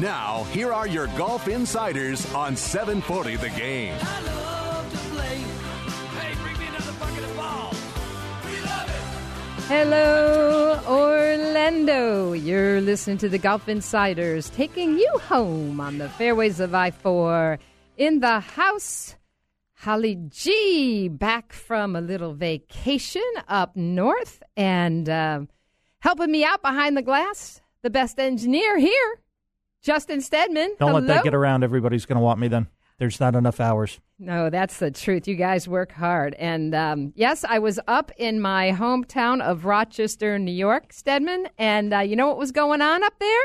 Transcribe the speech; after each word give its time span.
Now, 0.00 0.44
here 0.52 0.74
are 0.74 0.86
your 0.86 1.06
golf 1.08 1.48
insiders 1.48 2.30
on 2.34 2.54
740 2.54 3.36
The 3.36 3.48
Game. 3.48 3.94
I 3.98 4.20
love 4.20 4.92
to 4.92 4.98
play. 4.98 5.38
Hey, 6.18 6.34
bring 6.42 6.58
me 6.58 6.66
another 6.66 6.92
bucket 7.00 7.24
of 7.24 7.36
balls. 7.36 7.82
We 8.44 8.60
love 8.60 8.88
it. 8.90 9.64
Hello, 9.68 10.80
Orlando. 10.86 12.32
You're 12.34 12.82
listening 12.82 13.16
to 13.18 13.30
the 13.30 13.38
Golf 13.38 13.70
Insiders 13.70 14.50
taking 14.50 14.98
you 14.98 15.10
home 15.22 15.80
on 15.80 15.96
the 15.96 16.10
fairways 16.10 16.60
of 16.60 16.74
I 16.74 16.90
4 16.90 17.58
in 17.96 18.20
the 18.20 18.40
house. 18.40 19.16
Holly 19.78 20.18
G 20.28 21.08
back 21.08 21.54
from 21.54 21.96
a 21.96 22.02
little 22.02 22.34
vacation 22.34 23.22
up 23.48 23.74
north 23.74 24.42
and 24.58 25.08
uh, 25.08 25.40
helping 26.00 26.30
me 26.30 26.44
out 26.44 26.60
behind 26.60 26.98
the 26.98 27.02
glass. 27.02 27.62
The 27.80 27.90
best 27.90 28.18
engineer 28.18 28.78
here, 28.78 29.20
Justin 29.86 30.20
Stedman. 30.20 30.74
Don't 30.80 30.92
let 30.92 31.06
that 31.06 31.22
get 31.22 31.32
around. 31.32 31.62
Everybody's 31.62 32.06
going 32.06 32.16
to 32.16 32.22
want 32.22 32.40
me 32.40 32.48
then. 32.48 32.66
There's 32.98 33.20
not 33.20 33.36
enough 33.36 33.60
hours. 33.60 34.00
No, 34.18 34.50
that's 34.50 34.78
the 34.78 34.90
truth. 34.90 35.28
You 35.28 35.36
guys 35.36 35.68
work 35.68 35.92
hard. 35.92 36.34
And 36.34 36.74
um, 36.74 37.12
yes, 37.14 37.44
I 37.44 37.60
was 37.60 37.78
up 37.86 38.10
in 38.16 38.40
my 38.40 38.72
hometown 38.72 39.40
of 39.40 39.64
Rochester, 39.64 40.40
New 40.40 40.50
York, 40.50 40.92
Stedman. 40.92 41.46
And 41.56 41.94
uh, 41.94 42.00
you 42.00 42.16
know 42.16 42.26
what 42.26 42.36
was 42.36 42.50
going 42.50 42.82
on 42.82 43.04
up 43.04 43.14
there? 43.20 43.42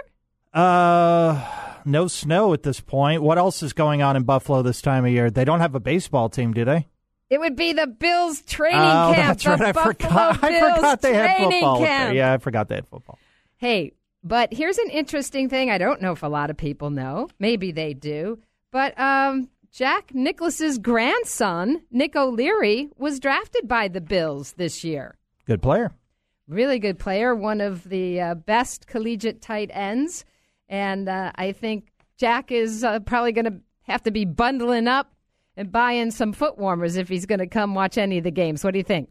Uh, 0.52 1.48
no 1.86 2.08
snow 2.08 2.53
at 2.53 2.64
this 2.64 2.80
point. 2.80 3.22
What 3.22 3.38
else 3.38 3.62
is 3.62 3.73
going 3.73 4.02
on 4.02 4.16
in 4.16 4.23
Buffalo 4.23 4.64
this 4.64 4.81
time 4.81 5.05
of 5.05 5.12
year? 5.12 5.30
They 5.30 5.45
don't 5.45 5.59
have 5.59 5.76
a 5.76 5.80
baseball 5.80 6.30
team, 6.30 6.53
do 6.53 6.66
they? 6.66 6.88
It 7.30 7.39
would 7.39 7.55
be 7.55 7.73
the 7.73 7.86
Bills 7.86 8.42
training 8.42 8.80
oh, 8.80 9.14
camp. 9.14 9.39
that's 9.39 9.45
right. 9.45 9.62
I 9.62 9.72
Buffalo 9.73 9.94
forgot. 9.94 10.44
I 10.44 10.76
forgot 10.76 11.02
they 11.02 11.14
had 11.14 11.38
football. 11.38 11.81
Yeah, 11.81 12.34
I 12.34 12.38
forgot 12.39 12.67
they 12.67 12.76
had 12.76 12.88
football. 12.88 13.20
Hey, 13.58 13.94
but 14.23 14.53
here's 14.53 14.77
an 14.77 14.89
interesting 14.89 15.49
thing. 15.49 15.70
I 15.70 15.77
don't 15.77 16.02
know 16.02 16.11
if 16.11 16.23
a 16.23 16.27
lot 16.27 16.49
of 16.49 16.57
people 16.57 16.89
know. 16.89 17.27
Maybe 17.39 17.71
they 17.71 17.93
do. 17.93 18.39
But 18.71 18.97
um, 18.99 19.49
Jack 19.71 20.13
Nicklaus's 20.13 20.78
grandson, 20.78 21.81
Nick 21.91 22.16
O'Leary, 22.16 22.89
was 22.97 23.19
drafted 23.19 23.67
by 23.67 23.88
the 23.88 24.02
Bills 24.02 24.53
this 24.53 24.83
year. 24.83 25.17
Good 25.45 25.61
player. 25.61 25.91
really 26.47 26.80
good 26.80 27.00
player, 27.00 27.33
one 27.33 27.61
of 27.61 27.83
the 27.89 28.19
uh, 28.22 28.36
best 28.36 28.88
collegiate 28.88 29.41
tight 29.41 29.72
ends. 29.73 30.25
And 30.69 31.09
uh, 31.09 31.31
I 31.35 31.52
think 31.53 31.88
Jack 32.17 32.52
is 32.52 32.83
uh, 32.83 33.00
probably 33.00 33.31
going 33.31 33.45
to 33.45 33.59
have 33.83 34.03
to 34.03 34.11
be 34.11 34.25
bundling 34.25 34.88
up 34.88 35.11
and 35.58 35.72
buying 35.72 36.11
some 36.11 36.31
foot 36.33 36.58
warmers 36.58 36.95
if 36.95 37.09
he's 37.09 37.25
going 37.25 37.39
to 37.39 37.47
come 37.47 37.73
watch 37.73 37.97
any 37.97 38.17
of 38.19 38.23
the 38.23 38.31
games. 38.31 38.63
What 38.63 38.72
do 38.72 38.78
you 38.78 38.83
think? 38.83 39.09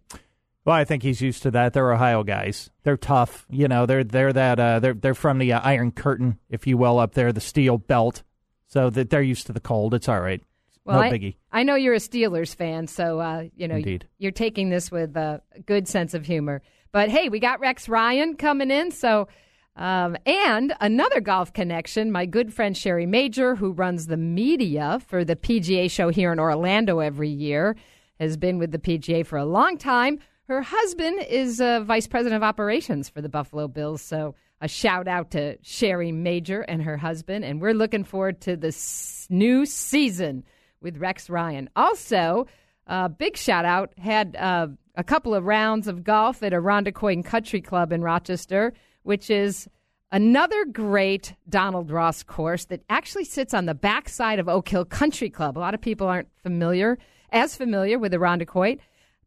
Well, 0.64 0.77
I 0.77 0.84
think 0.84 1.03
he's 1.03 1.22
used 1.22 1.42
to 1.44 1.50
that. 1.53 1.72
They're 1.72 1.92
Ohio 1.92 2.22
guys. 2.22 2.70
They're 2.83 2.97
tough. 2.97 3.47
You 3.48 3.66
know, 3.66 3.86
they're 3.86 4.05
they're 4.05 4.33
that 4.33 4.61
uh, 4.61 4.78
they're 4.80 4.94
they're 4.94 5.14
from 5.14 5.39
the 5.39 5.55
uh, 5.55 5.61
Iron 5.61 5.91
Curtain, 5.91 6.39
if 6.50 6.67
you 6.67 6.77
will, 6.77 6.98
up 6.98 7.14
there, 7.14 7.33
the 7.33 7.41
steel 7.41 7.78
belt. 7.78 8.22
So 8.67 8.89
that 8.91 9.11
they're 9.11 9.22
used 9.22 9.47
to 9.47 9.52
the 9.52 9.61
cold. 9.61 9.94
It's 9.94 10.08
all 10.08 10.20
right. 10.20 10.42
Well, 10.84 11.00
no 11.00 11.02
I, 11.02 11.11
biggie. 11.11 11.36
I 11.50 11.62
know 11.62 11.75
you're 11.75 11.94
a 11.94 11.98
Steelers 11.98 12.55
fan, 12.55 12.86
so 12.86 13.20
uh, 13.20 13.44
you 13.56 13.69
know 13.69 13.77
Indeed. 13.77 14.06
you're 14.19 14.33
taking 14.33 14.70
this 14.70 14.91
with 14.91 15.17
a 15.17 15.42
good 15.67 15.89
sense 15.89 16.14
of 16.14 16.27
humor. 16.27 16.62
But 16.92 17.08
hey, 17.08 17.28
we 17.28 17.41
got 17.41 17.61
Rex 17.61 17.89
Ryan 17.89 18.36
coming 18.36 18.70
in, 18.70 18.91
so 18.91 19.28
um, 19.77 20.17
and 20.27 20.74
another 20.80 21.20
golf 21.20 21.52
connection. 21.52 22.12
My 22.12 22.27
good 22.27 22.52
friend 22.52 22.77
Sherry 22.77 23.06
Major, 23.06 23.55
who 23.56 23.72
runs 23.72 24.06
the 24.06 24.17
media 24.17 25.00
for 25.06 25.24
the 25.24 25.36
PGA 25.36 25.91
show 25.91 26.11
here 26.11 26.33
in 26.33 26.39
Orlando 26.39 26.98
every 26.98 27.30
year, 27.30 27.77
has 28.19 28.36
been 28.36 28.58
with 28.58 28.72
the 28.72 28.78
PGA 28.78 29.24
for 29.24 29.39
a 29.39 29.45
long 29.45 29.78
time. 29.78 30.19
Her 30.51 30.62
husband 30.62 31.20
is 31.29 31.61
uh, 31.61 31.79
vice 31.84 32.09
president 32.09 32.39
of 32.39 32.43
operations 32.43 33.09
for 33.09 33.20
the 33.23 33.29
Buffalo 33.29 33.69
Bills, 33.69 34.03
so 34.03 34.34
a 34.61 34.67
shout 34.67 35.07
out 35.07 35.31
to 35.31 35.57
Sherry 35.62 36.11
Major 36.11 36.62
and 36.62 36.83
her 36.83 36.97
husband, 36.97 37.45
and 37.45 37.61
we're 37.61 37.73
looking 37.73 38.03
forward 38.03 38.41
to 38.41 38.57
this 38.57 39.29
new 39.31 39.65
season 39.65 40.42
with 40.81 40.97
Rex 40.97 41.31
Ryan. 41.31 41.70
Also, 41.77 42.48
uh, 42.89 43.07
big 43.07 43.37
shout 43.37 43.65
out 43.65 43.92
had 43.97 44.34
uh, 44.34 44.67
a 44.97 45.05
couple 45.05 45.36
of 45.36 45.45
rounds 45.45 45.86
of 45.86 46.02
golf 46.02 46.42
at 46.42 46.53
Irondequoit 46.53 47.24
Country 47.24 47.61
Club 47.61 47.92
in 47.92 48.03
Rochester, 48.03 48.73
which 49.05 49.30
is 49.30 49.69
another 50.11 50.64
great 50.64 51.33
Donald 51.48 51.92
Ross 51.92 52.24
course 52.24 52.64
that 52.64 52.83
actually 52.91 53.24
sits 53.24 53.55
on 53.55 53.67
the 53.67 53.74
backside 53.74 54.41
of 54.41 54.48
Oak 54.48 54.69
Hill 54.69 54.85
Country 54.85 55.30
Club. 55.30 55.57
A 55.57 55.61
lot 55.61 55.74
of 55.74 55.80
people 55.80 56.08
aren't 56.08 56.29
familiar, 56.42 56.98
as 57.30 57.55
familiar 57.55 58.01
with 58.01 58.13
Irondequoit, 58.13 58.80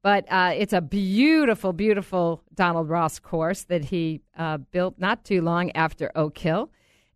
but 0.03 0.25
uh, 0.29 0.51
it's 0.53 0.73
a 0.73 0.81
beautiful, 0.81 1.71
beautiful 1.71 2.43
Donald 2.53 2.89
Ross 2.89 3.19
course 3.19 3.63
that 3.63 3.85
he 3.85 4.21
uh, 4.37 4.57
built 4.57 4.99
not 4.99 5.23
too 5.23 5.41
long 5.41 5.71
after 5.71 6.11
Oak 6.13 6.37
Hill. 6.37 6.69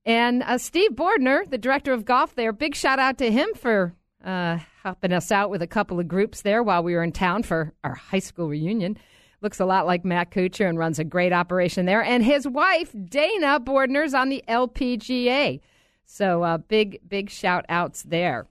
And 0.06 0.42
uh, 0.42 0.58
Steve 0.58 0.92
Bordner, 0.92 1.48
the 1.50 1.58
director 1.58 1.92
of 1.92 2.06
golf 2.06 2.34
there, 2.36 2.53
big 2.53 2.75
shout 2.75 2.98
out 2.98 3.18
to 3.18 3.30
him 3.30 3.50
for 3.56 3.94
uh, 4.24 4.59
helping 4.84 5.12
us 5.12 5.34
out 5.34 5.50
with 5.50 5.62
a 5.62 5.68
couple 5.68 6.00
of 6.00 6.08
groups 6.08 6.42
there 6.42 6.64
while 6.64 6.81
we 6.81 6.94
were 6.94 7.03
in 7.03 7.12
town 7.12 7.44
for 7.44 7.74
our 7.84 7.94
high 7.94 8.20
school 8.20 8.48
reunion. 8.48 8.98
Looks 9.42 9.59
a 9.59 9.66
lot 9.66 9.86
like 9.86 10.06
Matt 10.06 10.31
Kuchar 10.31 10.68
and 10.68 10.80
runs 10.80 10.98
a 10.98 11.04
great 11.04 11.34
operation 11.34 11.86
there. 11.86 12.02
And 12.02 12.24
his 12.24 12.48
wife, 12.48 12.96
Dana 13.09 13.59
Bordner's 13.59 14.14
on 14.14 14.30
the 14.30 14.44
LPGA. 14.48 15.59
So 16.06 16.44
uh, 16.44 16.58
big, 16.58 17.02
big 17.08 17.30
shout 17.30 17.66
outs 17.68 18.04
there. 18.04 18.48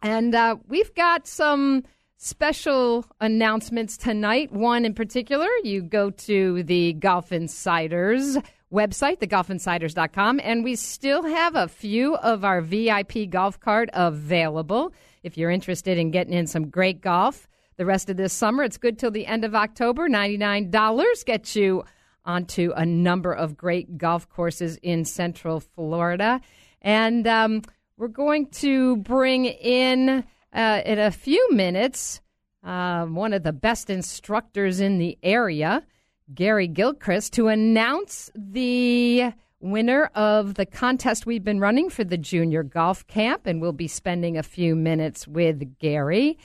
And 0.00 0.34
uh, 0.34 0.56
we've 0.66 0.94
got 0.94 1.26
some 1.26 1.84
special 2.18 3.06
announcements 3.20 3.96
tonight. 3.96 4.52
One 4.52 4.84
in 4.84 4.92
particular, 4.92 5.48
you 5.62 5.82
go 5.82 6.10
to 6.10 6.62
the 6.64 6.92
Golf 6.94 7.32
Insiders 7.32 8.36
website, 8.72 9.20
thegolfinsiders.com, 9.20 10.40
and 10.42 10.64
we 10.64 10.74
still 10.76 11.22
have 11.22 11.54
a 11.54 11.68
few 11.68 12.16
of 12.16 12.44
our 12.44 12.60
VIP 12.60 13.30
golf 13.30 13.58
card 13.60 13.88
available. 13.94 14.92
If 15.22 15.38
you're 15.38 15.50
interested 15.50 15.96
in 15.96 16.10
getting 16.10 16.34
in 16.34 16.46
some 16.46 16.68
great 16.68 17.00
golf 17.00 17.48
the 17.76 17.86
rest 17.86 18.10
of 18.10 18.16
this 18.16 18.32
summer, 18.32 18.64
it's 18.64 18.76
good 18.76 18.98
till 18.98 19.12
the 19.12 19.24
end 19.24 19.44
of 19.44 19.54
October. 19.54 20.08
$99 20.08 21.24
gets 21.24 21.54
you 21.54 21.84
onto 22.24 22.72
a 22.76 22.84
number 22.84 23.32
of 23.32 23.56
great 23.56 23.96
golf 23.96 24.28
courses 24.28 24.76
in 24.82 25.04
Central 25.04 25.60
Florida. 25.60 26.40
And 26.82 27.26
um, 27.28 27.62
we're 27.96 28.08
going 28.08 28.48
to 28.50 28.96
bring 28.96 29.44
in 29.46 30.24
uh, 30.52 30.82
in 30.84 30.98
a 30.98 31.10
few 31.10 31.48
minutes 31.52 32.20
um, 32.62 33.14
one 33.14 33.32
of 33.32 33.44
the 33.44 33.52
best 33.52 33.88
instructors 33.88 34.80
in 34.80 34.98
the 34.98 35.18
area, 35.22 35.86
Gary 36.34 36.66
Gilchrist, 36.66 37.32
to 37.34 37.48
announce 37.48 38.30
the 38.34 39.32
winner 39.60 40.10
of 40.14 40.54
the 40.54 40.66
contest 40.66 41.26
we've 41.26 41.44
been 41.44 41.60
running 41.60 41.90
for 41.90 42.04
the 42.04 42.18
junior 42.18 42.62
golf 42.62 43.06
camp. 43.06 43.46
And 43.46 43.60
we'll 43.60 43.72
be 43.72 43.88
spending 43.88 44.36
a 44.36 44.42
few 44.42 44.76
minutes 44.76 45.26
with 45.26 45.78
Gary. 45.78 46.38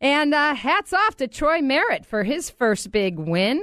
And 0.00 0.34
uh, 0.34 0.54
hats 0.54 0.92
off 0.92 1.16
to 1.16 1.28
Troy 1.28 1.60
Merritt 1.60 2.06
for 2.06 2.24
his 2.24 2.50
first 2.50 2.90
big 2.90 3.18
win 3.18 3.62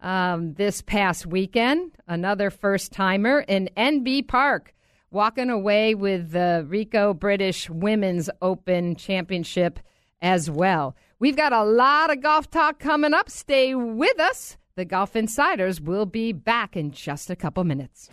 um, 0.00 0.54
this 0.54 0.82
past 0.82 1.26
weekend. 1.26 1.92
Another 2.06 2.50
first 2.50 2.92
timer 2.92 3.40
in 3.40 3.68
Inbee 3.76 4.26
Park, 4.26 4.74
walking 5.12 5.50
away 5.50 5.94
with 5.94 6.32
the 6.32 6.66
Ricoh 6.68 7.18
British 7.18 7.68
Women's 7.68 8.30
Open 8.40 8.96
Championship 8.96 9.78
as 10.20 10.50
well. 10.50 10.96
We've 11.18 11.36
got 11.36 11.52
a 11.52 11.64
lot 11.64 12.10
of 12.10 12.20
golf 12.22 12.50
talk 12.50 12.78
coming 12.78 13.14
up. 13.14 13.28
Stay 13.28 13.74
with 13.74 14.18
us. 14.18 14.56
The 14.74 14.84
Golf 14.84 15.14
Insiders 15.14 15.80
will 15.80 16.06
be 16.06 16.32
back 16.32 16.76
in 16.76 16.92
just 16.92 17.28
a 17.28 17.36
couple 17.36 17.62
minutes. 17.64 18.08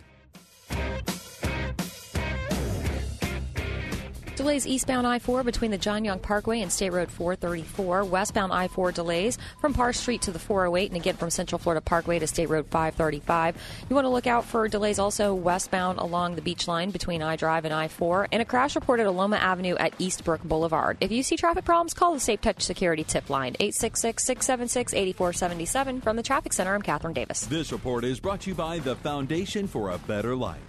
Delays 4.40 4.66
eastbound 4.66 5.06
I 5.06 5.18
4 5.18 5.44
between 5.44 5.70
the 5.70 5.76
John 5.76 6.02
Young 6.02 6.18
Parkway 6.18 6.62
and 6.62 6.72
State 6.72 6.94
Road 6.94 7.10
434. 7.10 8.04
Westbound 8.04 8.54
I 8.54 8.68
4 8.68 8.90
delays 8.90 9.36
from 9.60 9.74
Parr 9.74 9.92
Street 9.92 10.22
to 10.22 10.30
the 10.30 10.38
408 10.38 10.90
and 10.90 10.96
again 10.98 11.16
from 11.16 11.28
Central 11.28 11.58
Florida 11.58 11.82
Parkway 11.82 12.18
to 12.18 12.26
State 12.26 12.48
Road 12.48 12.64
535. 12.68 13.56
You 13.90 13.94
want 13.94 14.06
to 14.06 14.08
look 14.08 14.26
out 14.26 14.46
for 14.46 14.66
delays 14.66 14.98
also 14.98 15.34
westbound 15.34 15.98
along 15.98 16.36
the 16.36 16.40
beach 16.40 16.66
line 16.66 16.90
between 16.90 17.22
I 17.22 17.36
Drive 17.36 17.66
and 17.66 17.74
I 17.74 17.88
4 17.88 18.28
and 18.32 18.40
a 18.40 18.46
crash 18.46 18.76
reported 18.76 19.04
at 19.04 19.12
Loma 19.12 19.36
Avenue 19.36 19.76
at 19.76 19.92
Eastbrook 19.98 20.42
Boulevard. 20.42 20.96
If 21.02 21.12
you 21.12 21.22
see 21.22 21.36
traffic 21.36 21.66
problems, 21.66 21.92
call 21.92 22.14
the 22.14 22.20
Safe 22.20 22.40
Touch 22.40 22.62
Security 22.62 23.04
Tip 23.04 23.28
Line 23.28 23.56
866 23.60 24.24
676 24.24 24.94
8477. 24.94 26.00
From 26.00 26.16
the 26.16 26.22
Traffic 26.22 26.54
Center, 26.54 26.74
I'm 26.74 26.80
Catherine 26.80 27.12
Davis. 27.12 27.44
This 27.44 27.72
report 27.72 28.04
is 28.04 28.18
brought 28.18 28.40
to 28.40 28.50
you 28.50 28.56
by 28.56 28.78
the 28.78 28.96
Foundation 28.96 29.66
for 29.66 29.90
a 29.90 29.98
Better 29.98 30.34
Life. 30.34 30.62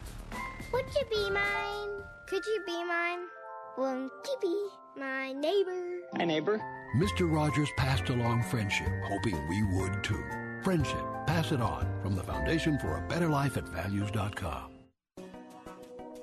Would 0.74 0.88
you 0.94 1.06
be 1.10 1.30
mine? 1.30 2.04
Could 2.28 2.46
you 2.46 2.62
be 2.66 2.84
mine? 2.84 3.20
Won't 3.78 4.12
my 4.98 5.32
neighbor? 5.32 6.00
Hi, 6.18 6.26
neighbor. 6.26 6.62
Mr. 6.98 7.32
Rogers 7.34 7.70
passed 7.78 8.10
along 8.10 8.44
friendship, 8.44 8.90
hoping 9.06 9.48
we 9.48 9.64
would 9.64 10.04
too. 10.04 10.24
Friendship, 10.62 11.02
pass 11.26 11.52
it 11.52 11.62
on 11.62 11.88
from 12.02 12.16
the 12.16 12.24
Foundation 12.24 12.78
for 12.80 12.98
a 12.98 13.08
Better 13.08 13.30
Life 13.30 13.56
at 13.56 13.68
values.com. 13.70 14.72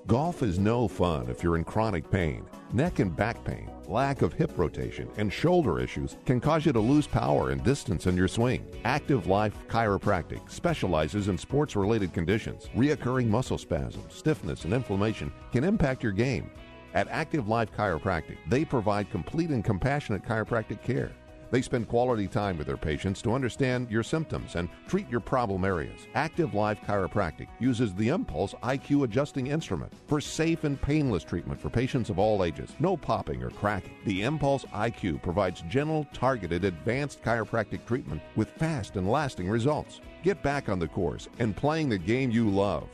Golf 0.07 0.43
is 0.43 0.59
no 0.59 0.89
fun 0.89 1.29
if 1.29 1.43
you're 1.43 1.57
in 1.57 1.65
chronic 1.65 2.11
pain. 2.11 2.45
Neck 2.73 2.99
and 2.99 3.15
back 3.15 3.43
pain, 3.45 3.71
lack 3.87 4.23
of 4.23 4.33
hip 4.33 4.53
rotation, 4.57 5.09
and 5.17 5.33
shoulder 5.33 5.81
issues 5.81 6.17
can 6.25 6.41
cause 6.41 6.65
you 6.65 6.73
to 6.73 6.81
lose 6.81 7.07
power 7.07 7.51
and 7.51 7.63
distance 7.65 8.07
in 8.07 8.17
your 8.17 8.29
swing. 8.29 8.67
Active 8.85 9.27
Life 9.27 9.55
Chiropractic 9.69 10.51
specializes 10.51 11.29
in 11.29 11.37
sports 11.37 11.77
related 11.77 12.13
conditions. 12.13 12.69
Reoccurring 12.77 13.29
muscle 13.29 13.59
spasms, 13.59 14.15
stiffness, 14.15 14.65
and 14.65 14.73
inflammation 14.73 15.33
can 15.53 15.65
impact 15.65 16.03
your 16.03 16.13
game. 16.13 16.51
At 16.95 17.09
Active 17.09 17.49
Life 17.49 17.71
Chiropractic, 17.73 18.39
they 18.49 18.65
provide 18.65 19.11
complete 19.11 19.51
and 19.51 19.65
compassionate 19.65 20.25
chiropractic 20.25 20.83
care. 20.83 21.13
They 21.51 21.63
spend 21.63 21.89
quality 21.89 22.29
time 22.29 22.59
with 22.59 22.67
their 22.67 22.77
patients 22.77 23.23
to 23.23 23.35
understand 23.35 23.91
your 23.91 24.03
symptoms 24.03 24.55
and 24.55 24.69
treat 24.87 25.09
your 25.09 25.21
problem 25.21 25.65
areas. 25.65 26.07
Active 26.15 26.53
Life 26.53 26.79
Chiropractic 26.87 27.49
uses 27.59 27.95
the 27.95 28.09
Impulse 28.09 28.55
IQ 28.63 29.05
adjusting 29.05 29.47
instrument 29.47 29.93
for 30.07 30.21
safe 30.21 30.65
and 30.65 30.81
painless 30.81 31.25
treatment 31.25 31.59
for 31.59 31.71
patients 31.71 32.11
of 32.11 32.19
all 32.19 32.45
ages. 32.45 32.75
No 32.81 32.97
popping 32.97 33.43
or 33.43 33.51
cracking. 33.51 33.95
The 34.05 34.23
Impulse 34.23 34.65
IQ 34.67 35.23
provides 35.23 35.63
gentle, 35.69 36.07
targeted, 36.13 36.65
advanced 36.65 37.23
chiropractic 37.23 37.87
treatment 37.87 38.21
with 38.37 38.51
fast 38.51 38.97
and 38.97 39.11
lasting 39.11 39.49
results. 39.49 40.01
Get 40.23 40.43
back 40.43 40.69
on 40.69 40.79
the 40.79 40.89
course 40.89 41.29
and 41.39 41.57
playing 41.57 41.89
the 41.89 41.99
game 41.99 42.31
you 42.31 42.51
love. 42.51 42.89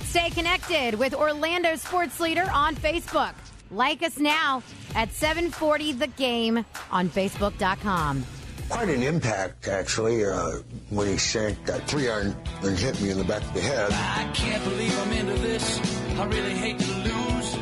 Stay 0.09 0.31
connected 0.31 0.95
with 0.95 1.13
Orlando 1.13 1.75
Sports 1.75 2.19
Leader 2.19 2.49
on 2.51 2.75
Facebook. 2.75 3.33
Like 3.69 4.01
us 4.01 4.17
now 4.17 4.63
at 4.95 5.13
740 5.13 5.91
The 5.93 6.07
Game 6.07 6.65
on 6.91 7.09
Facebook.com. 7.09 8.25
Quite 8.69 8.89
an 8.89 9.03
impact, 9.03 9.67
actually, 9.67 10.25
uh, 10.25 10.61
when 10.89 11.07
he 11.07 11.17
sank 11.17 11.63
that 11.67 11.87
three 11.87 12.09
iron 12.09 12.35
and 12.63 12.75
hit 12.75 12.99
me 13.01 13.11
in 13.11 13.19
the 13.19 13.23
back 13.23 13.43
of 13.43 13.53
the 13.53 13.61
head. 13.61 13.91
I 13.91 14.31
can't 14.33 14.63
believe 14.63 14.99
I'm 14.99 15.11
into 15.11 15.41
this. 15.41 15.79
I 16.17 16.25
really 16.25 16.55
hate 16.55 16.79
to 16.79 16.91
lose. 16.91 17.55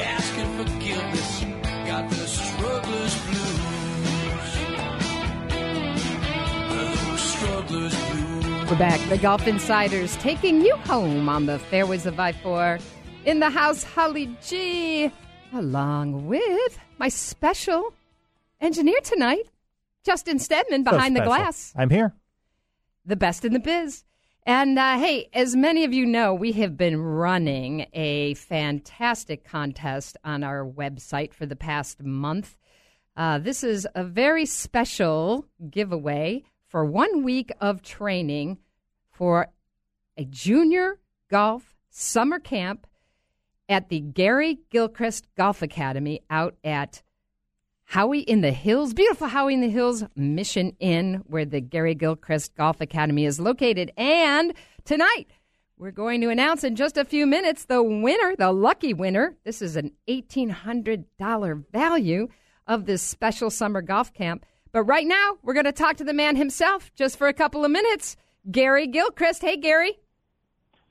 Asking 0.00 0.56
forgiveness. 0.56 1.44
Got 1.86 2.08
the 2.08 2.26
struggler's 2.26 3.26
blues. 3.26 3.92
Those 6.70 7.20
struggler's 7.20 7.94
blues. 8.10 8.31
We're 8.72 8.78
back. 8.78 9.06
The 9.10 9.18
Golf 9.18 9.46
Insiders 9.46 10.16
taking 10.16 10.62
you 10.62 10.74
home 10.76 11.28
on 11.28 11.44
the 11.44 11.58
fairways 11.58 12.06
of 12.06 12.18
I 12.18 12.32
4. 12.32 12.78
In 13.26 13.38
the 13.38 13.50
house, 13.50 13.82
Holly 13.84 14.34
G, 14.42 15.12
along 15.52 16.26
with 16.26 16.78
my 16.96 17.10
special 17.10 17.92
engineer 18.62 18.98
tonight, 19.02 19.42
Justin 20.04 20.38
Stedman, 20.38 20.86
So 20.86 20.90
behind 20.92 21.14
the 21.14 21.20
glass. 21.20 21.74
I'm 21.76 21.90
here. 21.90 22.14
the 23.04 23.14
best 23.14 23.44
in 23.44 23.52
the 23.52 23.60
biz. 23.60 24.04
And 24.46 24.78
uh, 24.78 24.96
hey, 24.96 25.28
as 25.34 25.54
many 25.54 25.84
of 25.84 25.92
you 25.92 26.06
know, 26.06 26.32
we 26.32 26.52
have 26.52 26.74
been 26.74 26.98
running 26.98 27.84
a 27.92 28.32
fantastic 28.32 29.44
contest 29.44 30.16
on 30.24 30.42
our 30.42 30.64
website 30.64 31.34
for 31.34 31.44
the 31.44 31.56
past 31.56 32.02
month. 32.02 32.56
Uh, 33.18 33.36
this 33.36 33.62
is 33.62 33.86
a 33.94 34.02
very 34.02 34.46
special 34.46 35.44
giveaway 35.68 36.42
for 36.72 36.86
one 36.86 37.22
week 37.22 37.52
of 37.60 37.82
training 37.82 38.56
for 39.10 39.48
a 40.16 40.24
junior 40.24 40.98
golf 41.28 41.76
summer 41.90 42.38
camp 42.38 42.86
at 43.68 43.90
the 43.90 44.00
Gary 44.00 44.58
Gilchrist 44.70 45.26
Golf 45.36 45.60
Academy 45.60 46.22
out 46.30 46.56
at 46.64 47.02
Howey 47.90 48.24
in 48.24 48.40
the 48.40 48.52
Hills, 48.52 48.94
beautiful 48.94 49.28
Howey 49.28 49.52
in 49.52 49.60
the 49.60 49.68
Hills 49.68 50.02
Mission 50.16 50.74
Inn, 50.80 51.22
where 51.26 51.44
the 51.44 51.60
Gary 51.60 51.94
Gilchrist 51.94 52.54
Golf 52.54 52.80
Academy 52.80 53.26
is 53.26 53.38
located. 53.38 53.92
And 53.98 54.54
tonight, 54.86 55.26
we're 55.76 55.90
going 55.90 56.22
to 56.22 56.30
announce 56.30 56.64
in 56.64 56.74
just 56.74 56.96
a 56.96 57.04
few 57.04 57.26
minutes 57.26 57.66
the 57.66 57.82
winner, 57.82 58.34
the 58.38 58.50
lucky 58.50 58.94
winner. 58.94 59.36
This 59.44 59.60
is 59.60 59.76
an 59.76 59.92
$1,800 60.08 61.64
value 61.70 62.28
of 62.66 62.86
this 62.86 63.02
special 63.02 63.50
summer 63.50 63.82
golf 63.82 64.14
camp. 64.14 64.46
But 64.72 64.84
right 64.84 65.06
now, 65.06 65.36
we're 65.42 65.52
going 65.52 65.66
to 65.66 65.72
talk 65.72 65.98
to 65.98 66.04
the 66.04 66.14
man 66.14 66.36
himself 66.36 66.90
just 66.94 67.18
for 67.18 67.28
a 67.28 67.34
couple 67.34 67.62
of 67.62 67.70
minutes, 67.70 68.16
Gary 68.50 68.86
Gilchrist. 68.86 69.42
Hey, 69.42 69.58
Gary. 69.58 69.98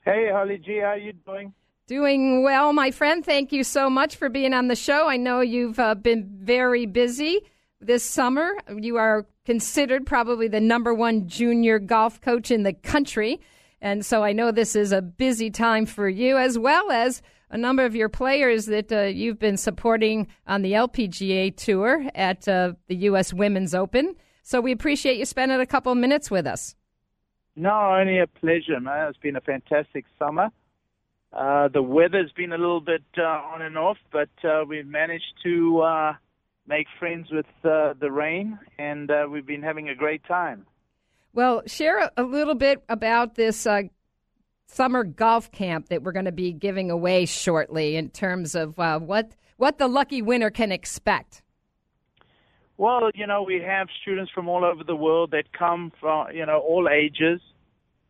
Hey, 0.04 0.30
Holly 0.32 0.58
G, 0.58 0.78
how 0.78 0.94
you 0.94 1.12
doing? 1.12 1.52
Doing 1.88 2.44
well, 2.44 2.72
my 2.72 2.92
friend. 2.92 3.24
Thank 3.24 3.52
you 3.52 3.64
so 3.64 3.90
much 3.90 4.14
for 4.14 4.28
being 4.28 4.54
on 4.54 4.68
the 4.68 4.76
show. 4.76 5.08
I 5.08 5.16
know 5.16 5.40
you've 5.40 5.80
uh, 5.80 5.96
been 5.96 6.30
very 6.32 6.86
busy 6.86 7.40
this 7.80 8.04
summer. 8.04 8.56
You 8.72 8.98
are 8.98 9.26
considered 9.44 10.06
probably 10.06 10.46
the 10.46 10.60
number 10.60 10.94
one 10.94 11.26
junior 11.26 11.80
golf 11.80 12.20
coach 12.20 12.52
in 12.52 12.62
the 12.62 12.72
country. 12.72 13.40
And 13.80 14.06
so 14.06 14.22
I 14.22 14.32
know 14.32 14.52
this 14.52 14.76
is 14.76 14.92
a 14.92 15.02
busy 15.02 15.50
time 15.50 15.86
for 15.86 16.08
you, 16.08 16.38
as 16.38 16.56
well 16.56 16.92
as 16.92 17.20
a 17.52 17.58
number 17.58 17.84
of 17.84 17.94
your 17.94 18.08
players 18.08 18.66
that 18.66 18.90
uh, 18.90 19.02
you've 19.02 19.38
been 19.38 19.58
supporting 19.58 20.26
on 20.46 20.62
the 20.62 20.72
LPGA 20.72 21.54
Tour 21.54 22.04
at 22.14 22.48
uh, 22.48 22.72
the 22.88 22.96
U.S. 22.96 23.32
Women's 23.32 23.74
Open. 23.74 24.16
So 24.42 24.60
we 24.60 24.72
appreciate 24.72 25.18
you 25.18 25.26
spending 25.26 25.60
a 25.60 25.66
couple 25.66 25.94
minutes 25.94 26.30
with 26.30 26.46
us. 26.46 26.74
No, 27.54 27.70
only 27.70 28.18
a 28.18 28.26
pleasure, 28.26 28.80
man. 28.80 29.08
It's 29.08 29.18
been 29.18 29.36
a 29.36 29.42
fantastic 29.42 30.06
summer. 30.18 30.48
Uh, 31.32 31.68
the 31.68 31.82
weather's 31.82 32.32
been 32.32 32.52
a 32.52 32.58
little 32.58 32.80
bit 32.80 33.04
uh, 33.18 33.22
on 33.22 33.62
and 33.62 33.76
off, 33.76 33.98
but 34.10 34.30
uh, 34.44 34.64
we've 34.66 34.86
managed 34.86 35.34
to 35.42 35.80
uh, 35.80 36.12
make 36.66 36.86
friends 36.98 37.28
with 37.30 37.46
uh, 37.64 37.92
the 38.00 38.10
rain, 38.10 38.58
and 38.78 39.10
uh, 39.10 39.26
we've 39.30 39.46
been 39.46 39.62
having 39.62 39.90
a 39.90 39.94
great 39.94 40.24
time. 40.24 40.66
Well, 41.34 41.62
share 41.66 41.98
a, 41.98 42.10
a 42.16 42.22
little 42.22 42.54
bit 42.54 42.82
about 42.88 43.34
this 43.34 43.66
uh, 43.66 43.82
summer 44.72 45.04
golf 45.04 45.50
camp 45.52 45.88
that 45.88 46.02
we're 46.02 46.12
going 46.12 46.24
to 46.24 46.32
be 46.32 46.52
giving 46.52 46.90
away 46.90 47.26
shortly 47.26 47.96
in 47.96 48.08
terms 48.10 48.54
of 48.54 48.78
uh, 48.78 48.98
what 48.98 49.36
what 49.56 49.78
the 49.78 49.88
lucky 49.88 50.22
winner 50.22 50.50
can 50.50 50.72
expect. 50.72 51.42
Well, 52.78 53.10
you 53.14 53.26
know, 53.26 53.42
we 53.42 53.60
have 53.60 53.88
students 54.00 54.32
from 54.32 54.48
all 54.48 54.64
over 54.64 54.82
the 54.82 54.96
world 54.96 55.30
that 55.32 55.52
come 55.52 55.92
from, 56.00 56.32
you 56.32 56.44
know, 56.46 56.58
all 56.58 56.88
ages. 56.88 57.40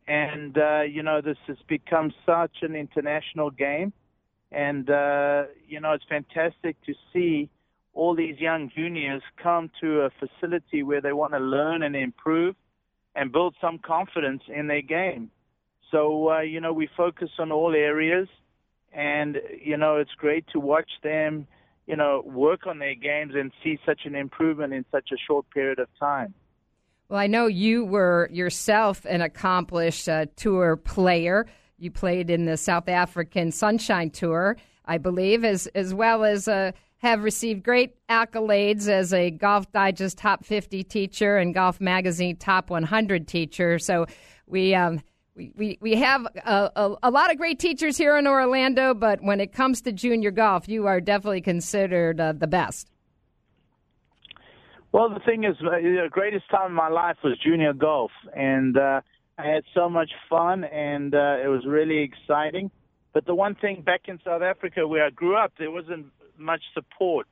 And, 0.07 0.57
uh, 0.57 0.83
you 0.83 1.02
know, 1.02 1.21
this 1.21 1.37
has 1.47 1.59
become 1.69 2.12
such 2.25 2.62
an 2.62 2.75
international 2.75 3.50
game. 3.50 3.92
And, 4.50 4.88
uh, 4.88 5.45
you 5.69 5.81
know, 5.81 5.92
it's 5.92 6.04
fantastic 6.09 6.76
to 6.87 6.95
see 7.12 7.50
all 7.92 8.14
these 8.14 8.38
young 8.38 8.71
juniors 8.75 9.23
come 9.42 9.71
to 9.81 10.02
a 10.02 10.11
facility 10.11 10.83
where 10.83 11.00
they 11.00 11.12
want 11.12 11.33
to 11.33 11.38
learn 11.38 11.83
and 11.83 11.95
improve 11.95 12.54
and 13.14 13.31
build 13.31 13.54
some 13.61 13.78
confidence 13.78 14.42
in 14.49 14.69
their 14.69 14.83
game. 14.83 15.31
So, 15.92 16.30
uh, 16.30 16.40
you 16.40 16.61
know, 16.61 16.72
we 16.72 16.88
focus 16.96 17.30
on 17.38 17.52
all 17.52 17.75
areas. 17.75 18.26
And, 18.92 19.38
you 19.64 19.76
know, 19.76 19.99
it's 19.99 20.11
great 20.18 20.44
to 20.52 20.58
watch 20.58 20.90
them 21.04 21.46
you 21.87 21.96
know, 21.96 22.22
work 22.25 22.66
on 22.66 22.78
their 22.78 22.94
games 22.94 23.34
and 23.34 23.52
see 23.62 23.78
such 23.84 24.02
an 24.04 24.14
improvement 24.14 24.72
in 24.72 24.84
such 24.90 25.11
a 25.12 25.16
short 25.16 25.49
period 25.50 25.78
of 25.78 25.88
time. 25.99 26.34
Well, 27.08 27.20
I 27.20 27.26
know 27.26 27.46
you 27.46 27.84
were 27.84 28.28
yourself 28.32 29.04
an 29.04 29.20
accomplished 29.20 30.08
uh, 30.08 30.26
tour 30.37 30.76
player. 30.76 31.46
You 31.78 31.90
played 31.90 32.30
in 32.30 32.46
the 32.46 32.56
South 32.56 32.88
African 32.88 33.50
Sunshine 33.52 34.11
Tour, 34.11 34.56
I 34.87 34.99
believe, 34.99 35.44
as 35.44 35.66
as 35.75 35.92
well 35.92 36.25
as 36.25 36.46
uh, 36.46 36.72
have 36.99 37.25
received 37.25 37.64
great 37.64 37.94
accolades 38.08 38.88
as 38.88 39.12
a 39.12 39.30
Golf 39.30 39.70
Digest 39.72 40.16
Top 40.16 40.44
50 40.44 40.84
teacher 40.84 41.37
and 41.37 41.52
Golf 41.52 41.80
Magazine 41.80 42.37
Top 42.37 42.70
100 42.70 43.26
teacher. 43.26 43.78
So 43.78 44.06
we 44.46 44.75
um, 44.75 45.02
we, 45.35 45.53
we, 45.57 45.79
we 45.81 45.95
have 45.97 46.27
a, 46.45 46.71
a, 46.77 46.97
a, 47.05 47.11
lot 47.11 47.31
of 47.31 47.39
great 47.39 47.59
teachers 47.59 47.97
here 47.97 48.17
in 48.17 48.27
Orlando, 48.27 48.95
but 48.95 49.23
when 49.23 49.41
it 49.41 49.53
comes 49.53 49.81
to 49.83 49.93
junior 49.93 50.31
golf, 50.31 50.69
you 50.69 50.87
are 50.87 51.01
definitely 51.01 51.41
considered 51.41 52.21
uh, 52.21 52.33
the 52.33 52.47
best. 52.47 52.91
Well, 54.93 55.09
the 55.09 55.21
thing 55.21 55.45
is, 55.45 55.57
uh, 55.61 55.71
the 55.71 56.09
greatest 56.11 56.51
time 56.51 56.67
of 56.67 56.73
my 56.73 56.89
life 56.89 57.17
was 57.25 57.39
junior 57.43 57.73
golf, 57.73 58.11
and 58.37 58.77
uh, 58.77 59.01
I 59.39 59.47
had 59.47 59.65
so 59.75 59.89
much 59.89 60.11
fun, 60.29 60.65
and 60.65 61.15
uh, 61.15 61.37
it 61.43 61.49
was 61.49 61.65
really 61.67 62.03
exciting. 62.03 62.71
But 63.15 63.25
the 63.25 63.35
one 63.35 63.55
thing 63.55 63.81
back 63.81 64.03
in 64.09 64.19
South 64.25 64.43
Africa 64.43 64.87
where 64.87 65.07
I 65.07 65.11
grew 65.11 65.37
up, 65.37 65.53
there 65.59 65.71
wasn't 65.71 66.07
much 66.37 66.62
support 66.75 67.29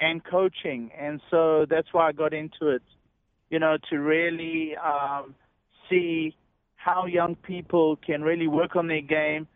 and 0.00 0.22
coaching, 0.24 0.90
and 0.96 1.20
so 1.32 1.66
that's 1.68 1.88
why 1.92 2.08
I 2.08 2.12
got 2.12 2.32
into 2.32 2.68
it, 2.68 2.82
you 3.50 3.58
know, 3.58 3.76
to 3.90 3.96
really 3.98 4.76
um, 4.76 5.34
see 5.90 6.36
how 6.84 7.06
young 7.06 7.34
people 7.34 7.96
can 7.96 8.22
really 8.22 8.46
work 8.46 8.76
on 8.76 8.88
their 8.88 9.00
game 9.00 9.46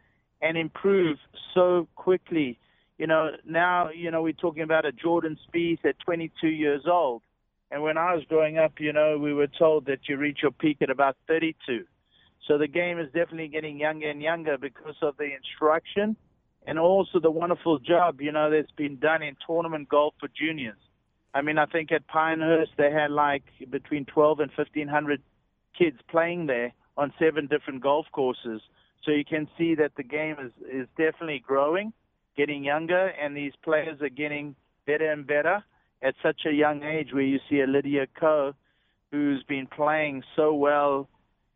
and 0.41 0.57
improve 0.57 1.19
so 1.53 1.87
quickly. 1.95 2.59
You 2.97 3.07
know, 3.07 3.31
now, 3.45 3.91
you 3.91 4.11
know, 4.11 4.23
we're 4.23 4.33
talking 4.33 4.63
about 4.63 4.87
a 4.87 4.93
Jordan 4.93 5.37
Spieth 5.47 5.85
at 5.85 5.99
22 5.99 6.49
years 6.49 6.83
old. 6.91 7.23
And 7.71 7.83
when 7.83 7.99
I 7.99 8.15
was 8.15 8.25
growing 8.31 8.57
up, 8.57 8.73
you 8.79 8.95
know, 8.95 9.19
we 9.19 9.35
were 9.35 9.47
told 9.47 9.85
that 9.87 10.09
you 10.09 10.17
reach 10.17 10.39
your 10.43 10.53
peak 10.53 10.79
at 10.81 10.89
about 10.89 11.17
32. 11.29 11.85
So 12.47 12.57
the 12.57 12.67
game 12.67 12.99
is 12.99 13.07
definitely 13.09 13.49
getting 13.49 13.79
younger 13.79 14.09
and 14.09 14.23
younger 14.23 14.57
because 14.57 14.97
of 15.03 15.19
the 15.19 15.29
instruction 15.37 16.17
and 16.67 16.79
also 16.79 17.21
the 17.21 17.31
wonderful 17.31 17.79
job, 17.79 18.23
you 18.23 18.33
know, 18.33 18.51
that's 18.51 18.73
been 18.73 18.97
done 18.97 19.23
in 19.23 19.37
tournament 19.47 19.91
golf 19.91 20.15
for 20.19 20.29
juniors. 20.29 20.79
I 21.35 21.43
mean, 21.43 21.59
I 21.59 21.67
think 21.67 21.93
at 21.93 22.07
Pinehurst 22.07 22.71
they 22.79 22.91
had 22.91 23.11
like 23.11 23.45
between 23.69 24.07
12 24.07 24.41
and 24.41 24.51
1500 24.57 25.23
kids 25.79 25.99
playing 26.11 26.47
there 26.47 26.73
on 26.99 27.13
seven 27.19 27.47
different 27.47 27.83
golf 27.83 28.07
courses. 28.13 28.61
So 29.05 29.13
you 29.13 29.25
can 29.25 29.49
see 29.57 29.75
that 29.77 29.93
the 29.97 30.03
game 30.03 30.37
is, 30.45 30.53
is 30.71 30.89
definitely 30.99 31.43
growing, 31.47 31.93
getting 32.37 32.65
younger, 32.65 33.07
and 33.07 33.35
these 33.35 33.53
players 33.63 34.03
are 34.03 34.11
getting 34.11 34.57
better 34.87 35.11
and 35.11 35.27
better 35.27 35.63
at 36.03 36.15
such 36.23 36.43
a 36.47 36.53
young 36.53 36.83
age 36.83 37.13
where 37.13 37.23
you 37.23 37.39
see 37.49 37.61
a 37.61 37.67
Lydia 37.67 38.07
Ko 38.19 38.53
who's 39.11 39.43
been 39.45 39.67
playing 39.67 40.23
so 40.37 40.53
well 40.53 41.09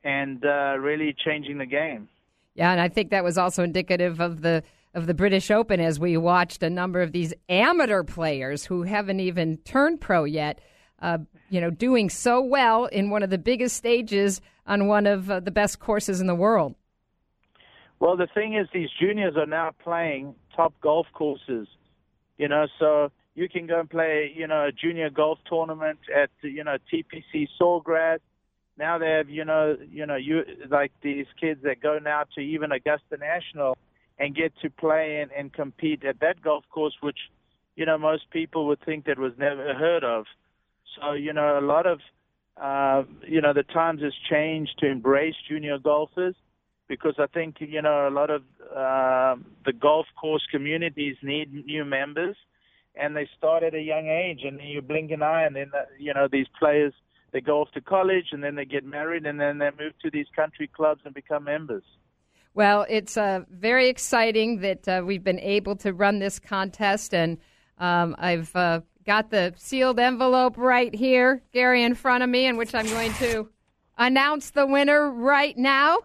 and 0.04 0.44
uh, 0.44 0.76
really 0.78 1.14
changing 1.24 1.58
the 1.58 1.66
game. 1.66 2.08
Yeah, 2.54 2.70
and 2.72 2.80
I 2.80 2.88
think 2.88 3.10
that 3.10 3.24
was 3.24 3.36
also 3.36 3.62
indicative 3.62 4.20
of 4.20 4.42
the 4.42 4.62
of 4.94 5.06
the 5.06 5.14
British 5.14 5.50
Open 5.50 5.80
as 5.80 5.98
we 5.98 6.18
watched 6.18 6.62
a 6.62 6.68
number 6.68 7.00
of 7.00 7.12
these 7.12 7.32
amateur 7.48 8.02
players 8.02 8.66
who 8.66 8.82
haven't 8.82 9.20
even 9.20 9.56
turned 9.58 10.02
pro 10.02 10.24
yet 10.24 10.60
uh, 11.02 11.18
you 11.50 11.60
know, 11.60 11.70
doing 11.70 12.08
so 12.08 12.40
well 12.40 12.86
in 12.86 13.10
one 13.10 13.22
of 13.22 13.28
the 13.28 13.38
biggest 13.38 13.76
stages 13.76 14.40
on 14.66 14.86
one 14.86 15.06
of 15.06 15.30
uh, 15.30 15.40
the 15.40 15.50
best 15.50 15.80
courses 15.80 16.20
in 16.20 16.26
the 16.26 16.34
world. 16.34 16.74
Well, 18.00 18.16
the 18.16 18.28
thing 18.32 18.54
is, 18.54 18.66
these 18.72 18.88
juniors 18.98 19.36
are 19.36 19.46
now 19.46 19.72
playing 19.82 20.34
top 20.56 20.72
golf 20.80 21.06
courses. 21.12 21.68
You 22.38 22.48
know, 22.48 22.66
so 22.78 23.12
you 23.34 23.48
can 23.48 23.66
go 23.66 23.80
and 23.80 23.90
play, 23.90 24.32
you 24.34 24.46
know, 24.46 24.66
a 24.66 24.72
junior 24.72 25.10
golf 25.10 25.38
tournament 25.48 25.98
at, 26.14 26.30
you 26.42 26.64
know, 26.64 26.76
TPC 26.92 27.48
Sawgrass. 27.60 28.18
Now 28.78 28.98
they 28.98 29.10
have, 29.10 29.28
you 29.28 29.44
know, 29.44 29.76
you 29.90 30.06
know, 30.06 30.16
you 30.16 30.42
like 30.70 30.92
these 31.02 31.26
kids 31.40 31.60
that 31.62 31.80
go 31.80 31.98
now 32.02 32.24
to 32.34 32.40
even 32.40 32.72
Augusta 32.72 33.18
National 33.18 33.76
and 34.18 34.34
get 34.34 34.52
to 34.62 34.70
play 34.70 35.20
and, 35.20 35.30
and 35.32 35.52
compete 35.52 36.04
at 36.04 36.20
that 36.20 36.42
golf 36.42 36.64
course, 36.70 36.94
which, 37.00 37.18
you 37.76 37.86
know, 37.86 37.98
most 37.98 38.30
people 38.30 38.66
would 38.68 38.80
think 38.84 39.04
that 39.06 39.18
was 39.18 39.32
never 39.38 39.74
heard 39.74 40.04
of. 40.04 40.24
So, 40.96 41.12
you 41.12 41.32
know, 41.32 41.58
a 41.58 41.64
lot 41.64 41.86
of, 41.86 42.00
uh, 42.60 43.04
you 43.26 43.40
know, 43.40 43.52
the 43.52 43.62
times 43.62 44.02
has 44.02 44.12
changed 44.30 44.78
to 44.78 44.86
embrace 44.86 45.34
junior 45.48 45.78
golfers 45.78 46.34
because 46.88 47.14
I 47.18 47.26
think, 47.26 47.56
you 47.60 47.82
know, 47.82 48.08
a 48.08 48.10
lot 48.10 48.30
of 48.30 48.42
uh, 48.70 49.36
the 49.64 49.72
golf 49.72 50.06
course 50.20 50.46
communities 50.50 51.16
need 51.22 51.52
new 51.66 51.84
members 51.84 52.36
and 52.94 53.16
they 53.16 53.28
start 53.36 53.62
at 53.62 53.74
a 53.74 53.80
young 53.80 54.08
age 54.08 54.40
and 54.44 54.60
you 54.60 54.82
blink 54.82 55.10
an 55.10 55.22
eye 55.22 55.44
and 55.44 55.56
then, 55.56 55.70
uh, 55.74 55.84
you 55.98 56.12
know, 56.12 56.28
these 56.30 56.46
players, 56.58 56.92
they 57.32 57.40
go 57.40 57.62
off 57.62 57.70
to 57.72 57.80
college 57.80 58.26
and 58.32 58.44
then 58.44 58.54
they 58.56 58.66
get 58.66 58.84
married 58.84 59.24
and 59.24 59.40
then 59.40 59.58
they 59.58 59.70
move 59.78 59.94
to 60.02 60.10
these 60.10 60.26
country 60.36 60.68
clubs 60.68 61.00
and 61.04 61.14
become 61.14 61.44
members. 61.44 61.84
Well, 62.54 62.84
it's 62.88 63.16
uh, 63.16 63.40
very 63.50 63.88
exciting 63.88 64.60
that 64.60 64.86
uh, 64.86 65.02
we've 65.04 65.24
been 65.24 65.40
able 65.40 65.74
to 65.76 65.94
run 65.94 66.18
this 66.18 66.38
contest, 66.38 67.14
and 67.14 67.38
um, 67.78 68.14
I've 68.18 68.54
uh, 68.54 68.80
got 69.04 69.30
the 69.30 69.54
sealed 69.56 69.98
envelope 69.98 70.56
right 70.56 70.94
here, 70.94 71.42
Gary, 71.52 71.82
in 71.82 71.94
front 71.94 72.22
of 72.22 72.30
me, 72.30 72.46
in 72.46 72.56
which 72.56 72.74
I'm 72.74 72.86
going 72.86 73.12
to 73.14 73.48
announce 73.98 74.50
the 74.50 74.66
winner 74.66 75.10
right 75.10 75.56
now. 75.56 75.98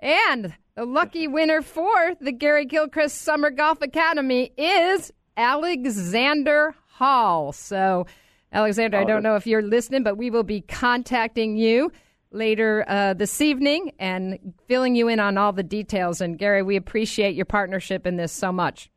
And 0.00 0.54
the 0.74 0.84
lucky 0.84 1.26
winner 1.28 1.62
for 1.62 2.14
the 2.20 2.32
Gary 2.32 2.64
Gilchrist 2.64 3.22
Summer 3.22 3.50
Golf 3.50 3.82
Academy 3.82 4.52
is 4.56 5.12
Alexander 5.36 6.74
Hall. 6.86 7.52
So, 7.52 8.06
Alexander, 8.52 8.98
I 8.98 9.04
don't 9.04 9.22
know 9.22 9.34
if 9.34 9.46
you're 9.46 9.62
listening, 9.62 10.04
but 10.04 10.16
we 10.16 10.30
will 10.30 10.44
be 10.44 10.60
contacting 10.60 11.56
you 11.56 11.90
later 12.30 12.84
uh, 12.88 13.14
this 13.14 13.40
evening 13.40 13.92
and 13.98 14.54
filling 14.68 14.94
you 14.94 15.08
in 15.08 15.18
on 15.18 15.36
all 15.38 15.52
the 15.52 15.62
details. 15.62 16.20
And, 16.20 16.38
Gary, 16.38 16.62
we 16.62 16.76
appreciate 16.76 17.34
your 17.34 17.46
partnership 17.46 18.06
in 18.06 18.16
this 18.16 18.32
so 18.32 18.52
much. 18.52 18.90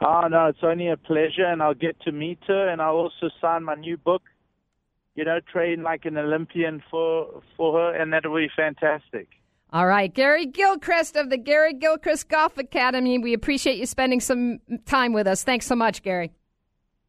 Oh, 0.00 0.26
no, 0.28 0.46
it's 0.46 0.58
only 0.62 0.88
a 0.88 0.96
pleasure, 0.96 1.46
and 1.46 1.62
I'll 1.62 1.74
get 1.74 2.00
to 2.02 2.12
meet 2.12 2.40
her, 2.46 2.68
and 2.68 2.82
I'll 2.82 2.96
also 2.96 3.30
sign 3.40 3.64
my 3.64 3.74
new 3.74 3.96
book, 3.96 4.22
you 5.14 5.24
know, 5.24 5.38
train 5.52 5.82
like 5.82 6.04
an 6.04 6.18
Olympian 6.18 6.82
for, 6.90 7.42
for 7.56 7.78
her, 7.78 7.94
and 7.94 8.12
that'll 8.12 8.34
be 8.34 8.48
fantastic. 8.56 9.28
All 9.72 9.86
right, 9.86 10.12
Gary 10.12 10.46
Gilchrist 10.46 11.16
of 11.16 11.30
the 11.30 11.36
Gary 11.36 11.72
Gilchrist 11.72 12.28
Golf 12.28 12.58
Academy. 12.58 13.18
We 13.18 13.34
appreciate 13.34 13.76
you 13.76 13.86
spending 13.86 14.20
some 14.20 14.60
time 14.86 15.12
with 15.12 15.26
us. 15.26 15.42
Thanks 15.42 15.66
so 15.66 15.74
much, 15.74 16.02
Gary. 16.02 16.32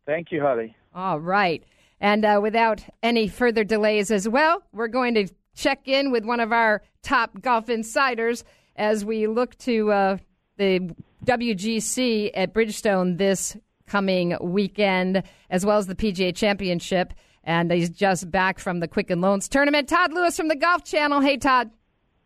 Thank 0.06 0.32
you, 0.32 0.42
Holly. 0.42 0.76
All 0.94 1.20
right. 1.20 1.64
And 2.00 2.26
uh, 2.26 2.40
without 2.42 2.84
any 3.04 3.28
further 3.28 3.64
delays 3.64 4.12
as 4.12 4.28
well, 4.28 4.64
we're 4.72 4.88
going 4.88 5.14
to 5.16 5.28
check 5.56 5.88
in 5.88 6.12
with 6.12 6.26
one 6.26 6.40
of 6.40 6.52
our 6.52 6.82
top 7.04 7.42
golf 7.42 7.70
insiders 7.70 8.44
as 8.76 9.06
we 9.06 9.28
look 9.28 9.56
to 9.60 9.92
uh, 9.92 10.18
the 10.58 10.90
WGC 11.26 12.32
at 12.34 12.54
Bridgestone 12.54 13.18
this 13.18 13.58
coming 13.88 14.38
weekend, 14.42 15.24
as 15.50 15.66
well 15.66 15.78
as 15.78 15.88
the 15.88 15.96
PGA 15.96 16.36
Championship. 16.36 17.14
And 17.44 17.72
he's 17.72 17.90
just 17.90 18.32
back 18.32 18.60
from 18.60 18.80
the 18.80 18.88
Quicken 18.88 19.22
Loans 19.22 19.48
tournament. 19.48 19.88
Todd 19.88 20.14
Lewis 20.14 20.36
from 20.36 20.48
the 20.48 20.56
Golf 20.56 20.84
Channel. 20.84 21.22
Hey, 21.22 21.38
Todd. 21.38 21.70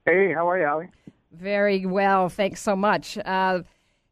Hey, 0.05 0.33
how 0.33 0.49
are 0.49 0.59
you, 0.59 0.65
Allie? 0.65 0.89
Very 1.31 1.85
well. 1.85 2.29
Thanks 2.29 2.61
so 2.61 2.75
much. 2.75 3.17
Uh, 3.17 3.63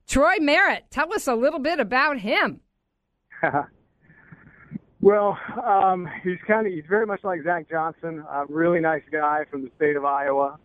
Troy 0.08 0.36
Merritt, 0.40 0.86
tell 0.90 1.14
us 1.14 1.28
a 1.28 1.36
little 1.36 1.60
bit 1.60 1.80
about 1.80 2.20
him. 2.20 2.60
Well, 5.00 5.38
um, 5.64 6.10
he's 6.24 6.40
kind 6.48 6.66
of 6.66 6.74
he's 6.74 6.84
very 6.90 7.06
much 7.06 7.24
like 7.24 7.44
Zach 7.44 7.70
Johnson, 7.70 8.26
a 8.30 8.46
really 8.50 8.80
nice 8.80 9.04
guy 9.12 9.46
from 9.50 9.64
the 9.64 9.72
state 9.76 9.96
of 9.96 10.04
Iowa. 10.06 10.58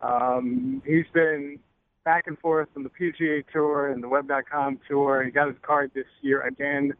Um, 0.00 0.82
he's 0.86 1.04
been 1.12 1.58
back 2.06 2.28
and 2.28 2.38
forth 2.38 2.68
from 2.72 2.84
the 2.84 2.88
PGA 2.88 3.44
Tour 3.52 3.90
and 3.90 4.02
the 4.02 4.08
Web.com 4.08 4.78
Tour. 4.88 5.24
He 5.24 5.30
got 5.32 5.48
his 5.48 5.56
card 5.60 5.90
this 5.92 6.06
year 6.22 6.42
again. 6.42 6.94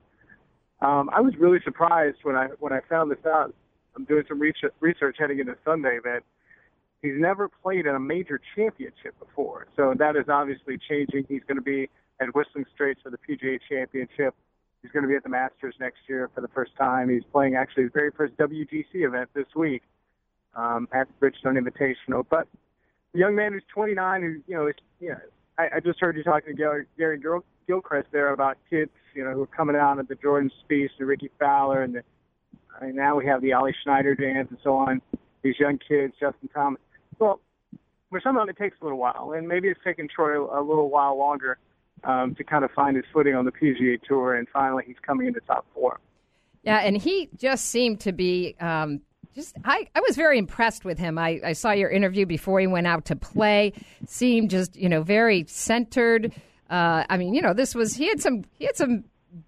Um, 0.83 1.09
I 1.15 1.21
was 1.21 1.33
really 1.39 1.61
surprised 1.65 2.19
when 2.25 2.35
I 2.35 2.49
when 2.59 2.73
I 2.73 2.81
found 2.91 3.11
this 3.11 3.25
out. 3.25 3.55
I'm 3.95 4.05
doing 4.05 4.25
some 4.29 4.41
research, 4.41 4.75
research 4.81 5.17
heading 5.19 5.39
into 5.39 5.57
Sunday 5.65 6.01
that 6.05 6.21
he's 7.01 7.15
never 7.17 7.49
played 7.49 7.87
in 7.87 7.95
a 7.95 8.01
major 8.01 8.39
championship 8.55 9.19
before. 9.19 9.69
So 9.77 9.95
that 9.97 10.17
is 10.17 10.25
obviously 10.29 10.77
changing. 10.77 11.25
He's 11.29 11.43
going 11.49 11.57
to 11.57 11.63
be 11.63 11.89
at 12.21 12.35
Whistling 12.35 12.67
Straits 12.75 13.01
for 13.03 13.11
the 13.11 13.17
PGA 13.17 13.59
Championship. 13.71 14.35
He's 14.83 14.91
going 14.91 15.05
to 15.05 15.09
be 15.09 15.15
at 15.15 15.23
the 15.23 15.31
Masters 15.31 15.77
next 15.81 16.01
year 16.09 16.29
for 16.35 16.41
the 16.41 16.49
first 16.49 16.73
time. 16.77 17.09
He's 17.09 17.25
playing 17.33 17.55
actually 17.55 17.85
his 17.85 17.93
very 17.95 18.11
first 18.11 18.37
WGC 18.37 19.07
event 19.07 19.31
this 19.35 19.47
week 19.55 19.83
um, 20.57 20.89
at 20.93 21.09
Bridgestone 21.21 21.57
Invitational. 21.57 22.27
But 22.29 22.49
young 23.17 23.35
man 23.35 23.53
who's 23.53 23.65
29, 23.73 24.23
who 24.23 24.29
you 24.47 24.57
know, 24.57 24.67
is, 24.69 24.75
you 25.01 25.11
know, 25.11 25.19
I, 25.59 25.77
I 25.77 25.81
just 25.81 26.01
heard 26.01 26.17
you 26.17 26.23
talking 26.23 26.51
to 26.51 26.55
Gary, 26.55 26.87
Gary 26.99 27.19
Gil- 27.19 27.45
Gilchrist 27.67 28.09
there 28.13 28.33
about 28.33 28.59
kids, 28.69 28.91
you 29.15 29.25
know, 29.25 29.33
who 29.33 29.43
are 29.43 29.49
coming 29.49 29.77
out 29.77 29.99
of 29.99 30.09
the 30.09 30.15
Jordan 30.17 30.51
Spieth, 30.65 30.91
the 30.99 31.07
Rickie 31.07 31.31
Fowler, 31.39 31.83
and 31.83 31.97
the, 31.97 32.03
I 32.79 32.87
mean, 32.87 32.97
now 32.97 33.17
we 33.17 33.27
have 33.27 33.41
the 33.41 33.53
Ollie 33.53 33.75
Schniederjans 33.87 34.51
and 34.51 34.59
so 34.63 34.77
on. 34.77 35.01
These 35.43 35.55
young 35.59 35.79
kids, 35.79 36.15
Justin 36.21 36.49
Thomas. 36.53 36.81
Well, 37.19 37.41
for 38.11 38.21
some 38.21 38.37
of 38.37 38.43
them, 38.43 38.49
it 38.51 38.59
takes 38.59 38.77
a 38.81 38.85
little 38.85 38.99
while, 38.99 39.33
and 39.37 39.49
maybe 39.49 39.69
it's 39.69 39.81
taken 39.83 40.09
Troy 40.09 40.43
a 40.43 40.63
little 40.63 40.91
while 40.91 41.19
longer 41.19 41.59
um, 42.05 42.35
to 42.35 42.45
kind 42.45 42.65
of 42.65 42.71
find 42.73 42.97
his 42.97 43.05
footing 43.13 43.35
on 43.35 43.45
the 43.45 43.53
PGA 43.53 44.01
Tour, 44.03 44.35
and 44.35 44.47
finally 44.53 44.85
he's 44.87 44.97
coming 45.05 45.27
into 45.27 45.41
top 45.41 45.67
four. 45.75 46.01
Yeah, 46.63 46.79
and 46.79 46.97
he 46.97 47.31
just 47.37 47.67
seemed 47.67 48.01
to 48.01 48.13
be 48.13 48.57
um, 48.61 49.01
just. 49.37 49.57
I, 49.65 49.87
I 49.95 50.01
was 50.01 50.17
very 50.17 50.39
impressed 50.39 50.85
with 50.85 50.99
him. 50.99 51.19
I, 51.19 51.41
I 51.45 51.53
saw 51.53 51.71
your 51.71 51.91
interview 51.91 52.27
before 52.27 52.59
he 52.59 52.67
went 52.67 52.89
out 52.89 53.05
to 53.07 53.17
play. 53.17 53.73
Seemed 54.07 54.51
just 54.51 54.75
you 54.75 54.89
know 54.89 55.03
very 55.03 55.45
centered. 55.47 56.33
Uh, 56.69 57.05
I 57.09 57.17
mean, 57.17 57.35
you 57.35 57.43
know, 57.43 57.53
this 57.53 57.75
was 57.75 57.95
he 57.95 58.09
had 58.09 58.21
some 58.21 58.45
he 58.59 58.65
had 58.65 58.77
some 58.77 59.05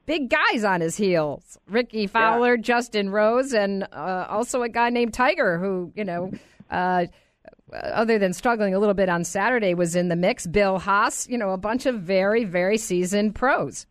big 0.06 0.30
guys 0.30 0.62
on 0.62 0.80
his 0.80 0.96
heels: 0.96 1.58
Rickie 1.68 2.06
Fowler, 2.06 2.54
yeah. 2.54 2.62
Justin 2.62 3.10
Rose, 3.10 3.52
and 3.52 3.84
uh, 3.92 4.26
also 4.28 4.62
a 4.62 4.68
guy 4.68 4.90
named 4.90 5.14
Tiger, 5.14 5.58
who 5.58 5.92
you 5.96 6.04
know. 6.04 6.30
Uh, 6.70 7.06
other 7.72 8.18
than 8.18 8.32
struggling 8.32 8.74
a 8.74 8.78
little 8.78 8.94
bit 8.94 9.10
on 9.10 9.24
Saturday, 9.24 9.74
was 9.74 9.94
in 9.94 10.08
the 10.08 10.16
mix. 10.16 10.46
Bill 10.46 10.78
Haas, 10.78 11.28
you 11.28 11.36
know, 11.36 11.50
a 11.50 11.58
bunch 11.58 11.84
of 11.84 12.00
very, 12.00 12.44
very 12.44 12.78
seasoned 12.78 13.34
pros. 13.34 13.86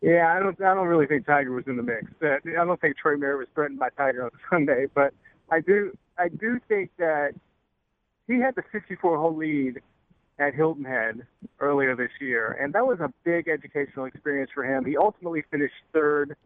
Yeah, 0.00 0.34
I 0.36 0.40
don't. 0.40 0.60
I 0.60 0.74
don't 0.74 0.88
really 0.88 1.06
think 1.06 1.26
Tiger 1.26 1.52
was 1.52 1.64
in 1.68 1.76
the 1.76 1.82
mix. 1.82 2.06
Uh, 2.20 2.38
I 2.60 2.64
don't 2.64 2.80
think 2.80 2.96
Troy 2.96 3.16
Merritt 3.16 3.38
was 3.38 3.48
threatened 3.54 3.78
by 3.78 3.88
Tiger 3.90 4.24
on 4.24 4.30
Sunday, 4.50 4.86
but 4.92 5.14
I 5.52 5.60
do. 5.60 5.96
I 6.18 6.28
do 6.28 6.58
think 6.66 6.90
that 6.98 7.32
he 8.26 8.40
had 8.40 8.54
the 8.54 8.62
64-hole 8.74 9.36
lead 9.36 9.80
at 10.38 10.54
Hilton 10.54 10.84
Head 10.84 11.26
earlier 11.60 11.94
this 11.94 12.10
year, 12.20 12.58
and 12.60 12.72
that 12.72 12.86
was 12.86 13.00
a 13.00 13.12
big 13.24 13.48
educational 13.48 14.06
experience 14.06 14.50
for 14.54 14.64
him. 14.64 14.84
He 14.84 14.96
ultimately 14.96 15.44
finished 15.50 15.74
third, 15.92 16.36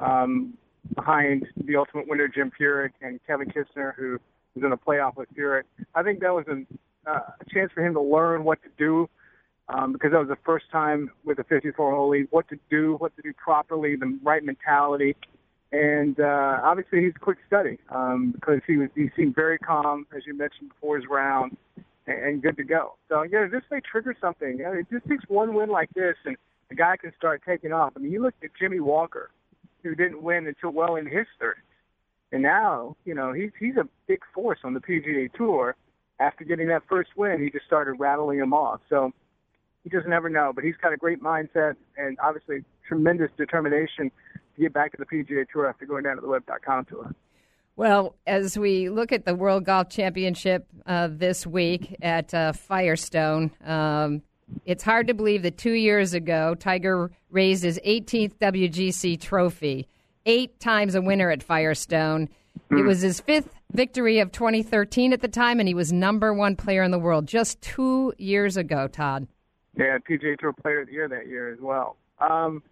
um, 0.00 0.54
behind 0.96 1.46
the 1.64 1.76
ultimate 1.76 2.08
winner 2.08 2.26
Jim 2.26 2.50
Furyk 2.58 2.90
and 3.00 3.20
Kevin 3.26 3.48
Kisner, 3.48 3.94
who 3.94 4.18
was 4.54 4.64
in 4.64 4.72
a 4.72 4.76
playoff 4.76 5.16
with 5.16 5.28
Furyk. 5.36 5.62
I 5.94 6.02
think 6.02 6.20
that 6.20 6.34
was 6.34 6.44
an, 6.48 6.66
uh, 7.06 7.20
a 7.40 7.54
chance 7.54 7.70
for 7.72 7.84
him 7.84 7.94
to 7.94 8.00
learn 8.00 8.42
what 8.42 8.60
to 8.64 8.68
do 8.76 9.08
um, 9.68 9.92
because 9.92 10.10
that 10.10 10.18
was 10.18 10.28
the 10.28 10.36
first 10.44 10.66
time 10.72 11.10
with 11.24 11.36
the 11.36 11.44
54 11.44 12.08
league, 12.08 12.26
what 12.30 12.48
to 12.48 12.58
do, 12.70 12.96
what 12.98 13.14
to 13.16 13.22
do 13.22 13.32
properly, 13.34 13.94
the 13.94 14.18
right 14.22 14.42
mentality. 14.42 15.14
And 15.72 16.20
uh, 16.20 16.60
obviously, 16.62 17.02
he's 17.02 17.14
a 17.16 17.18
quick 17.18 17.38
study 17.46 17.78
um, 17.88 18.32
because 18.32 18.60
he 18.66 18.76
was 18.76 18.90
he 18.94 19.10
seemed 19.16 19.34
very 19.34 19.58
calm, 19.58 20.06
as 20.14 20.22
you 20.26 20.36
mentioned 20.36 20.68
before 20.68 20.96
his 20.96 21.06
round, 21.08 21.56
and, 22.06 22.18
and 22.18 22.42
good 22.42 22.58
to 22.58 22.64
go. 22.64 22.96
So 23.08 23.22
yeah, 23.22 23.46
this 23.50 23.62
may 23.70 23.80
trigger 23.80 24.14
something. 24.20 24.58
You 24.58 24.64
know, 24.64 24.72
it 24.72 24.86
just 24.92 25.08
takes 25.08 25.24
one 25.28 25.54
win 25.54 25.70
like 25.70 25.88
this, 25.94 26.16
and 26.26 26.36
the 26.68 26.74
guy 26.74 26.98
can 26.98 27.12
start 27.16 27.42
taking 27.46 27.72
off. 27.72 27.94
I 27.96 28.00
mean, 28.00 28.12
you 28.12 28.22
look 28.22 28.34
at 28.44 28.50
Jimmy 28.60 28.80
Walker, 28.80 29.30
who 29.82 29.94
didn't 29.94 30.22
win 30.22 30.46
until 30.46 30.70
well 30.70 30.96
in 30.96 31.06
his 31.06 31.26
30s. 31.40 31.54
And 32.32 32.42
now, 32.42 32.96
you 33.06 33.14
know, 33.14 33.32
he's 33.32 33.50
he's 33.58 33.76
a 33.76 33.88
big 34.06 34.20
force 34.34 34.58
on 34.64 34.74
the 34.74 34.80
PGA 34.80 35.32
Tour. 35.32 35.74
After 36.20 36.44
getting 36.44 36.68
that 36.68 36.82
first 36.88 37.10
win, 37.16 37.42
he 37.42 37.50
just 37.50 37.64
started 37.64 37.94
rattling 37.94 38.38
them 38.38 38.52
off. 38.52 38.80
So 38.90 39.12
he 39.84 39.90
just 39.90 40.06
never 40.06 40.28
know. 40.28 40.52
But 40.54 40.64
he's 40.64 40.76
got 40.82 40.92
a 40.92 40.96
great 40.98 41.22
mindset 41.22 41.76
and 41.96 42.18
obviously 42.22 42.64
tremendous 42.86 43.30
determination 43.38 44.10
get 44.62 44.72
back 44.72 44.92
to 44.92 44.98
the 44.98 45.06
PGA 45.06 45.44
Tour 45.52 45.68
after 45.68 45.86
going 45.86 46.04
down 46.04 46.16
to 46.16 46.22
the 46.22 46.28
Web.com 46.28 46.84
Tour. 46.86 47.14
Well, 47.76 48.14
as 48.26 48.58
we 48.58 48.90
look 48.90 49.12
at 49.12 49.24
the 49.24 49.34
World 49.34 49.64
Golf 49.64 49.88
Championship 49.88 50.66
uh, 50.86 51.08
this 51.10 51.46
week 51.46 51.96
at 52.02 52.32
uh, 52.34 52.52
Firestone, 52.52 53.50
um, 53.64 54.22
it's 54.66 54.82
hard 54.82 55.06
to 55.06 55.14
believe 55.14 55.42
that 55.42 55.56
two 55.56 55.72
years 55.72 56.12
ago, 56.12 56.54
Tiger 56.54 57.10
raised 57.30 57.62
his 57.62 57.80
18th 57.86 58.34
WGC 58.36 59.18
trophy 59.18 59.88
eight 60.26 60.60
times 60.60 60.94
a 60.94 61.00
winner 61.00 61.30
at 61.30 61.42
Firestone. 61.42 62.28
Mm. 62.70 62.78
It 62.78 62.82
hmm. 62.82 62.86
was 62.86 63.00
his 63.00 63.20
fifth 63.20 63.48
victory 63.72 64.18
of 64.18 64.30
2013 64.32 65.12
at 65.14 65.22
the 65.22 65.28
time, 65.28 65.58
and 65.58 65.66
he 65.66 65.74
was 65.74 65.92
number 65.92 66.34
one 66.34 66.56
player 66.56 66.82
in 66.82 66.90
the 66.90 66.98
world 66.98 67.26
just 67.26 67.60
two 67.62 68.12
years 68.18 68.58
ago, 68.58 68.86
Todd. 68.86 69.26
Yeah, 69.76 69.96
PGA 69.98 70.38
Tour 70.38 70.52
Player 70.52 70.82
of 70.82 70.88
the 70.88 70.92
Year 70.92 71.08
that 71.08 71.26
year 71.26 71.50
as 71.52 71.58
well. 71.60 71.96
Um, 72.20 72.62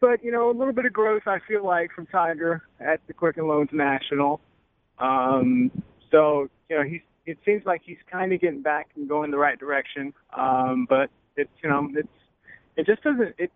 but, 0.00 0.22
you 0.24 0.32
know, 0.32 0.50
a 0.50 0.56
little 0.56 0.72
bit 0.72 0.86
of 0.86 0.92
growth, 0.92 1.22
I 1.26 1.38
feel 1.46 1.64
like, 1.64 1.92
from 1.92 2.06
Tiger 2.06 2.62
at 2.80 3.00
the 3.06 3.12
Quicken 3.12 3.46
Loans 3.46 3.70
National. 3.72 4.40
Um, 4.98 5.70
so, 6.10 6.48
you 6.68 6.76
know, 6.76 6.82
he's 6.82 7.00
it 7.26 7.38
seems 7.44 7.62
like 7.64 7.82
he's 7.84 7.98
kind 8.10 8.32
of 8.32 8.40
getting 8.40 8.62
back 8.62 8.88
and 8.96 9.08
going 9.08 9.30
the 9.30 9.38
right 9.38 9.58
direction. 9.58 10.12
Um, 10.36 10.86
but 10.88 11.10
it's, 11.36 11.50
you 11.62 11.68
know, 11.68 11.88
it's, 11.94 12.08
it 12.76 12.86
just 12.86 13.02
doesn't, 13.02 13.34
it, 13.38 13.52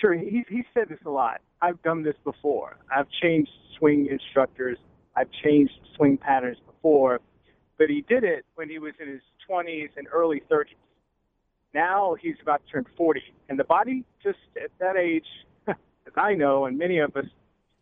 sure, 0.00 0.14
he's, 0.14 0.44
he's 0.48 0.64
said 0.74 0.88
this 0.88 0.98
a 1.06 1.10
lot. 1.10 1.40
I've 1.62 1.80
done 1.82 2.02
this 2.02 2.16
before. 2.24 2.76
I've 2.94 3.06
changed 3.22 3.50
swing 3.78 4.08
instructors. 4.10 4.78
I've 5.14 5.28
changed 5.44 5.72
swing 5.96 6.16
patterns 6.16 6.58
before, 6.66 7.20
but 7.78 7.88
he 7.88 8.04
did 8.08 8.24
it 8.24 8.44
when 8.54 8.68
he 8.68 8.78
was 8.78 8.92
in 9.00 9.08
his 9.08 9.22
20s 9.48 9.90
and 9.96 10.06
early 10.12 10.42
30s. 10.50 10.74
Now 11.74 12.16
he's 12.20 12.36
about 12.42 12.62
to 12.66 12.72
turn 12.72 12.86
40, 12.96 13.22
and 13.48 13.58
the 13.58 13.64
body 13.64 14.04
just 14.22 14.38
at 14.62 14.70
that 14.80 14.96
age, 14.96 15.26
as 16.06 16.12
I 16.16 16.34
know, 16.34 16.66
and 16.66 16.78
many 16.78 16.98
of 16.98 17.14
us 17.16 17.26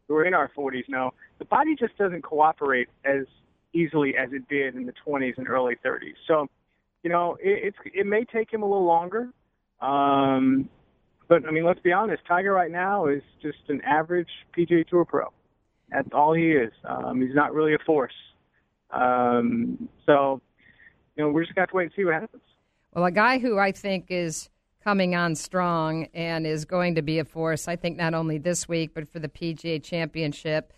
who 0.08 0.16
are 0.16 0.24
in 0.24 0.34
our 0.34 0.50
40s 0.56 0.88
know, 0.88 1.12
the 1.38 1.44
body 1.44 1.74
just 1.78 1.96
doesn't 1.96 2.22
cooperate 2.22 2.88
as 3.04 3.26
easily 3.72 4.16
as 4.16 4.30
it 4.32 4.48
did 4.48 4.74
in 4.74 4.86
the 4.86 4.94
20s 5.06 5.36
and 5.36 5.48
early 5.48 5.76
30s. 5.84 6.14
So, 6.26 6.46
you 7.02 7.10
know, 7.10 7.36
it, 7.40 7.74
it's 7.74 7.76
it 7.94 8.06
may 8.06 8.24
take 8.24 8.52
him 8.52 8.62
a 8.62 8.66
little 8.66 8.84
longer. 8.84 9.28
Um, 9.80 10.68
but 11.28 11.46
I 11.46 11.50
mean, 11.50 11.64
let's 11.64 11.80
be 11.80 11.92
honest. 11.92 12.22
Tiger 12.26 12.52
right 12.52 12.70
now 12.70 13.06
is 13.06 13.22
just 13.42 13.58
an 13.68 13.80
average 13.82 14.28
PGA 14.56 14.86
Tour 14.86 15.04
pro. 15.04 15.32
That's 15.90 16.08
all 16.12 16.34
he 16.34 16.52
is. 16.52 16.72
Um, 16.84 17.20
he's 17.20 17.34
not 17.34 17.54
really 17.54 17.74
a 17.74 17.78
force. 17.84 18.12
Um, 18.90 19.88
so, 20.06 20.40
you 21.16 21.24
know, 21.24 21.30
we're 21.30 21.42
just 21.42 21.54
going 21.54 21.66
to 21.66 21.68
have 21.68 21.70
to 21.70 21.76
wait 21.76 21.84
and 21.84 21.92
see 21.96 22.04
what 22.04 22.14
happens. 22.14 22.42
Well, 22.92 23.04
a 23.04 23.10
guy 23.10 23.38
who 23.38 23.58
I 23.58 23.72
think 23.72 24.06
is 24.08 24.48
coming 24.84 25.14
on 25.14 25.34
strong 25.34 26.06
and 26.12 26.46
is 26.46 26.66
going 26.66 26.94
to 26.96 27.02
be 27.02 27.18
a 27.18 27.24
force, 27.24 27.66
I 27.66 27.74
think, 27.74 27.96
not 27.96 28.12
only 28.12 28.36
this 28.36 28.68
week, 28.68 28.90
but 28.92 29.10
for 29.10 29.18
the 29.18 29.30
PGA 29.30 29.82
Championship, 29.82 30.74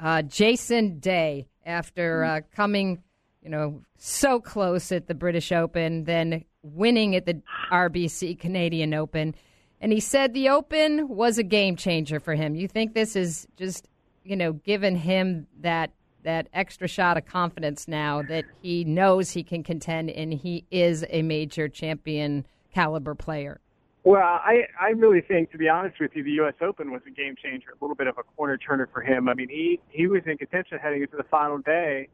uh, 0.00 0.22
Jason 0.22 1.00
Day, 1.00 1.48
after 1.66 2.22
uh, 2.22 2.40
coming, 2.54 3.02
you 3.42 3.50
know, 3.50 3.82
so 3.96 4.38
close 4.38 4.92
at 4.92 5.08
the 5.08 5.14
British 5.14 5.50
Open, 5.50 6.04
then 6.04 6.44
winning 6.62 7.16
at 7.16 7.26
the 7.26 7.42
RBC 7.72 8.38
Canadian 8.38 8.94
Open. 8.94 9.34
And 9.80 9.92
he 9.92 10.00
said 10.00 10.34
the 10.34 10.50
Open 10.50 11.08
was 11.08 11.36
a 11.36 11.42
game 11.42 11.74
changer 11.74 12.20
for 12.20 12.34
him. 12.36 12.54
You 12.54 12.68
think 12.68 12.94
this 12.94 13.16
is 13.16 13.48
just, 13.56 13.88
you 14.22 14.36
know, 14.36 14.52
given 14.52 14.94
him 14.94 15.48
that 15.60 15.90
that 16.22 16.48
extra 16.52 16.86
shot 16.88 17.16
of 17.16 17.24
confidence 17.24 17.88
now 17.88 18.22
that 18.22 18.44
he 18.60 18.84
knows 18.84 19.30
he 19.30 19.42
can 19.42 19.62
contend 19.62 20.10
and 20.10 20.34
he 20.34 20.64
is 20.70 21.04
a 21.10 21.22
major 21.22 21.68
champion 21.68 22.44
caliber 22.72 23.14
player? 23.14 23.60
Well, 24.04 24.22
I 24.22 24.62
I 24.80 24.90
really 24.90 25.20
think, 25.20 25.50
to 25.52 25.58
be 25.58 25.68
honest 25.68 26.00
with 26.00 26.12
you, 26.14 26.22
the 26.22 26.30
U.S. 26.32 26.54
Open 26.60 26.90
was 26.90 27.02
a 27.06 27.10
game 27.10 27.34
changer, 27.42 27.70
a 27.70 27.84
little 27.84 27.96
bit 27.96 28.06
of 28.06 28.16
a 28.16 28.22
corner 28.22 28.56
turner 28.56 28.88
for 28.92 29.02
him. 29.02 29.28
I 29.28 29.34
mean, 29.34 29.48
he 29.48 29.80
he 29.90 30.06
was 30.06 30.22
in 30.26 30.38
contention 30.38 30.78
heading 30.78 31.02
into 31.02 31.16
the 31.16 31.24
final 31.24 31.58
day, 31.58 32.08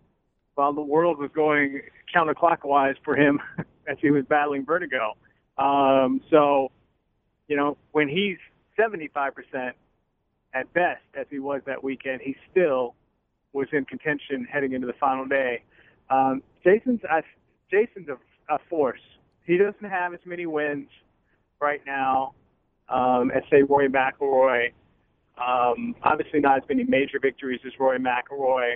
while 0.54 0.72
the 0.72 0.82
world 0.82 1.18
was 1.18 1.30
going 1.34 1.82
counterclockwise 2.14 2.96
for 3.04 3.14
him 3.16 3.38
as 3.88 3.96
he 4.00 4.10
was 4.10 4.24
battling 4.28 4.64
vertigo. 4.64 5.12
Um, 5.58 6.20
so 6.30 6.72
you 7.48 7.56
know, 7.56 7.76
when 7.92 8.08
he's 8.08 8.38
75% 8.78 9.72
at 10.54 10.72
best, 10.72 11.02
as 11.18 11.26
he 11.30 11.38
was 11.38 11.60
that 11.66 11.84
weekend, 11.84 12.20
he 12.22 12.34
still 12.50 12.94
was 13.52 13.68
in 13.72 13.84
contention 13.84 14.46
heading 14.50 14.72
into 14.72 14.86
the 14.86 14.94
final 14.94 15.26
day. 15.26 15.62
Um, 16.10 16.42
Jason's 16.64 17.00
uh, 17.10 17.20
Jason's 17.70 18.08
a, 18.08 18.54
a 18.54 18.58
force. 18.68 19.00
He 19.44 19.56
doesn't 19.58 19.88
have 19.88 20.14
as 20.14 20.20
many 20.24 20.46
wins 20.46 20.88
right 21.60 21.80
now 21.86 22.34
um, 22.88 23.30
as 23.30 23.42
say 23.50 23.62
Rory 23.62 23.88
McIlroy, 23.88 24.72
Um, 25.36 25.94
obviously, 26.02 26.40
not 26.40 26.58
as 26.58 26.62
many 26.68 26.84
major 26.84 27.18
victories 27.20 27.60
as 27.66 27.72
Rory 27.78 27.98
McIlroy, 27.98 28.74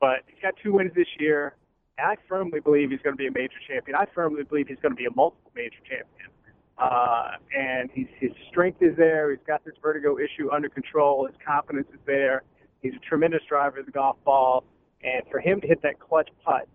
but 0.00 0.20
he's 0.26 0.40
got 0.42 0.54
two 0.62 0.74
wins 0.74 0.92
this 0.94 1.08
year. 1.18 1.54
And 1.98 2.06
I 2.06 2.16
firmly 2.28 2.60
believe 2.60 2.90
he's 2.90 3.00
going 3.00 3.16
to 3.16 3.18
be 3.18 3.26
a 3.26 3.32
major 3.32 3.58
champion. 3.66 3.96
I 3.96 4.06
firmly 4.14 4.44
believe 4.44 4.68
he's 4.68 4.78
going 4.80 4.92
to 4.92 4.96
be 4.96 5.06
a 5.06 5.14
multiple 5.14 5.50
major 5.54 5.80
champion. 5.88 6.30
Uh, 6.78 7.32
and 7.56 7.90
he's, 7.92 8.06
his 8.20 8.30
strength 8.50 8.80
is 8.82 8.96
there. 8.96 9.30
He's 9.30 9.44
got 9.46 9.64
this 9.64 9.74
vertigo 9.82 10.16
issue 10.18 10.50
under 10.52 10.68
control. 10.68 11.26
His 11.26 11.34
confidence 11.44 11.88
is 11.92 11.98
there. 12.06 12.42
He's 12.82 12.94
a 12.94 13.08
tremendous 13.08 13.40
driver 13.48 13.80
of 13.80 13.86
the 13.86 13.92
golf 13.92 14.16
ball. 14.24 14.62
And 15.02 15.22
for 15.30 15.40
him 15.40 15.60
to 15.60 15.66
hit 15.66 15.82
that 15.82 15.98
clutch 15.98 16.28
putt 16.44 16.68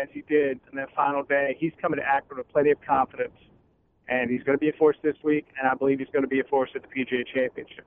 as 0.00 0.08
he 0.12 0.22
did 0.28 0.60
on 0.70 0.76
that 0.76 0.94
final 0.94 1.22
day, 1.22 1.56
he's 1.58 1.72
coming 1.80 1.98
to 1.98 2.06
Akron 2.06 2.38
with 2.38 2.48
plenty 2.50 2.70
of 2.70 2.78
confidence. 2.86 3.34
And 4.08 4.30
he's 4.30 4.42
going 4.44 4.56
to 4.56 4.60
be 4.60 4.68
a 4.68 4.72
force 4.72 4.96
this 5.02 5.16
week, 5.24 5.46
and 5.58 5.68
I 5.68 5.74
believe 5.74 5.98
he's 5.98 6.08
going 6.12 6.22
to 6.22 6.28
be 6.28 6.38
a 6.38 6.44
force 6.44 6.70
at 6.76 6.82
the 6.82 6.88
PGA 6.88 7.26
Championship. 7.26 7.84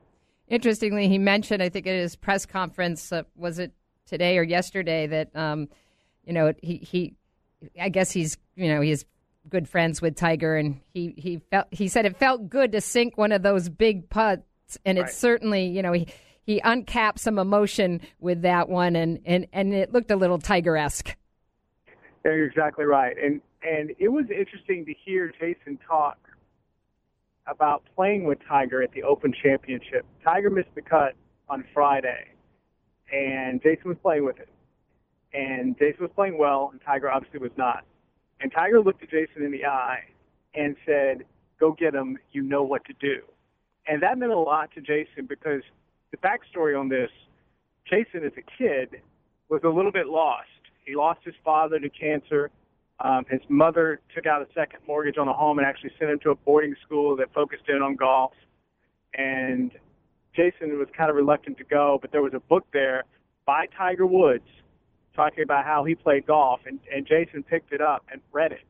Interestingly, 0.50 1.08
he 1.08 1.17
mentioned, 1.17 1.63
I 1.63 1.69
think 1.69 1.88
at 1.88 1.95
his 1.95 2.17
press 2.17 2.45
conference, 2.45 3.12
uh, 3.13 3.24
was 3.38 3.58
it 3.60 3.72
today 4.06 4.38
or 4.38 4.43
yesterday, 4.43 5.08
that 5.08 5.34
um, 5.36 5.69
you 6.26 6.34
know 6.34 6.54
he 6.62 6.78
he, 6.78 7.13
I 7.80 7.88
guess 7.89 8.12
he's 8.12 8.38
you 8.56 8.67
know 8.67 8.82
he's 8.82 9.06
good 9.48 9.69
friends 9.69 10.02
with 10.02 10.15
Tiger, 10.15 10.58
and 10.58 10.82
he 10.93 11.13
he 11.15 11.38
felt 11.52 11.67
he 11.72 11.88
said 11.88 12.06
it 12.06 12.17
felt 12.17 12.50
good 12.50 12.74
to 12.74 12.82
sink 12.82 13.17
one 13.17 13.32
of 13.32 13.41
those 13.41 13.69
big 13.69 14.10
putts, 14.10 14.43
and 14.84 14.98
it 14.98 15.04
Right. 15.04 15.12
certainly 15.12 15.67
you 15.67 15.82
know 15.82 15.93
he 15.93 16.08
he 16.41 16.60
uncapped 16.63 17.19
some 17.19 17.39
emotion 17.39 18.02
with 18.19 18.41
that 18.41 18.67
one, 18.67 18.95
and 18.95 19.19
and 19.24 19.48
and 19.54 19.74
it 19.74 19.93
looked 19.93 20.12
a 20.12 20.15
little 20.15 20.39
Tiger 20.39 20.76
esque. 20.76 21.15
You're 22.24 22.46
exactly 22.46 22.86
right. 22.86 23.16
And 23.22 23.42
and 23.62 23.92
it 24.00 24.10
was 24.10 24.26
interesting 24.30 24.86
to 24.86 24.94
hear 25.06 25.34
Jason 25.40 25.78
talk 25.86 26.18
about 27.48 27.84
playing 27.96 28.26
with 28.26 28.38
Tiger 28.48 28.82
at 28.82 28.92
the 28.94 29.04
Open 29.04 29.34
Championship. 29.44 30.06
Tiger 30.24 30.50
missed 30.50 30.74
the 30.76 30.82
cut 30.82 31.14
on 31.50 31.64
Friday, 31.74 32.28
and 33.12 33.62
Jason 33.62 33.90
was 33.90 33.98
playing 34.02 34.24
with 34.26 34.38
him. 34.38 34.48
And 35.34 35.78
Jason 35.78 36.02
was 36.02 36.12
playing 36.16 36.38
well, 36.38 36.70
and 36.72 36.82
Tiger 36.82 37.12
obviously 37.12 37.40
was 37.40 37.52
not. 37.58 37.84
And 38.42 38.52
Tiger 38.52 38.82
looked 38.82 39.04
at 39.04 39.10
Jason 39.10 39.44
in 39.44 39.52
the 39.52 39.66
eye 39.66 40.04
and 40.56 40.76
said, 40.86 41.26
"Go 41.60 41.74
get 41.74 41.94
him. 41.94 42.18
You 42.32 42.42
know 42.42 42.64
what 42.64 42.86
to 42.86 42.94
do." 42.94 43.22
And 43.88 44.02
that 44.04 44.18
meant 44.18 44.32
a 44.32 44.40
lot 44.40 44.72
to 44.76 44.82
Jason 44.82 45.26
because 45.28 45.64
the 46.12 46.18
backstory 46.18 46.80
on 46.80 46.90
this, 46.90 47.12
Jason 47.86 48.24
as 48.24 48.34
a 48.38 48.42
kid 48.42 49.02
was 49.50 49.62
a 49.64 49.70
little 49.70 49.92
bit 49.92 50.08
lost. 50.08 50.48
He 50.89 50.95
lost 50.95 51.19
his 51.23 51.36
father 51.45 51.80
to 51.80 51.89
cancer. 51.89 52.49
Um, 52.99 53.23
his 53.30 53.41
mother 53.47 54.02
took 54.15 54.25
out 54.25 54.41
a 54.41 54.47
second 54.56 54.80
mortgage 54.88 55.19
on 55.19 55.28
a 55.28 55.34
home 55.34 55.60
and 55.60 55.67
actually 55.67 55.91
sent 55.99 56.10
him 56.10 56.19
to 56.23 56.32
a 56.32 56.36
boarding 56.36 56.73
school 56.84 57.15
that 57.17 57.32
focused 57.32 57.65
in 57.69 57.84
on 57.84 57.95
golf. 57.95 58.32
And 59.13 59.71
Jason 60.36 60.80
was 60.80 60.88
kind 60.97 61.12
of 61.12 61.15
reluctant 61.15 61.60
to 61.60 61.63
go, 61.63 61.99
but 62.02 62.12
there 62.12 62.23
was 62.23 62.34
a 62.34 62.39
book 62.39 62.65
there 62.73 63.04
by 63.45 63.67
Tiger 63.78 64.08
Woods 64.08 64.47
talking 65.15 65.43
about 65.43 65.63
how 65.63 65.84
he 65.84 65.93
played 65.93 66.25
golf, 66.25 66.62
and, 66.65 66.80
and 66.93 67.06
Jason 67.06 67.43
picked 67.43 67.71
it 67.71 67.82
up 67.82 68.04
and 68.12 68.19
read 68.32 68.52
it. 68.52 68.65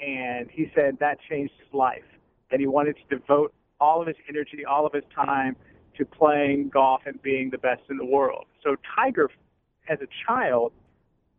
And 0.00 0.50
he 0.50 0.70
said 0.74 0.98
that 1.00 1.18
changed 1.30 1.54
his 1.58 1.72
life, 1.72 2.04
that 2.50 2.60
he 2.60 2.66
wanted 2.66 2.96
to 2.96 3.16
devote 3.16 3.54
all 3.80 4.02
of 4.02 4.06
his 4.06 4.16
energy, 4.28 4.66
all 4.66 4.84
of 4.84 4.92
his 4.92 5.04
time 5.14 5.56
to 5.96 6.04
playing 6.04 6.68
golf 6.68 7.02
and 7.06 7.20
being 7.22 7.48
the 7.48 7.58
best 7.58 7.82
in 7.88 7.96
the 7.96 8.04
world. 8.04 8.44
So 8.62 8.76
Tiger, 8.94 9.30
as 9.88 9.98
a 10.02 10.08
child, 10.26 10.72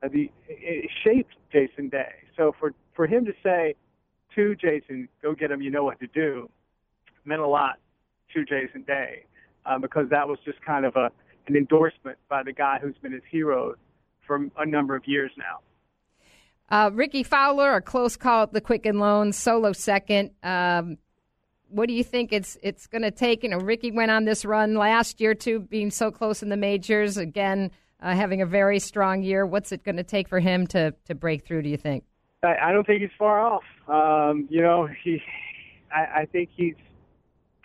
the, 0.07 0.31
it 0.47 0.89
shaped 1.03 1.35
Jason 1.51 1.89
Day. 1.89 2.13
So 2.37 2.53
for 2.59 2.73
for 2.95 3.05
him 3.07 3.25
to 3.25 3.33
say 3.43 3.75
to 4.35 4.55
Jason, 4.55 5.09
"Go 5.21 5.33
get 5.33 5.51
him," 5.51 5.61
you 5.61 5.71
know 5.71 5.83
what 5.83 5.99
to 5.99 6.07
do, 6.07 6.49
meant 7.25 7.41
a 7.41 7.47
lot 7.47 7.79
to 8.33 8.45
Jason 8.45 8.83
Day 8.83 9.25
uh, 9.65 9.77
because 9.77 10.09
that 10.09 10.27
was 10.27 10.39
just 10.45 10.61
kind 10.61 10.85
of 10.85 10.95
a 10.95 11.11
an 11.47 11.55
endorsement 11.55 12.17
by 12.29 12.43
the 12.43 12.53
guy 12.53 12.77
who's 12.81 12.95
been 13.01 13.11
his 13.11 13.23
hero 13.29 13.73
for 14.25 14.47
a 14.57 14.65
number 14.65 14.95
of 14.95 15.07
years 15.07 15.31
now. 15.37 15.59
Uh, 16.69 16.91
Rickie 16.93 17.23
Fowler, 17.23 17.75
a 17.75 17.81
close 17.81 18.15
call 18.15 18.43
at 18.43 18.53
the 18.53 18.61
Quicken 18.61 18.99
Loans, 18.99 19.35
solo 19.35 19.73
second. 19.73 20.29
Um, 20.43 20.99
what 21.69 21.87
do 21.87 21.93
you 21.93 22.03
think 22.03 22.31
it's 22.31 22.57
it's 22.61 22.87
going 22.87 23.01
to 23.01 23.11
take? 23.11 23.43
You 23.43 23.49
know, 23.49 23.57
Rickie 23.57 23.91
went 23.91 24.11
on 24.11 24.25
this 24.25 24.45
run 24.45 24.75
last 24.75 25.19
year 25.19 25.33
too, 25.33 25.59
being 25.59 25.91
so 25.91 26.11
close 26.11 26.43
in 26.43 26.49
the 26.49 26.57
majors. 26.57 27.17
Again, 27.17 27.71
uh, 28.01 28.15
having 28.15 28.41
a 28.41 28.45
very 28.45 28.79
strong 28.79 29.21
year. 29.21 29.45
What's 29.45 29.71
it 29.71 29.83
going 29.83 29.97
to 29.97 30.03
take 30.03 30.27
for 30.27 30.39
him 30.39 30.67
to 30.67 30.93
to 31.05 31.15
break 31.15 31.45
through? 31.45 31.63
Do 31.63 31.69
you 31.69 31.77
think? 31.77 32.03
I, 32.43 32.55
I 32.63 32.71
don't 32.71 32.85
think 32.85 33.01
he's 33.01 33.09
far 33.17 33.39
off. 33.39 33.63
Um, 33.87 34.47
you 34.49 34.61
know, 34.61 34.87
he, 35.03 35.21
I, 35.93 36.21
I 36.21 36.25
think 36.25 36.49
he's 36.55 36.75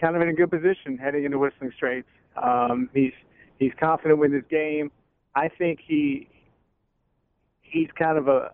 kind 0.00 0.16
of 0.16 0.22
in 0.22 0.28
a 0.28 0.32
good 0.32 0.50
position 0.50 0.98
heading 0.98 1.24
into 1.24 1.38
Whistling 1.38 1.72
Straits. 1.76 2.08
Um, 2.42 2.90
he's 2.92 3.12
he's 3.58 3.72
confident 3.78 4.18
with 4.18 4.32
his 4.32 4.42
game. 4.50 4.90
I 5.34 5.48
think 5.48 5.80
he 5.86 6.28
he's 7.62 7.88
kind 7.98 8.18
of 8.18 8.28
a 8.28 8.52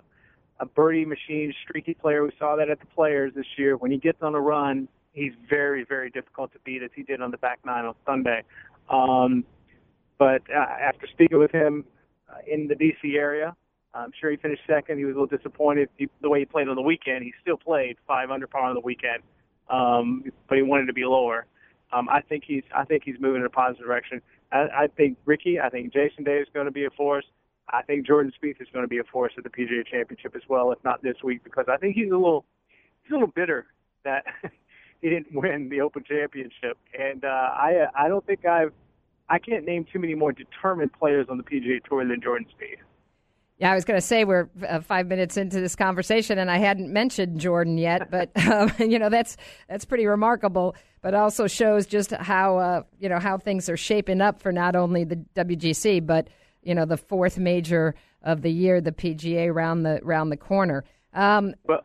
a 0.59 0.67
birdie 0.67 1.07
machine, 1.07 1.55
streaky 1.65 1.95
player. 1.95 2.23
We 2.23 2.33
saw 2.39 2.57
that 2.57 2.69
at 2.69 2.81
the 2.81 2.87
Players 2.87 3.33
this 3.35 3.47
year. 3.57 3.79
When 3.79 3.91
he 3.91 3.97
gets 3.97 4.19
on 4.21 4.35
a 4.35 4.41
run, 4.41 4.89
he's 5.13 5.33
very 5.49 5.85
very 5.85 6.11
difficult 6.11 6.53
to 6.53 6.59
beat, 6.65 6.83
as 6.83 6.91
he 6.95 7.03
did 7.03 7.23
on 7.23 7.31
the 7.31 7.39
back 7.39 7.61
nine 7.65 7.87
on 7.87 7.95
Sunday. 8.05 8.43
Um, 8.91 9.45
but 10.21 10.43
uh, 10.55 10.59
after 10.59 11.07
speaking 11.07 11.39
with 11.39 11.51
him 11.51 11.83
uh, 12.29 12.35
in 12.47 12.69
the 12.69 12.75
D.C. 12.75 13.17
area, 13.17 13.57
I'm 13.95 14.13
sure 14.21 14.31
he 14.31 14.37
finished 14.37 14.61
second. 14.69 14.99
He 14.99 15.07
was 15.07 15.17
a 15.17 15.19
little 15.19 15.35
disappointed 15.39 15.89
he, 15.97 16.11
the 16.21 16.29
way 16.29 16.41
he 16.41 16.45
played 16.45 16.69
on 16.69 16.77
the 16.77 16.83
weekend. 16.83 17.25
He 17.25 17.33
still 17.41 17.57
played 17.57 17.97
five 18.07 18.31
under 18.31 18.47
par 18.47 18.65
on 18.65 18.75
the 18.75 18.83
weekend, 18.83 19.23
um, 19.71 20.23
but 20.47 20.57
he 20.57 20.63
wanted 20.63 20.87
to 20.87 20.93
be 20.93 21.07
lower. 21.07 21.47
Um, 21.91 22.07
I 22.11 22.21
think 22.21 22.45
he's 22.47 22.63
I 22.77 22.85
think 22.85 23.03
he's 23.03 23.17
moving 23.19 23.41
in 23.41 23.47
a 23.47 23.51
positive 23.51 23.87
direction. 23.87 24.21
I, 24.53 24.67
I 24.83 24.87
think 24.95 25.17
Rickie, 25.25 25.59
I 25.59 25.71
think 25.71 25.91
Jason 25.91 26.23
Day 26.23 26.37
is 26.37 26.49
going 26.53 26.67
to 26.67 26.71
be 26.71 26.85
a 26.85 26.91
force. 26.91 27.25
I 27.71 27.81
think 27.83 28.07
Jordan 28.07 28.31
Spieth 28.41 28.61
is 28.61 28.69
going 28.75 28.85
to 28.85 28.89
be 28.89 28.99
a 28.99 29.05
force 29.05 29.33
at 29.39 29.45
the 29.45 29.51
PGA 29.51 29.87
Championship 29.87 30.37
as 30.37 30.43
well, 30.51 30.71
if 30.71 30.79
not 30.85 31.03
this 31.03 31.17
week, 31.25 31.43
because 31.43 31.65
I 31.67 31.79
think 31.79 31.97
he's 31.97 32.13
a 32.13 32.17
little 32.17 32.45
he's 33.03 33.13
a 33.13 33.15
little 33.15 33.33
bitter 33.35 33.67
that 34.05 34.25
he 35.01 35.09
didn't 35.09 35.33
win 35.33 35.71
the 35.71 35.81
Open 35.81 36.05
Championship, 36.07 36.77
and 36.97 37.25
uh, 37.25 37.29
I 37.29 37.87
I 37.95 38.09
don't 38.09 38.27
think 38.27 38.45
I've 38.45 38.75
I 39.31 39.39
can't 39.39 39.65
name 39.65 39.87
too 39.91 40.01
many 40.01 40.15
more 40.15 40.33
determined 40.33 40.93
players 40.93 41.27
on 41.31 41.39
the 41.39 41.45
PGA 41.45 41.83
Tour 41.85 42.05
than 42.07 42.21
Jordan 42.21 42.49
Spieth. 42.49 42.81
Yeah, 43.59 43.71
I 43.71 43.75
was 43.75 43.85
going 43.85 43.99
to 44.01 44.07
say 44.07 44.25
we're 44.25 44.49
uh, 44.67 44.81
five 44.81 45.07
minutes 45.07 45.37
into 45.37 45.61
this 45.61 45.77
conversation, 45.77 46.39
and 46.39 46.51
I 46.51 46.57
hadn't 46.57 46.91
mentioned 46.93 47.39
Jordan 47.39 47.79
yet, 47.79 48.11
but 48.11 48.31
um, 48.49 48.73
you 48.79 48.99
know 48.99 49.09
that's 49.09 49.37
that's 49.69 49.85
pretty 49.85 50.07
remarkable. 50.07 50.75
But 51.03 51.15
also 51.15 51.47
shows 51.47 51.87
just 51.87 52.11
how 52.11 52.59
uh, 52.59 52.83
you 52.99 53.09
know 53.09 53.19
how 53.19 53.39
things 53.39 53.69
are 53.69 53.77
shaping 53.77 54.21
up 54.21 54.43
for 54.43 54.51
not 54.51 54.75
only 54.77 55.05
the 55.05 55.17
WGC, 55.37 56.05
but 56.05 56.29
you 56.63 56.75
know 56.75 56.87
the 56.87 56.97
fourth 56.97 57.39
major 57.39 57.95
of 58.23 58.43
the 58.43 58.51
year, 58.51 58.81
the 58.81 58.93
PGA 58.93 59.55
round 59.55 59.85
the 59.85 60.01
round 60.03 60.33
the 60.33 60.37
corner. 60.39 60.85
Um, 61.13 61.55
Well, 61.65 61.83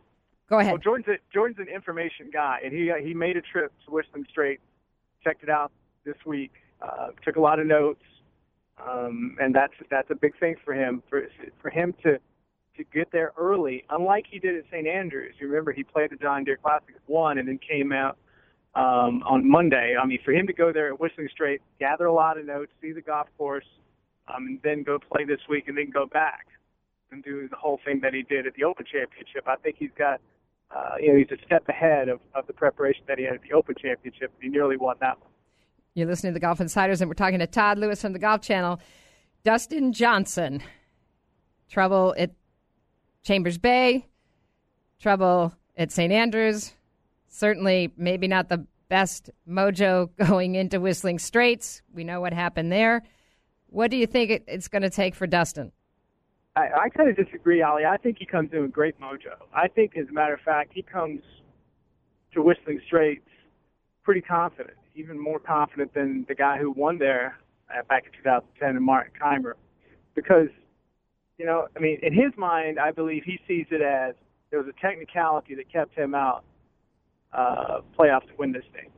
go 0.48 0.58
ahead. 0.58 0.72
Well, 0.72 0.82
Jordan's 0.82 1.08
a, 1.08 1.32
Jordan's 1.32 1.60
an 1.60 1.72
information 1.72 2.30
guy, 2.32 2.60
and 2.64 2.72
he 2.72 2.90
he 3.04 3.12
made 3.12 3.36
a 3.36 3.42
trip 3.42 3.70
to 3.84 3.92
Whistling 3.92 4.26
Straits, 4.30 4.62
checked 5.22 5.42
it 5.42 5.50
out 5.50 5.72
this 6.04 6.16
week, 6.24 6.52
uh, 6.82 7.08
took 7.24 7.36
a 7.36 7.40
lot 7.40 7.58
of 7.58 7.66
notes, 7.66 8.02
um, 8.86 9.36
and 9.40 9.54
that's 9.54 9.74
that's 9.90 10.10
a 10.10 10.14
big 10.14 10.38
thing 10.38 10.56
for 10.64 10.74
him. 10.74 11.02
For 11.08 11.26
for 11.60 11.70
him 11.70 11.94
to 12.02 12.18
to 12.76 12.84
get 12.92 13.10
there 13.10 13.32
early, 13.38 13.84
unlike 13.90 14.26
he 14.30 14.38
did 14.38 14.56
at 14.56 14.64
St. 14.70 14.86
Andrews. 14.86 15.34
You 15.38 15.48
remember 15.48 15.72
he 15.72 15.82
played 15.82 16.10
the 16.10 16.16
John 16.16 16.44
Deere 16.44 16.58
Classic 16.58 16.94
won, 17.06 17.38
and 17.38 17.48
then 17.48 17.58
came 17.58 17.92
out 17.92 18.18
um, 18.74 19.22
on 19.24 19.48
Monday. 19.48 19.94
I 20.00 20.06
mean, 20.06 20.18
for 20.24 20.32
him 20.32 20.46
to 20.46 20.52
go 20.52 20.72
there 20.72 20.92
at 20.92 21.00
Whistling 21.00 21.28
Straits, 21.32 21.64
gather 21.80 22.06
a 22.06 22.12
lot 22.12 22.38
of 22.38 22.44
notes, 22.44 22.70
see 22.80 22.92
the 22.92 23.00
golf 23.00 23.28
course, 23.38 23.64
um, 24.28 24.46
and 24.46 24.60
then 24.62 24.82
go 24.82 24.98
play 24.98 25.24
this 25.24 25.40
week, 25.48 25.68
and 25.68 25.76
then 25.76 25.90
go 25.90 26.06
back 26.06 26.46
and 27.10 27.24
do 27.24 27.48
the 27.48 27.56
whole 27.56 27.80
thing 27.84 28.00
that 28.02 28.12
he 28.12 28.22
did 28.22 28.46
at 28.46 28.54
the 28.54 28.64
Open 28.64 28.84
Championship. 28.84 29.44
I 29.46 29.56
think 29.56 29.76
he's 29.78 29.90
got, 29.96 30.20
uh, 30.74 30.96
you 31.00 31.12
know, 31.12 31.18
he's 31.18 31.30
a 31.30 31.42
step 31.46 31.68
ahead 31.68 32.08
of, 32.08 32.20
of 32.34 32.46
the 32.46 32.52
preparation 32.52 33.02
that 33.08 33.18
he 33.18 33.24
had 33.24 33.34
at 33.34 33.42
the 33.42 33.52
Open 33.52 33.74
Championship. 33.80 34.32
He 34.40 34.48
nearly 34.48 34.76
won 34.76 34.96
that 35.00 35.20
one. 35.20 35.30
You're 35.96 36.06
listening 36.06 36.32
to 36.32 36.34
the 36.34 36.40
Golf 36.40 36.60
Insiders, 36.60 37.00
and 37.00 37.08
we're 37.08 37.14
talking 37.14 37.38
to 37.38 37.46
Todd 37.46 37.78
Lewis 37.78 38.02
from 38.02 38.12
the 38.12 38.18
Golf 38.18 38.42
Channel. 38.42 38.78
Dustin 39.44 39.94
Johnson, 39.94 40.62
trouble 41.70 42.14
at 42.18 42.32
Chambers 43.22 43.56
Bay, 43.56 44.04
trouble 45.00 45.54
at 45.74 45.90
St. 45.90 46.12
Andrews. 46.12 46.74
Certainly, 47.28 47.94
maybe 47.96 48.28
not 48.28 48.50
the 48.50 48.66
best 48.90 49.30
mojo 49.48 50.10
going 50.26 50.54
into 50.54 50.80
Whistling 50.80 51.18
Straits. 51.18 51.80
We 51.94 52.04
know 52.04 52.20
what 52.20 52.34
happened 52.34 52.70
there. 52.70 53.02
What 53.68 53.90
do 53.90 53.96
you 53.96 54.06
think 54.06 54.30
it- 54.30 54.44
it's 54.46 54.68
going 54.68 54.82
to 54.82 54.90
take 54.90 55.14
for 55.14 55.26
Dustin? 55.26 55.72
I, 56.56 56.68
I 56.78 56.88
kind 56.90 57.08
of 57.08 57.16
disagree, 57.16 57.62
Ali. 57.62 57.86
I 57.86 57.96
think 57.96 58.18
he 58.18 58.26
comes 58.26 58.50
in 58.52 58.60
with 58.60 58.70
great 58.72 59.00
mojo. 59.00 59.32
I 59.54 59.68
think, 59.68 59.96
as 59.96 60.08
a 60.10 60.12
matter 60.12 60.34
of 60.34 60.40
fact, 60.40 60.72
he 60.74 60.82
comes 60.82 61.22
to 62.34 62.42
Whistling 62.42 62.82
Straits 62.86 63.24
pretty 64.02 64.20
confident, 64.20 64.76
even 64.96 65.18
more 65.18 65.38
confident 65.38 65.94
than 65.94 66.24
the 66.28 66.34
guy 66.34 66.58
who 66.58 66.70
won 66.70 66.98
there 66.98 67.38
uh, 67.70 67.82
back 67.88 68.06
in 68.06 68.12
2010, 68.22 68.76
and 68.76 68.84
Martin 68.84 69.12
Kaymer, 69.20 69.52
because 70.14 70.48
you 71.38 71.44
know, 71.44 71.68
I 71.76 71.80
mean, 71.80 71.98
in 72.02 72.14
his 72.14 72.32
mind, 72.36 72.78
I 72.78 72.90
believe 72.90 73.22
he 73.24 73.38
sees 73.46 73.66
it 73.70 73.82
as 73.82 74.14
there 74.50 74.58
was 74.58 74.68
a 74.68 74.80
technicality 74.80 75.54
that 75.54 75.70
kept 75.70 75.94
him 75.94 76.14
out 76.14 76.44
uh, 77.32 77.80
playoffs 77.98 78.26
to 78.28 78.32
win 78.38 78.52
this 78.52 78.64
thing, 78.72 78.90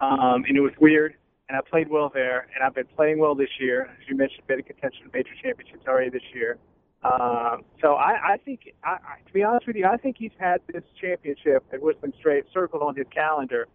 um, 0.00 0.44
and 0.46 0.56
it 0.56 0.60
was 0.60 0.72
weird. 0.78 1.14
and 1.48 1.56
I 1.56 1.62
played 1.68 1.88
well 1.88 2.10
there, 2.12 2.46
and 2.54 2.62
I've 2.62 2.74
been 2.74 2.88
playing 2.96 3.18
well 3.18 3.34
this 3.34 3.48
year. 3.58 3.84
As 3.84 4.08
you 4.08 4.16
mentioned, 4.16 4.46
been 4.46 4.58
in 4.58 4.64
contention 4.64 5.00
for 5.04 5.16
major 5.16 5.30
championships 5.42 5.86
already 5.88 6.10
this 6.10 6.22
year. 6.34 6.58
Um, 7.02 7.64
so 7.80 7.94
I, 7.94 8.34
I 8.34 8.36
think, 8.44 8.74
I, 8.84 8.90
I, 8.90 9.26
to 9.26 9.32
be 9.32 9.42
honest 9.42 9.66
with 9.66 9.76
you, 9.76 9.86
I 9.86 9.96
think 9.96 10.16
he's 10.18 10.36
had 10.38 10.60
this 10.70 10.82
championship 11.00 11.64
at 11.72 11.80
Whistling 11.80 12.12
Straits 12.18 12.48
circled 12.52 12.82
on 12.82 12.94
his 12.94 13.06
calendar, 13.12 13.68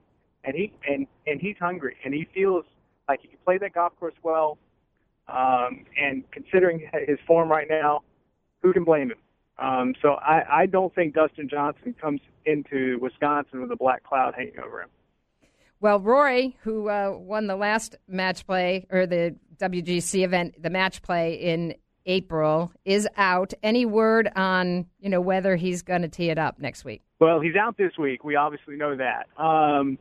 and 0.45 0.55
he 0.55 0.71
and 0.87 1.07
and 1.27 1.41
he's 1.41 1.55
hungry, 1.59 1.95
and 2.03 2.13
he 2.13 2.27
feels 2.33 2.65
like 3.07 3.21
he 3.21 3.27
can 3.27 3.37
play 3.43 3.57
that 3.57 3.73
golf 3.73 3.93
course 3.99 4.13
well. 4.23 4.57
Um, 5.27 5.85
and 5.99 6.23
considering 6.31 6.87
his 7.07 7.17
form 7.25 7.49
right 7.49 7.67
now, 7.67 8.01
who 8.61 8.73
can 8.73 8.83
blame 8.83 9.09
him? 9.09 9.17
Um, 9.57 9.95
so 10.01 10.15
I, 10.15 10.61
I 10.61 10.65
don't 10.65 10.93
think 10.93 11.15
Dustin 11.15 11.49
Johnson 11.49 11.95
comes 11.99 12.21
into 12.45 12.99
Wisconsin 13.01 13.61
with 13.61 13.71
a 13.71 13.75
black 13.75 14.03
cloud 14.03 14.33
hanging 14.35 14.59
over 14.59 14.81
him. 14.81 14.89
Well, 15.79 15.99
Rory, 15.99 16.57
who 16.61 16.89
uh, 16.89 17.15
won 17.17 17.47
the 17.47 17.55
last 17.55 17.95
match 18.07 18.45
play 18.45 18.85
or 18.89 19.05
the 19.05 19.35
WGC 19.57 20.23
event, 20.23 20.61
the 20.61 20.69
match 20.69 21.01
play 21.01 21.35
in 21.35 21.75
April, 22.05 22.71
is 22.85 23.07
out. 23.17 23.53
Any 23.63 23.85
word 23.85 24.29
on 24.35 24.85
you 24.99 25.09
know 25.09 25.21
whether 25.21 25.55
he's 25.55 25.81
going 25.81 26.01
to 26.01 26.07
tee 26.07 26.29
it 26.29 26.37
up 26.37 26.59
next 26.59 26.85
week? 26.85 27.01
Well, 27.19 27.39
he's 27.39 27.55
out 27.55 27.77
this 27.77 27.97
week. 27.97 28.23
We 28.23 28.35
obviously 28.35 28.75
know 28.75 28.95
that. 28.95 29.27
Um, 29.41 29.97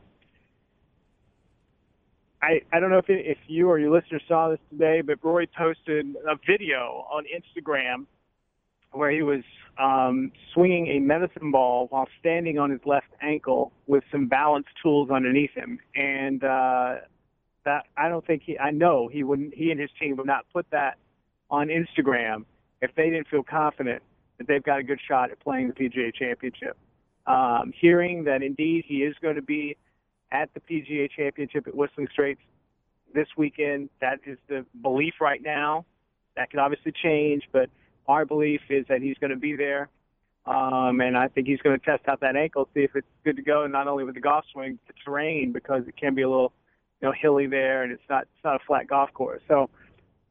I 2.45 2.61
I 2.71 2.79
don't 2.79 2.91
know 2.91 2.99
if 2.99 3.05
if 3.07 3.37
you 3.47 3.69
or 3.69 3.79
your 3.79 3.91
listeners 3.91 4.21
saw 4.27 4.49
this 4.49 4.59
today, 4.69 5.01
but 5.01 5.17
Rory 5.23 5.47
posted 5.47 6.15
a 6.27 6.35
video 6.47 7.05
on 7.11 7.23
Instagram 7.25 8.05
where 8.91 9.11
he 9.11 9.23
was 9.23 9.43
um, 9.77 10.31
swinging 10.53 10.87
a 10.87 10.99
medicine 10.99 11.51
ball 11.51 11.87
while 11.89 12.07
standing 12.19 12.59
on 12.59 12.69
his 12.69 12.79
left 12.85 13.07
ankle 13.21 13.71
with 13.87 14.03
some 14.11 14.27
balance 14.27 14.67
tools 14.81 15.09
underneath 15.09 15.51
him, 15.51 15.79
and 15.95 16.43
uh, 16.43 16.95
that 17.65 17.85
I 17.97 18.09
don't 18.09 18.25
think 18.25 18.43
he. 18.45 18.59
I 18.59 18.71
know 18.71 19.09
he 19.11 19.23
wouldn't. 19.23 19.53
He 19.53 19.71
and 19.71 19.79
his 19.79 19.89
team 19.99 20.15
would 20.17 20.27
not 20.27 20.45
put 20.53 20.67
that 20.71 20.97
on 21.49 21.67
Instagram 21.67 22.45
if 22.81 22.93
they 22.95 23.09
didn't 23.09 23.27
feel 23.27 23.43
confident 23.43 24.03
that 24.37 24.47
they've 24.47 24.63
got 24.63 24.79
a 24.79 24.83
good 24.83 24.99
shot 25.07 25.31
at 25.31 25.39
playing 25.39 25.69
the 25.69 25.73
PGA 25.73 26.13
Championship. 26.13 26.77
Um, 27.25 27.73
hearing 27.79 28.23
that 28.25 28.43
indeed 28.43 28.85
he 28.87 28.97
is 28.97 29.15
going 29.19 29.35
to 29.35 29.41
be 29.41 29.77
at 30.35 30.49
the 30.53 30.59
PGA 30.59 31.09
Championship 31.09 31.67
at 31.67 31.75
Whistling 31.75 32.07
Straits 32.11 32.41
this 33.13 33.27
weekend, 33.37 33.89
that 34.01 34.19
is 34.25 34.37
the 34.49 34.65
belief 34.81 35.15
right 35.21 35.41
now. 35.41 35.85
That 36.35 36.49
could 36.49 36.59
obviously 36.59 36.91
change, 36.91 37.43
but 37.53 37.69
our 38.07 38.25
belief 38.25 38.61
is 38.69 38.85
that 38.89 39.01
he's 39.01 39.17
going 39.19 39.31
to 39.31 39.37
be 39.37 39.55
there. 39.55 39.89
Um, 40.45 40.99
and 40.99 41.17
I 41.17 41.29
think 41.29 41.47
he's 41.47 41.61
going 41.61 41.79
to 41.79 41.83
test 41.83 42.07
out 42.07 42.19
that 42.19 42.35
ankle, 42.35 42.67
see 42.73 42.81
if 42.81 42.95
it's 42.95 43.07
good 43.23 43.37
to 43.37 43.41
go, 43.41 43.65
not 43.65 43.87
only 43.87 44.03
with 44.03 44.15
the 44.15 44.21
golf 44.21 44.45
swing, 44.51 44.77
the 44.87 44.93
terrain, 45.03 45.53
because 45.53 45.83
it 45.87 45.95
can 45.97 46.13
be 46.13 46.21
a 46.21 46.29
little, 46.29 46.53
you 47.01 47.07
know, 47.07 47.13
hilly 47.19 47.47
there, 47.47 47.83
and 47.83 47.91
it's 47.91 48.03
not 48.09 48.23
it's 48.23 48.43
not 48.43 48.55
a 48.55 48.65
flat 48.67 48.87
golf 48.87 49.11
course. 49.13 49.41
So, 49.47 49.69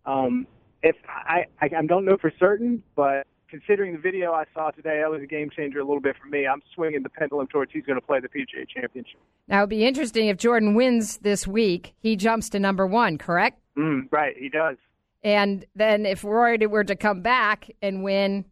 um, 0.07 0.47
if 0.83 0.95
I, 1.09 1.47
I 1.61 1.71
I 1.79 1.87
don't 1.87 2.05
know 2.05 2.17
for 2.17 2.33
certain, 2.39 2.83
but 2.95 3.27
considering 3.49 3.93
the 3.93 3.99
video 3.99 4.33
I 4.33 4.45
saw 4.55 4.71
today, 4.71 5.01
that 5.01 5.11
was 5.11 5.23
a 5.23 5.27
game 5.27 5.51
changer 5.51 5.81
a 5.81 5.85
little 5.85 6.01
bit 6.01 6.17
for 6.21 6.29
me. 6.29 6.47
I'm 6.47 6.63
swinging 6.75 7.03
the 7.03 7.09
pendulum 7.09 7.47
towards 7.47 7.73
he's 7.73 7.85
going 7.85 8.01
to 8.01 8.07
play 8.07 8.21
the 8.21 8.29
PGA 8.29 8.69
Championship. 8.69 9.21
Now 9.49 9.61
it'd 9.61 9.71
be 9.71 9.85
interesting 9.85 10.29
if 10.29 10.37
Jordan 10.37 10.75
wins 10.75 11.19
this 11.19 11.47
week. 11.47 11.95
He 12.01 12.17
jumps 12.17 12.49
to 12.51 12.61
number 12.61 12.87
one, 12.87 13.19
correct? 13.19 13.61
Mm, 13.77 14.09
right, 14.11 14.35
he 14.37 14.49
does. 14.49 14.77
And 15.23 15.65
then 15.75 16.05
if 16.05 16.23
Rory 16.23 16.59
were 16.67 16.85
to 16.85 16.97
come 16.97 17.23
back 17.23 17.71
and 17.81 18.03
win, 18.03 18.45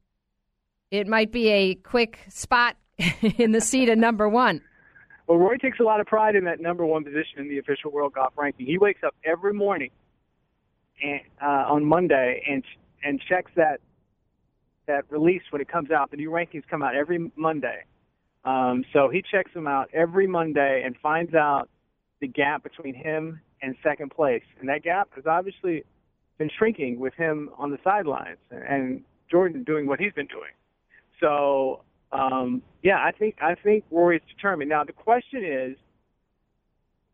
it 0.90 1.06
might 1.06 1.32
be 1.32 1.48
a 1.48 1.74
quick 1.74 2.18
spot 2.28 2.76
in 3.38 3.52
the 3.52 3.60
seat 3.60 3.88
of 3.88 3.98
number 3.98 4.28
one. 4.28 4.62
Well, 5.26 5.38
Rory 5.38 5.58
takes 5.58 5.80
a 5.80 5.84
lot 5.84 6.00
of 6.00 6.06
pride 6.06 6.34
in 6.34 6.44
that 6.44 6.60
number 6.60 6.84
one 6.84 7.04
position 7.04 7.38
in 7.38 7.48
the 7.48 7.58
official 7.58 7.90
world 7.90 8.14
golf 8.14 8.32
ranking. 8.36 8.66
He 8.66 8.78
wakes 8.78 9.02
up 9.04 9.14
every 9.24 9.52
morning 9.52 9.90
and, 11.02 11.20
uh, 11.40 11.72
on 11.72 11.84
Monday 11.84 12.42
and 12.48 12.62
and 13.04 13.20
checks 13.28 13.50
that 13.56 13.80
that 14.86 15.04
release 15.10 15.42
when 15.50 15.60
it 15.60 15.68
comes 15.68 15.90
out. 15.90 16.10
The 16.10 16.16
new 16.16 16.30
rankings 16.30 16.64
come 16.68 16.82
out 16.82 16.94
every 16.94 17.30
Monday. 17.36 17.84
Um, 18.44 18.84
so 18.92 19.08
he 19.08 19.22
checks 19.22 19.52
them 19.54 19.66
out 19.66 19.88
every 19.92 20.26
Monday 20.26 20.82
and 20.84 20.96
finds 21.02 21.34
out 21.34 21.68
the 22.20 22.26
gap 22.26 22.62
between 22.62 22.94
him 22.94 23.40
and 23.62 23.76
second 23.82 24.10
place. 24.10 24.42
And 24.60 24.68
that 24.68 24.82
gap 24.82 25.08
has 25.14 25.26
obviously 25.26 25.84
been 26.38 26.50
shrinking 26.58 26.98
with 26.98 27.14
him 27.14 27.50
on 27.56 27.70
the 27.70 27.78
sidelines 27.84 28.38
and 28.50 29.02
Jordan 29.30 29.62
doing 29.62 29.86
what 29.86 30.00
he's 30.00 30.12
been 30.12 30.26
doing. 30.26 30.50
So 31.20 31.82
um, 32.10 32.62
yeah, 32.82 32.96
I 32.96 33.12
think 33.12 33.36
I 33.40 33.54
think 33.54 33.84
Rory's 33.90 34.22
determined. 34.28 34.68
Now 34.68 34.84
the 34.84 34.92
question 34.92 35.44
is, 35.44 35.76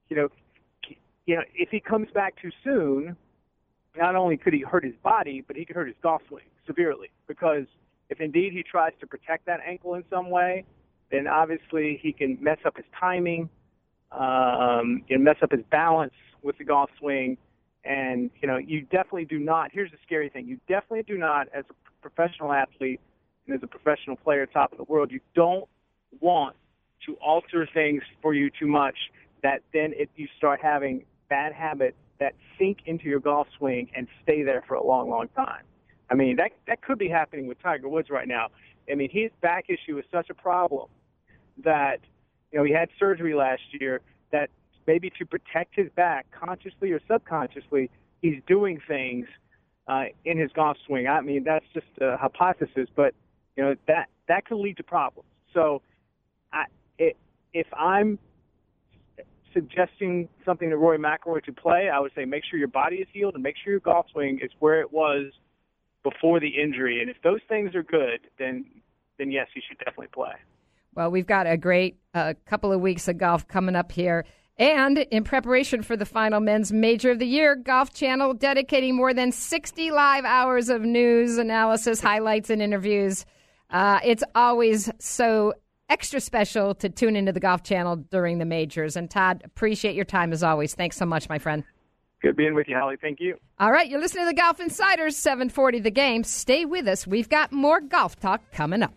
you 0.09 0.17
know, 0.17 0.29
you 1.27 1.37
know, 1.37 1.43
if 1.55 1.69
he 1.69 1.79
comes 1.79 2.09
back 2.15 2.35
too 2.41 2.51
soon, 2.65 3.17
not 3.97 4.17
only 4.17 4.39
could 4.39 4.55
he 4.55 4.61
hurt 4.61 4.83
his 4.83 4.95
body, 5.03 5.45
but 5.47 5.57
he 5.57 5.65
could 5.67 5.77
hurt 5.77 5.89
his 5.89 5.97
golf 6.03 6.23
swing 6.29 6.45
severely. 6.69 7.11
Because 7.27 7.65
if 8.09 8.21
indeed 8.21 8.53
he 8.53 8.63
tries 8.63 8.93
to 9.01 9.07
protect 9.07 9.47
that 9.47 9.59
ankle 9.67 9.95
in 9.95 10.05
some 10.09 10.31
way, 10.31 10.65
then 11.11 11.27
obviously 11.27 11.99
he 12.01 12.13
can 12.13 12.39
mess 12.41 12.59
up 12.65 12.77
his 12.77 12.87
timing, 12.99 13.49
um, 14.13 15.03
can 15.09 15.25
mess 15.25 15.37
up 15.43 15.51
his 15.51 15.65
balance 15.71 16.15
with 16.43 16.57
the 16.59 16.65
golf 16.65 16.91
swing, 16.99 17.37
and 17.85 18.31
you 18.41 18.47
know 18.49 18.57
you 18.59 18.83
definitely 18.83 19.25
do 19.25 19.39
not. 19.39 19.71
Here's 19.73 19.91
the 19.91 19.99
scary 20.05 20.29
thing: 20.29 20.47
you 20.47 20.61
definitely 20.69 21.03
do 21.03 21.19
not, 21.19 21.49
as 21.53 21.65
a 21.71 21.75
professional 22.09 22.53
athlete 22.53 23.01
and 23.47 23.57
as 23.57 23.63
a 23.63 23.67
professional 23.67 24.17
player, 24.17 24.47
top 24.47 24.73
of 24.73 24.79
the 24.79 24.85
world, 24.85 25.11
you 25.11 25.21
don't 25.35 25.69
want 26.21 26.55
to 27.07 27.15
alter 27.15 27.67
things 27.73 28.03
for 28.23 28.35
you 28.35 28.51
too 28.51 28.67
much. 28.67 28.97
That 29.43 29.63
then 29.73 29.93
if 29.97 30.09
you 30.17 30.29
start 30.37 30.61
having 30.63 31.05
bad 31.29 31.53
habits 31.53 31.97
that 32.21 32.35
sink 32.59 32.79
into 32.87 33.05
your 33.05 33.21
golf 33.21 33.47
swing 33.57 33.89
and 33.95 34.09
stay 34.23 34.43
there 34.43 34.65
for 34.67 34.75
a 34.75 34.85
long, 34.85 35.09
long 35.09 35.29
time. 35.37 35.63
I 36.11 36.15
mean, 36.15 36.37
that 36.37 36.53
that 36.67 36.83
could 36.83 36.99
be 36.99 37.09
happening 37.09 37.47
with 37.47 37.61
Tiger 37.63 37.89
Woods 37.89 38.11
right 38.11 38.29
now. 38.29 38.49
I 38.91 38.95
mean, 38.95 39.11
his 39.11 39.31
back 39.41 39.67
issue 39.69 39.99
is 39.99 40.05
such 40.11 40.31
a 40.31 40.35
problem 40.35 40.89
that 41.65 41.99
you 42.51 42.59
know 42.59 42.65
he 42.65 42.73
had 42.73 42.89
surgery 42.99 43.35
last 43.35 43.63
year 43.73 44.01
that 44.33 44.51
maybe 44.87 45.11
to 45.19 45.27
protect 45.27 45.75
his 45.75 45.91
back, 45.95 46.27
consciously 46.31 46.93
or 46.93 47.01
subconsciously, 47.07 47.91
he's 48.23 48.41
doing 48.47 48.81
things 48.89 49.27
uh, 49.87 50.05
in 50.25 50.39
his 50.39 50.51
golf 50.53 50.77
swing. 50.87 51.07
I 51.07 51.21
mean, 51.21 51.45
that's 51.45 51.67
just 51.75 51.87
a 52.01 52.17
hypothesis, 52.17 52.89
but 52.97 53.15
you 53.57 53.65
know 53.65 53.75
that 53.87 54.09
that 54.29 54.47
could 54.47 54.59
lead 54.59 54.79
to 54.79 54.83
problems. 54.83 55.29
So, 55.53 55.83
I, 56.53 56.65
it, 56.99 57.17
if 57.53 57.67
I'm 57.75 58.19
suggesting 59.53 60.29
something 60.45 60.71
to 60.71 60.77
Rory 60.77 60.99
McIlroy 60.99 61.43
to 61.45 61.53
play, 61.53 61.89
I 61.89 61.99
would 62.01 62.13
say 62.15 62.25
make 62.25 62.45
sure 62.45 62.59
your 62.59 62.69
body 62.69 62.97
is 62.97 63.09
healed 63.13 63.35
and 63.35 63.43
make 63.43 63.57
sure 63.63 63.73
your 63.73 63.81
golf 63.81 64.07
swing 64.13 64.41
is 64.43 64.51
where 64.59 64.81
it 64.81 64.93
was 64.93 65.33
before 66.09 66.41
the 66.41 66.49
injury. 66.49 67.01
And 67.01 67.11
if 67.11 67.17
those 67.23 67.41
things 67.49 67.75
are 67.75 67.83
good, 67.83 68.21
then 68.39 68.65
then 69.19 69.31
yes, 69.31 69.49
you 69.55 69.63
should 69.67 69.79
definitely 69.79 70.09
play. 70.09 70.33
Well, 70.95 71.11
we've 71.11 71.27
got 71.27 71.47
a 71.47 71.57
great 71.57 71.97
uh, 72.15 72.35
couple 72.47 72.73
of 72.73 72.81
weeks 72.81 73.09
of 73.09 73.19
golf 73.19 73.47
coming 73.49 73.77
up 73.77 73.93
here. 73.93 74.25
And 74.59 74.99
in 74.99 75.23
preparation 75.23 75.83
for 75.83 75.97
the 75.97 76.05
final 76.05 76.41
men's 76.41 76.73
major 76.73 77.13
of 77.13 77.21
the 77.21 77.27
year, 77.27 77.55
Golf 77.55 77.95
Channel 77.95 78.35
dedicating 78.35 78.97
more 78.97 79.15
than 79.15 79.31
60 79.31 79.91
live 79.93 80.25
hours 80.25 80.69
of 80.69 80.83
news, 80.83 81.39
analysis, 81.39 82.01
highlights, 82.01 82.51
and 82.51 82.61
interviews. 82.61 83.25
Uh, 83.71 84.01
it's 84.05 84.25
always 84.35 84.91
so 84.99 85.55
extra 85.89 86.21
special 86.21 86.75
to 86.75 86.89
tune 86.89 87.15
into 87.15 87.33
the 87.33 87.41
Golf 87.41 87.63
Channel 87.63 87.97
during 87.97 88.39
the 88.39 88.45
majors. 88.45 88.97
And 88.97 89.09
Todd, 89.09 89.43
appreciate 89.45 89.95
your 89.95 90.05
time 90.05 90.33
as 90.33 90.43
always. 90.43 90.75
Thanks 90.75 90.97
so 90.97 91.07
much, 91.07 91.29
my 91.29 91.39
friend. 91.39 91.63
Good 92.21 92.37
being 92.37 92.55
with 92.55 92.69
you, 92.69 92.77
Holly. 92.77 92.97
Thank 93.01 93.21
you. 93.21 93.37
All 93.61 93.71
right, 93.71 93.89
you're 93.89 94.01
listening 94.01 94.25
to 94.25 94.31
the 94.31 94.41
Golf 94.41 94.61
Insiders, 94.61 95.17
740 95.17 95.81
The 95.81 95.91
Game. 95.91 96.25
Stay 96.25 96.65
with 96.65 96.89
us. 96.89 97.07
We've 97.07 97.29
got 97.29 97.53
more 97.53 97.81
golf 97.81 98.19
talk 98.19 98.43
coming 98.53 98.83
up. 98.83 98.95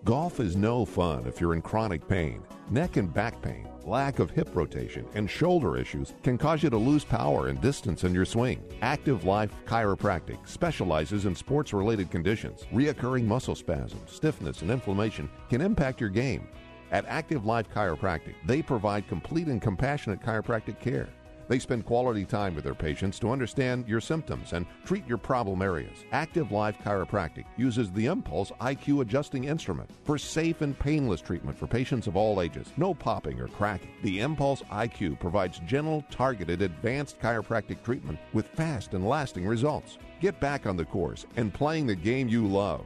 Golf 0.04 0.40
is 0.40 0.56
no 0.56 0.86
fun 0.86 1.26
if 1.26 1.42
you're 1.42 1.56
in 1.56 1.64
chronic 1.64 2.08
pain. 2.08 2.44
Neck 2.70 2.98
and 2.98 3.12
back 3.12 3.42
pain, 3.42 3.68
lack 3.88 4.20
of 4.20 4.32
hip 4.32 4.50
rotation, 4.54 5.06
and 5.14 5.30
shoulder 5.30 5.78
issues 5.78 6.14
can 6.24 6.38
cause 6.38 6.64
you 6.64 6.70
to 6.70 6.78
lose 6.78 7.04
power 7.04 7.48
and 7.48 7.62
distance 7.62 8.04
in 8.04 8.14
your 8.14 8.26
swing. 8.26 8.64
Active 8.82 9.24
Life 9.24 9.52
Chiropractic 9.66 10.48
specializes 10.48 11.26
in 11.26 11.36
sports 11.36 11.74
related 11.74 12.12
conditions. 12.12 12.66
Reoccurring 12.74 13.26
muscle 13.26 13.56
spasms, 13.56 14.12
stiffness, 14.12 14.62
and 14.62 14.72
inflammation 14.72 15.30
can 15.50 15.62
impact 15.62 16.00
your 16.00 16.10
game. 16.10 16.48
At 16.92 17.06
Active 17.08 17.46
Life 17.46 17.70
Chiropractic, 17.70 18.36
they 18.46 18.62
provide 18.62 19.08
complete 19.08 19.48
and 19.48 19.62
compassionate 19.62 20.22
chiropractic 20.22 20.80
care. 20.80 21.10
They 21.48 21.60
spend 21.60 21.86
quality 21.86 22.26
time 22.26 22.56
with 22.56 22.64
their 22.64 22.74
patients 22.74 23.20
to 23.20 23.32
understand 23.32 23.88
your 23.88 24.02
symptoms 24.02 24.54
and 24.54 24.66
treat 24.84 25.08
your 25.08 25.18
problem 25.18 25.62
areas. 25.62 26.04
Active 26.12 26.52
Life 26.52 26.78
Chiropractic 26.84 27.46
uses 27.58 27.92
the 27.92 28.08
Impulse 28.08 28.52
IQ 28.62 29.02
adjusting 29.02 29.44
instrument 29.44 29.90
for 30.04 30.18
safe 30.18 30.62
and 30.62 30.78
painless 30.78 31.22
treatment 31.22 31.58
for 31.58 31.68
patients 31.68 32.08
of 32.08 32.16
all 32.16 32.42
ages. 32.42 32.74
No 32.78 32.94
popping 32.94 33.40
or 33.40 33.48
cracking. 33.48 33.92
The 34.02 34.22
Impulse 34.22 34.64
IQ 34.72 35.20
provides 35.20 35.60
gentle, 35.68 36.04
targeted, 36.10 36.62
advanced 36.62 37.20
chiropractic 37.20 37.84
treatment 37.84 38.18
with 38.34 38.48
fast 38.48 38.94
and 38.94 39.08
lasting 39.08 39.48
results. 39.48 39.98
Get 40.22 40.40
back 40.40 40.66
on 40.66 40.78
the 40.78 40.86
course 40.86 41.26
and 41.36 41.54
playing 41.54 41.88
the 41.88 41.96
game 41.96 42.28
you 42.28 42.48
love. 42.48 42.86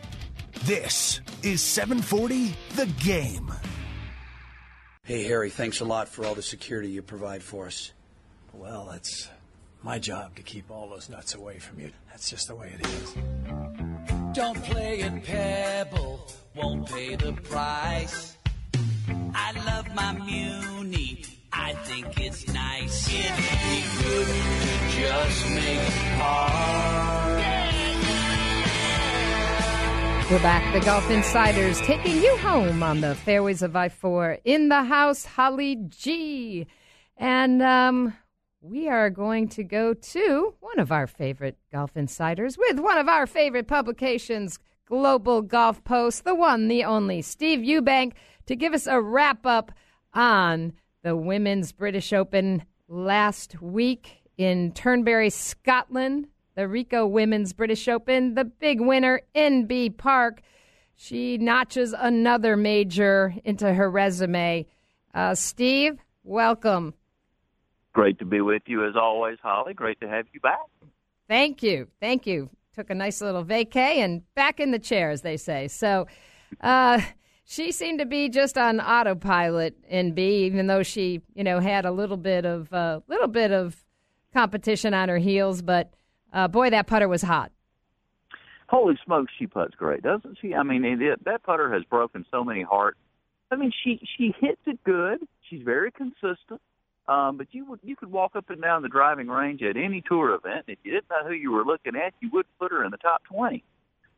This 0.63 1.21
is 1.43 1.61
740 1.61 2.55
The 2.75 2.87
Game. 3.03 3.53
Hey, 5.03 5.23
Harry, 5.25 5.51
thanks 5.51 5.81
a 5.81 5.85
lot 5.85 6.09
for 6.09 6.25
all 6.25 6.33
the 6.33 6.41
security 6.41 6.89
you 6.89 7.03
provide 7.03 7.43
for 7.43 7.67
us. 7.67 7.91
Well, 8.51 8.89
it's 8.95 9.29
my 9.83 9.99
job 9.99 10.37
to 10.37 10.41
keep 10.41 10.71
all 10.71 10.89
those 10.89 11.07
nuts 11.07 11.35
away 11.35 11.59
from 11.59 11.81
you. 11.81 11.91
That's 12.09 12.31
just 12.31 12.47
the 12.47 12.55
way 12.55 12.73
it 12.73 12.87
is. 12.87 13.13
Don't 14.33 14.63
play 14.63 15.03
at 15.03 15.23
Pebble, 15.23 16.27
won't 16.55 16.89
pay 16.89 17.15
the 17.15 17.33
price. 17.33 18.37
I 19.35 19.51
love 19.67 19.93
my 19.93 20.13
Muni, 20.13 21.25
I 21.57 21.73
think 21.83 22.19
it's 22.19 22.47
nice. 22.53 23.07
It'd 23.07 23.37
be 23.37 24.03
good 24.03 24.27
to 24.27 24.99
just 24.99 25.49
make. 25.51 25.95
We're 30.31 30.39
back. 30.39 30.73
The 30.73 30.79
Golf 30.79 31.07
Insiders 31.11 31.79
taking 31.81 32.17
you 32.17 32.35
home 32.37 32.81
on 32.81 33.01
the 33.01 33.13
fairways 33.13 33.61
of 33.61 33.75
I 33.75 33.89
4 33.89 34.39
in 34.43 34.69
the 34.69 34.83
house, 34.83 35.23
Holly 35.23 35.77
G. 35.87 36.65
And 37.15 37.61
um, 37.61 38.15
we 38.59 38.89
are 38.89 39.11
going 39.11 39.47
to 39.49 39.63
go 39.63 39.93
to 39.93 40.55
one 40.61 40.79
of 40.79 40.91
our 40.91 41.05
favorite 41.05 41.59
golf 41.71 41.95
insiders 41.95 42.57
with 42.57 42.79
one 42.79 42.97
of 42.97 43.07
our 43.07 43.27
favorite 43.27 43.67
publications, 43.67 44.57
Global 44.87 45.43
Golf 45.43 45.83
Post, 45.83 46.23
the 46.23 46.33
one, 46.33 46.69
the 46.69 46.83
only, 46.83 47.21
Steve 47.21 47.63
Eubanks, 47.63 48.17
to 48.47 48.55
give 48.55 48.73
us 48.73 48.87
a 48.87 48.99
wrap 48.99 49.45
up 49.45 49.71
on 50.11 50.73
the 51.05 51.15
Women's 51.15 51.71
British 51.71 52.11
Open 52.13 52.63
last 52.87 53.61
week 53.61 54.23
in 54.37 54.71
Turnberry, 54.71 55.29
Scotland. 55.29 56.27
The 56.55 56.63
Ricoh 56.63 57.07
Women's 57.07 57.53
British 57.53 57.87
Open, 57.87 58.33
the 58.33 58.43
big 58.45 58.81
winner, 58.81 59.21
Inbee 59.35 59.95
Park. 59.95 60.41
She 60.95 61.37
notches 61.37 61.93
another 61.93 62.57
major 62.57 63.35
into 63.43 63.71
her 63.71 63.87
resume. 63.87 64.65
Uh, 65.13 65.35
Steve, 65.35 65.99
welcome. 66.23 66.95
Great 67.93 68.17
to 68.19 68.25
be 68.25 68.41
with 68.41 68.63
you 68.65 68.87
as 68.87 68.95
always, 68.95 69.37
Holly. 69.43 69.75
Great 69.75 69.99
to 69.99 70.07
have 70.07 70.25
you 70.33 70.39
back. 70.39 70.57
Thank 71.27 71.61
you. 71.61 71.87
Thank 71.99 72.25
you. 72.25 72.49
Took 72.73 72.89
a 72.89 72.95
nice 72.95 73.21
little 73.21 73.45
vacay 73.45 73.97
and 73.97 74.23
back 74.33 74.59
in 74.59 74.71
the 74.71 74.79
chair, 74.79 75.11
as 75.11 75.21
they 75.21 75.37
say. 75.37 75.67
So 75.67 76.07
uh, 76.61 77.01
she 77.45 77.71
seemed 77.71 77.99
to 77.99 78.05
be 78.05 78.27
just 78.27 78.57
on 78.57 78.81
autopilot 78.81 79.75
Inbee, 79.89 80.17
even 80.17 80.67
though 80.67 80.83
she, 80.83 81.21
you 81.35 81.43
know, 81.43 81.59
had 81.59 81.85
a 81.85 81.91
little 81.91 82.17
bit 82.17 82.45
of 82.45 82.71
a 82.73 82.75
uh, 82.75 82.99
little 83.07 83.27
bit 83.27 83.51
of 83.51 83.85
competition 84.33 84.93
on 84.93 85.09
her 85.09 85.19
heels. 85.19 85.61
But 85.61 85.93
uh, 86.33 86.47
boy, 86.47 86.71
that 86.71 86.87
putter 86.87 87.07
was 87.07 87.21
hot. 87.21 87.51
holy 88.67 88.97
smokes, 89.05 89.31
she 89.37 89.47
puts 89.47 89.75
great, 89.75 90.01
doesn't 90.01 90.37
she? 90.41 90.53
I 90.53 90.63
mean, 90.63 90.83
it, 90.83 91.23
that 91.25 91.43
putter 91.43 91.71
has 91.71 91.83
broken 91.83 92.25
so 92.31 92.43
many 92.43 92.63
hearts. 92.63 92.97
I 93.51 93.55
mean, 93.55 93.71
she 93.83 93.99
she 94.17 94.33
hits 94.39 94.61
it 94.65 94.83
good. 94.83 95.19
She's 95.49 95.61
very 95.61 95.91
consistent. 95.91 96.61
Um, 97.07 97.37
but 97.37 97.47
you 97.51 97.65
would 97.65 97.79
you 97.83 97.95
could 97.95 98.11
walk 98.11 98.35
up 98.35 98.49
and 98.49 98.59
down 98.59 98.81
the 98.81 98.89
driving 98.89 99.27
range 99.27 99.61
at 99.61 99.77
any 99.77 100.01
tour 100.01 100.33
event. 100.33 100.65
If 100.67 100.79
you 100.83 100.91
didn't 100.93 101.11
know 101.11 101.27
who 101.27 101.33
you 101.33 101.51
were 101.51 101.63
looking 101.63 101.95
at, 101.95 102.15
you 102.19 102.31
would 102.33 102.47
put 102.59 102.71
her 102.71 102.83
in 102.83 102.89
the 102.89 102.97
top 102.97 103.23
twenty. 103.25 103.63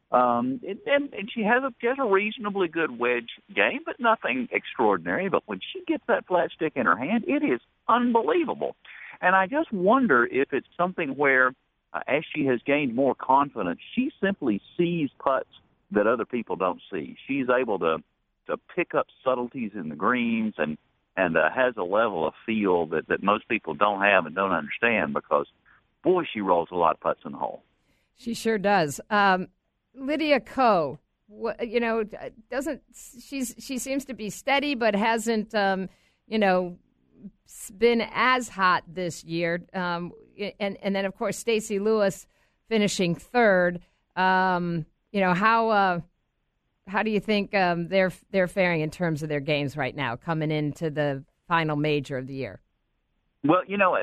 Um, 0.09 0.61
and, 0.65 0.79
and, 0.85 1.13
and 1.13 1.29
she 1.33 1.43
has 1.43 1.63
a 1.63 1.73
has 1.85 1.97
a 1.99 2.05
reasonably 2.05 2.69
good 2.69 2.97
wedge 2.97 3.29
game, 3.53 3.81
but 3.85 3.99
nothing 3.99 4.47
extraordinary. 4.51 5.27
But 5.29 5.43
when 5.47 5.59
she 5.73 5.83
gets 5.85 6.03
that 6.07 6.27
flat 6.27 6.51
stick 6.55 6.73
in 6.75 6.85
her 6.85 6.95
hand, 6.95 7.25
it 7.27 7.43
is 7.43 7.59
unbelievable. 7.89 8.75
And 9.19 9.35
I 9.35 9.47
just 9.47 9.71
wonder 9.73 10.25
if 10.25 10.53
it's 10.53 10.67
something 10.77 11.17
where, 11.17 11.51
uh, 11.93 11.99
as 12.07 12.23
she 12.33 12.45
has 12.45 12.61
gained 12.65 12.95
more 12.95 13.15
confidence, 13.15 13.79
she 13.95 14.11
simply 14.21 14.61
sees 14.77 15.09
putts 15.19 15.49
that 15.91 16.07
other 16.07 16.25
people 16.25 16.55
don't 16.55 16.81
see. 16.91 17.17
She's 17.27 17.47
able 17.49 17.79
to 17.79 17.97
to 18.47 18.55
pick 18.75 18.95
up 18.95 19.07
subtleties 19.25 19.71
in 19.75 19.89
the 19.89 19.95
greens 19.95 20.53
and 20.57 20.77
and 21.17 21.35
uh, 21.35 21.49
has 21.53 21.73
a 21.75 21.83
level 21.83 22.25
of 22.25 22.33
feel 22.45 22.85
that 22.87 23.09
that 23.09 23.21
most 23.21 23.49
people 23.49 23.73
don't 23.73 24.01
have 24.01 24.25
and 24.25 24.33
don't 24.33 24.53
understand 24.53 25.13
because, 25.13 25.47
boy, 26.01 26.23
she 26.31 26.39
rolls 26.39 26.69
a 26.71 26.75
lot 26.75 26.93
of 26.93 27.01
putts 27.01 27.21
in 27.25 27.33
the 27.33 27.37
hole. 27.37 27.63
She 28.15 28.33
sure 28.33 28.57
does. 28.57 29.01
Um, 29.09 29.47
Lydia 29.97 30.39
Ko, 30.39 30.99
you 31.61 31.79
know, 31.79 32.03
doesn't 32.49 32.81
she's 32.93 33.55
she 33.59 33.77
seems 33.77 34.05
to 34.05 34.13
be 34.13 34.29
steady, 34.29 34.75
but 34.75 34.95
hasn't 34.95 35.53
um, 35.53 35.89
you 36.27 36.39
know 36.39 36.77
been 37.77 38.01
as 38.13 38.49
hot 38.49 38.83
this 38.87 39.23
year. 39.23 39.61
Um, 39.73 40.13
and 40.59 40.77
and 40.81 40.95
then 40.95 41.05
of 41.05 41.15
course 41.15 41.37
Stacy 41.37 41.79
Lewis 41.79 42.27
finishing 42.69 43.15
third. 43.15 43.81
Um, 44.15 44.85
you 45.11 45.21
know 45.21 45.33
how 45.33 45.69
uh, 45.69 45.99
how 46.87 47.03
do 47.03 47.11
you 47.11 47.19
think 47.19 47.53
um, 47.53 47.87
they're 47.87 48.11
they're 48.31 48.47
faring 48.47 48.81
in 48.81 48.91
terms 48.91 49.23
of 49.23 49.29
their 49.29 49.39
games 49.39 49.75
right 49.75 49.95
now, 49.95 50.15
coming 50.15 50.51
into 50.51 50.89
the 50.89 51.23
final 51.47 51.75
major 51.75 52.17
of 52.17 52.27
the 52.27 52.33
year? 52.33 52.61
Well, 53.43 53.61
you 53.67 53.77
know, 53.77 53.97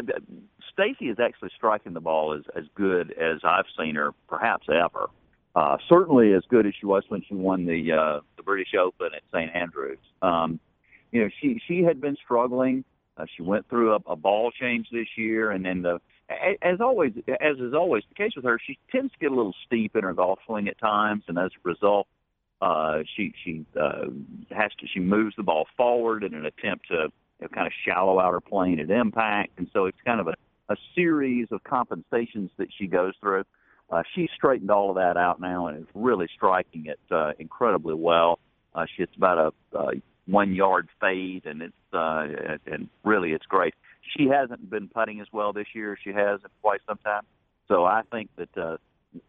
Stacy 0.72 1.06
is 1.06 1.18
actually 1.20 1.50
striking 1.56 1.94
the 1.94 2.00
ball 2.00 2.34
as 2.34 2.44
as 2.56 2.64
good 2.74 3.12
as 3.12 3.40
I've 3.44 3.66
seen 3.78 3.94
her, 3.94 4.12
perhaps 4.28 4.66
ever. 4.68 5.08
Uh, 5.54 5.76
certainly 5.88 6.32
as 6.32 6.42
good 6.48 6.66
as 6.66 6.74
she 6.78 6.86
was 6.86 7.04
when 7.08 7.22
she 7.28 7.34
won 7.34 7.64
the 7.64 7.92
uh, 7.92 8.20
the 8.36 8.42
British 8.42 8.74
Open 8.74 9.10
at 9.14 9.22
St 9.32 9.54
Andrews. 9.54 9.98
Um, 10.20 10.58
you 11.12 11.22
know, 11.22 11.30
she 11.40 11.60
she 11.66 11.82
had 11.82 12.00
been 12.00 12.16
struggling. 12.24 12.84
Uh, 13.16 13.26
she 13.36 13.42
went 13.42 13.68
through 13.68 13.92
a, 13.92 13.98
a 14.08 14.16
ball 14.16 14.50
change 14.50 14.88
this 14.90 15.06
year, 15.16 15.52
and 15.52 15.64
then 15.64 15.82
the 15.82 16.00
as 16.62 16.80
always, 16.80 17.12
as 17.40 17.58
is 17.58 17.74
always 17.74 18.02
the 18.08 18.14
case 18.14 18.32
with 18.34 18.44
her, 18.44 18.58
she 18.64 18.78
tends 18.90 19.12
to 19.12 19.18
get 19.18 19.30
a 19.30 19.34
little 19.34 19.54
steep 19.66 19.94
in 19.94 20.02
her 20.02 20.14
golf 20.14 20.38
swing 20.46 20.68
at 20.68 20.78
times, 20.78 21.22
and 21.28 21.38
as 21.38 21.50
a 21.64 21.68
result, 21.68 22.08
uh, 22.60 23.00
she 23.14 23.32
she 23.44 23.64
uh, 23.80 24.06
has 24.50 24.72
to 24.80 24.86
she 24.86 25.00
moves 25.00 25.36
the 25.36 25.42
ball 25.42 25.66
forward 25.76 26.24
in 26.24 26.34
an 26.34 26.46
attempt 26.46 26.88
to 26.88 26.94
you 26.94 27.42
know, 27.42 27.48
kind 27.48 27.66
of 27.66 27.72
shallow 27.84 28.18
out 28.18 28.32
her 28.32 28.40
plane 28.40 28.80
at 28.80 28.90
impact, 28.90 29.52
and 29.58 29.68
so 29.72 29.84
it's 29.84 29.98
kind 30.04 30.20
of 30.20 30.28
a, 30.28 30.34
a 30.70 30.76
series 30.94 31.48
of 31.50 31.62
compensations 31.62 32.50
that 32.56 32.68
she 32.76 32.86
goes 32.86 33.12
through. 33.20 33.44
Uh, 33.90 34.02
she's 34.14 34.30
straightened 34.34 34.70
all 34.70 34.90
of 34.90 34.96
that 34.96 35.16
out 35.16 35.40
now 35.40 35.66
and 35.66 35.78
is 35.78 35.88
really 35.94 36.26
striking 36.34 36.86
it 36.86 36.98
uh, 37.10 37.32
incredibly 37.38 37.94
well. 37.94 38.38
Uh, 38.74 38.86
she 38.86 39.02
hits 39.02 39.14
about 39.16 39.52
a, 39.72 39.78
a 39.78 39.92
one 40.26 40.54
yard 40.54 40.88
fade, 41.00 41.44
and 41.46 41.62
it's 41.62 41.74
uh, 41.92 42.26
and 42.66 42.88
really 43.04 43.32
it's 43.32 43.46
great. 43.46 43.74
She 44.16 44.28
hasn't 44.28 44.68
been 44.68 44.88
putting 44.88 45.20
as 45.20 45.26
well 45.32 45.52
this 45.52 45.66
year 45.74 45.96
she 46.02 46.10
has 46.10 46.40
in 46.42 46.50
quite 46.62 46.80
some 46.86 46.98
time. 46.98 47.22
So 47.68 47.84
I 47.84 48.02
think 48.10 48.30
that 48.36 48.56
uh, 48.56 48.76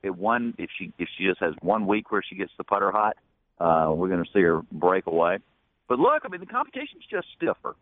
if 0.03 0.16
one 0.16 0.56
if 0.58 0.70
she 0.78 0.91
if 0.97 1.10
she 1.18 1.26
just 1.26 1.41
has 1.41 1.53
one 1.62 1.86
week 1.86 2.12
where 2.12 2.24
she 2.28 2.36
gets 2.36 2.51
the 2.58 2.64
putter 2.64 2.91
hot, 2.91 3.18
uh, 3.60 3.93
we're 3.93 4.10
going 4.10 4.24
to 4.24 4.30
see 4.34 4.41
her 4.41 4.62
break 4.72 5.06
away. 5.06 5.39
But 5.88 5.99
look, 5.99 6.24
I 6.24 6.30
mean 6.30 6.39
the 6.39 6.47
competition's 6.47 7.03
just 7.10 7.28
stiffer. 7.36 7.76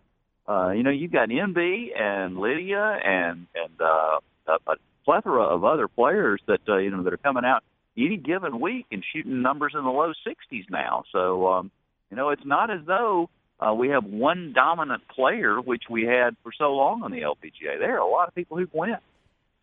Uh, 0.47 0.71
you 0.71 0.83
know, 0.83 0.89
you've 0.89 1.11
got 1.11 1.29
Inbee 1.29 1.97
and 1.97 2.37
Lydia 2.37 2.99
and 3.03 3.47
and 3.55 3.81
uh, 3.81 4.19
a 4.67 4.75
plethora 5.05 5.43
of 5.43 5.63
other 5.63 5.87
players 5.87 6.41
that 6.47 6.61
uh, 6.67 6.77
you 6.77 6.91
know 6.91 7.03
that 7.03 7.13
are 7.13 7.17
coming 7.17 7.45
out 7.45 7.63
any 7.97 8.17
given 8.17 8.59
week 8.59 8.85
and 8.91 9.03
shooting 9.13 9.41
numbers 9.41 9.73
in 9.75 9.83
the 9.83 9.89
low 9.89 10.11
60s 10.27 10.65
now. 10.69 11.03
So 11.11 11.47
um, 11.47 11.71
you 12.09 12.17
know, 12.17 12.29
it's 12.29 12.45
not 12.45 12.69
as 12.69 12.81
though 12.85 13.29
uh, 13.59 13.73
we 13.73 13.89
have 13.89 14.03
one 14.03 14.53
dominant 14.53 15.01
player, 15.07 15.59
which 15.59 15.83
we 15.89 16.03
had 16.03 16.35
for 16.43 16.51
so 16.57 16.73
long 16.73 17.03
on 17.03 17.11
the 17.11 17.21
LPGA. 17.21 17.79
There 17.79 17.95
are 17.95 18.07
a 18.07 18.09
lot 18.09 18.27
of 18.27 18.35
people 18.35 18.57
who 18.57 18.67
win. 18.73 18.97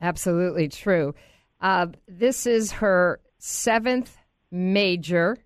Absolutely 0.01 0.69
true. 0.69 1.15
Uh, 1.61 1.89
this 2.09 2.47
is 2.47 2.73
her 2.73 3.21
seventh 3.39 4.17
major, 4.51 5.37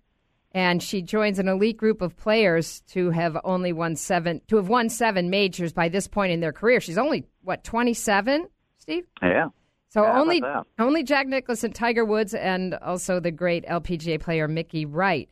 and 0.51 0.81
she 0.81 1.01
joins 1.01 1.39
an 1.39 1.47
elite 1.47 1.77
group 1.77 2.01
of 2.01 2.15
players 2.15 2.81
to 2.91 3.09
have 3.09 3.37
only 3.43 3.73
won 3.73 3.95
seven 3.95 4.41
to 4.47 4.55
have 4.55 4.69
won 4.69 4.89
seven 4.89 5.29
majors 5.29 5.73
by 5.73 5.89
this 5.89 6.07
point 6.07 6.31
in 6.31 6.39
their 6.39 6.53
career. 6.53 6.79
She's 6.79 6.97
only 6.97 7.25
what 7.43 7.63
twenty 7.63 7.93
seven, 7.93 8.47
Steve? 8.77 9.05
Yeah. 9.21 9.49
So 9.95 10.03
Yeah, 10.03 10.19
only 10.19 10.43
only 10.77 11.03
Jack 11.03 11.25
Nicklaus 11.25 11.63
and 11.63 11.73
Tiger 11.73 12.03
Woods, 12.03 12.33
and 12.33 12.73
also 12.75 13.21
the 13.21 13.31
great 13.31 13.65
LPGA 13.65 14.19
player 14.19 14.45
Mickey 14.45 14.85
Wright. 14.85 15.29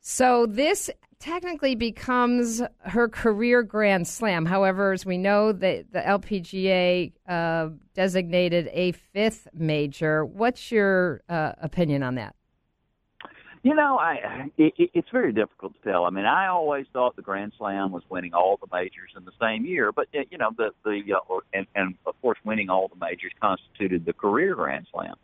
So 0.00 0.46
this 0.46 0.88
technically 1.18 1.74
becomes 1.74 2.62
her 2.80 3.10
career 3.10 3.62
Grand 3.62 4.08
Slam. 4.08 4.46
However, 4.46 4.92
as 4.92 5.04
we 5.04 5.18
know, 5.18 5.52
the 5.52 5.84
the 5.92 6.00
LPGA 6.00 7.12
uh, 7.28 7.68
designated 7.92 8.70
a 8.72 8.92
fifth 8.92 9.48
major. 9.52 10.24
What's 10.24 10.72
your 10.72 11.20
uh, 11.28 11.52
opinion 11.60 12.02
on 12.02 12.14
that? 12.14 12.34
You 13.64 13.74
know, 13.74 13.96
I 13.98 14.50
it, 14.58 14.74
it- 14.76 14.90
it's 14.92 15.08
very 15.10 15.32
difficult 15.32 15.72
to 15.82 15.90
tell. 15.90 16.04
I 16.04 16.10
mean, 16.10 16.26
I 16.26 16.48
always 16.48 16.84
thought 16.92 17.16
the 17.16 17.22
Grand 17.22 17.54
Slam 17.56 17.92
was 17.92 18.02
winning 18.10 18.34
all 18.34 18.58
the 18.60 18.68
majors 18.70 19.10
in 19.16 19.24
the 19.24 19.32
same 19.40 19.64
year, 19.64 19.90
but 19.90 20.06
you 20.12 20.36
know, 20.36 20.50
the 20.56 20.70
the 20.84 21.00
uh, 21.14 21.38
and 21.54 21.66
and 21.74 21.94
of 22.06 22.14
course, 22.20 22.38
winning 22.44 22.68
all 22.68 22.88
the 22.88 23.00
majors 23.00 23.32
constituted 23.40 24.04
the 24.04 24.12
career 24.12 24.54
Grand 24.54 24.86
Slam. 24.92 25.14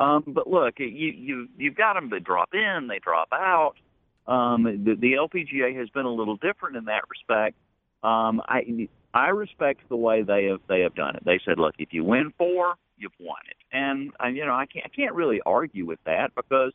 Um, 0.00 0.24
but 0.26 0.48
look, 0.48 0.80
you 0.80 0.86
you 0.88 1.48
you've 1.56 1.76
got 1.76 1.94
them. 1.94 2.10
They 2.10 2.18
drop 2.18 2.50
in, 2.54 2.88
they 2.88 2.98
drop 2.98 3.28
out. 3.32 3.74
Um, 4.26 4.64
the, 4.64 4.96
the 4.96 5.12
LPGA 5.12 5.78
has 5.78 5.88
been 5.90 6.06
a 6.06 6.12
little 6.12 6.36
different 6.38 6.76
in 6.76 6.86
that 6.86 7.02
respect. 7.08 7.54
Um, 8.02 8.42
I 8.48 8.88
I 9.14 9.28
respect 9.28 9.88
the 9.88 9.96
way 9.96 10.22
they 10.22 10.46
have 10.46 10.58
they 10.68 10.80
have 10.80 10.96
done 10.96 11.14
it. 11.14 11.24
They 11.24 11.38
said, 11.44 11.56
look, 11.56 11.76
if 11.78 11.92
you 11.92 12.02
win 12.02 12.32
four, 12.36 12.74
you've 12.98 13.12
won 13.20 13.38
it, 13.48 13.56
and 13.72 14.10
uh, 14.20 14.26
you 14.26 14.44
know 14.44 14.54
I 14.54 14.66
can't 14.66 14.86
I 14.86 14.88
can't 14.88 15.14
really 15.14 15.40
argue 15.46 15.86
with 15.86 16.00
that 16.04 16.34
because 16.34 16.72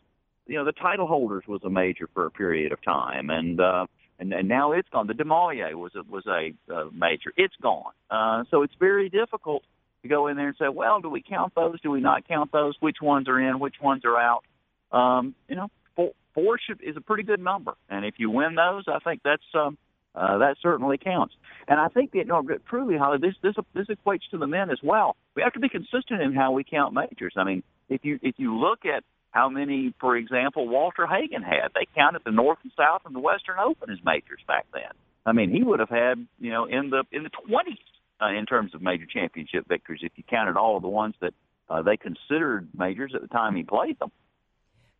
you 0.47 0.55
know 0.55 0.65
the 0.65 0.71
title 0.71 1.07
holders 1.07 1.43
was 1.47 1.61
a 1.63 1.69
major 1.69 2.07
for 2.13 2.25
a 2.25 2.31
period 2.31 2.71
of 2.71 2.83
time, 2.83 3.29
and 3.29 3.59
uh, 3.59 3.85
and, 4.19 4.33
and 4.33 4.47
now 4.47 4.71
it's 4.71 4.87
gone. 4.89 5.07
The 5.07 5.13
du 5.13 5.25
Maurier 5.25 5.77
was 5.77 5.93
a, 5.95 6.03
was 6.09 6.25
a 6.27 6.53
uh, 6.73 6.85
major. 6.93 7.33
It's 7.37 7.55
gone. 7.61 7.91
Uh, 8.09 8.43
so 8.51 8.63
it's 8.63 8.73
very 8.79 9.09
difficult 9.09 9.63
to 10.03 10.07
go 10.07 10.27
in 10.27 10.37
there 10.37 10.47
and 10.47 10.57
say, 10.57 10.67
well, 10.67 10.99
do 10.99 11.09
we 11.09 11.23
count 11.27 11.53
those? 11.55 11.79
Do 11.81 11.91
we 11.91 12.01
not 12.01 12.27
count 12.27 12.51
those? 12.51 12.75
Which 12.79 12.97
ones 13.01 13.27
are 13.27 13.39
in? 13.39 13.59
Which 13.59 13.75
ones 13.81 14.03
are 14.05 14.17
out? 14.17 14.43
Um, 14.91 15.35
you 15.47 15.55
know, 15.55 15.69
four, 15.95 16.11
four 16.33 16.59
should, 16.59 16.81
is 16.83 16.97
a 16.97 17.01
pretty 17.01 17.23
good 17.23 17.39
number, 17.39 17.73
and 17.89 18.05
if 18.05 18.15
you 18.17 18.29
win 18.29 18.55
those, 18.55 18.83
I 18.87 18.99
think 18.99 19.21
that's 19.23 19.43
um, 19.53 19.77
uh, 20.13 20.39
that 20.39 20.57
certainly 20.61 20.97
counts. 20.97 21.33
And 21.67 21.79
I 21.79 21.87
think 21.87 22.11
that 22.11 22.17
you 22.17 22.25
know, 22.25 22.43
truly, 22.69 22.97
Holly, 22.97 23.19
this 23.21 23.35
this 23.41 23.55
this 23.73 23.87
equates 23.87 24.29
to 24.31 24.37
the 24.37 24.47
men 24.47 24.69
as 24.69 24.79
well. 24.83 25.15
We 25.35 25.43
have 25.43 25.53
to 25.53 25.59
be 25.59 25.69
consistent 25.69 26.21
in 26.21 26.33
how 26.33 26.51
we 26.51 26.63
count 26.63 26.93
majors. 26.93 27.33
I 27.37 27.43
mean, 27.43 27.63
if 27.89 28.03
you 28.03 28.19
if 28.21 28.35
you 28.37 28.57
look 28.57 28.85
at 28.85 29.03
how 29.31 29.49
many, 29.49 29.93
for 29.99 30.15
example, 30.15 30.67
Walter 30.67 31.07
Hagen 31.07 31.41
had, 31.41 31.71
they 31.73 31.87
counted 31.95 32.21
the 32.25 32.31
North 32.31 32.59
and 32.63 32.71
South 32.77 33.01
and 33.05 33.15
the 33.15 33.19
Western 33.19 33.57
Open 33.59 33.89
as 33.89 33.97
majors 34.03 34.41
back 34.47 34.65
then. 34.73 34.91
I 35.25 35.31
mean, 35.31 35.51
he 35.51 35.63
would 35.63 35.79
have 35.79 35.89
had 35.89 36.25
you 36.39 36.51
know 36.51 36.65
in 36.65 36.89
the 36.89 37.03
in 37.11 37.23
the 37.23 37.29
twenties 37.29 37.77
uh, 38.21 38.29
in 38.37 38.45
terms 38.45 38.75
of 38.75 38.81
major 38.81 39.05
championship 39.05 39.67
victories 39.67 40.01
if 40.03 40.11
you 40.15 40.23
counted 40.29 40.57
all 40.57 40.75
of 40.75 40.81
the 40.81 40.89
ones 40.89 41.15
that 41.21 41.33
uh, 41.69 41.81
they 41.81 41.97
considered 41.97 42.67
majors 42.77 43.13
at 43.15 43.21
the 43.21 43.27
time 43.27 43.55
he 43.55 43.63
played 43.63 43.97
them. 43.99 44.11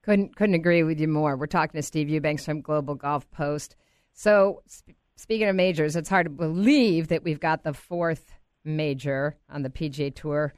Couldn't 0.03 0.35
couldn't 0.35 0.55
agree 0.55 0.83
with 0.83 0.99
you 0.99 1.07
more. 1.07 1.35
We're 1.35 1.47
talking 1.47 1.79
to 1.79 1.83
Steve 1.83 2.09
Eubanks 2.09 2.45
from 2.45 2.61
Global 2.61 2.95
Golf 2.95 3.29
Post. 3.31 3.75
So, 4.13 4.61
sp- 4.65 4.97
speaking 5.15 5.47
of 5.47 5.55
majors, 5.55 5.95
it's 5.95 6.09
hard 6.09 6.25
to 6.25 6.31
believe 6.31 7.09
that 7.09 7.23
we've 7.23 7.39
got 7.39 7.63
the 7.63 7.73
fourth 7.73 8.33
major 8.63 9.37
on 9.49 9.63
the 9.63 9.69
PGA 9.69 10.13
Tour 10.13 10.53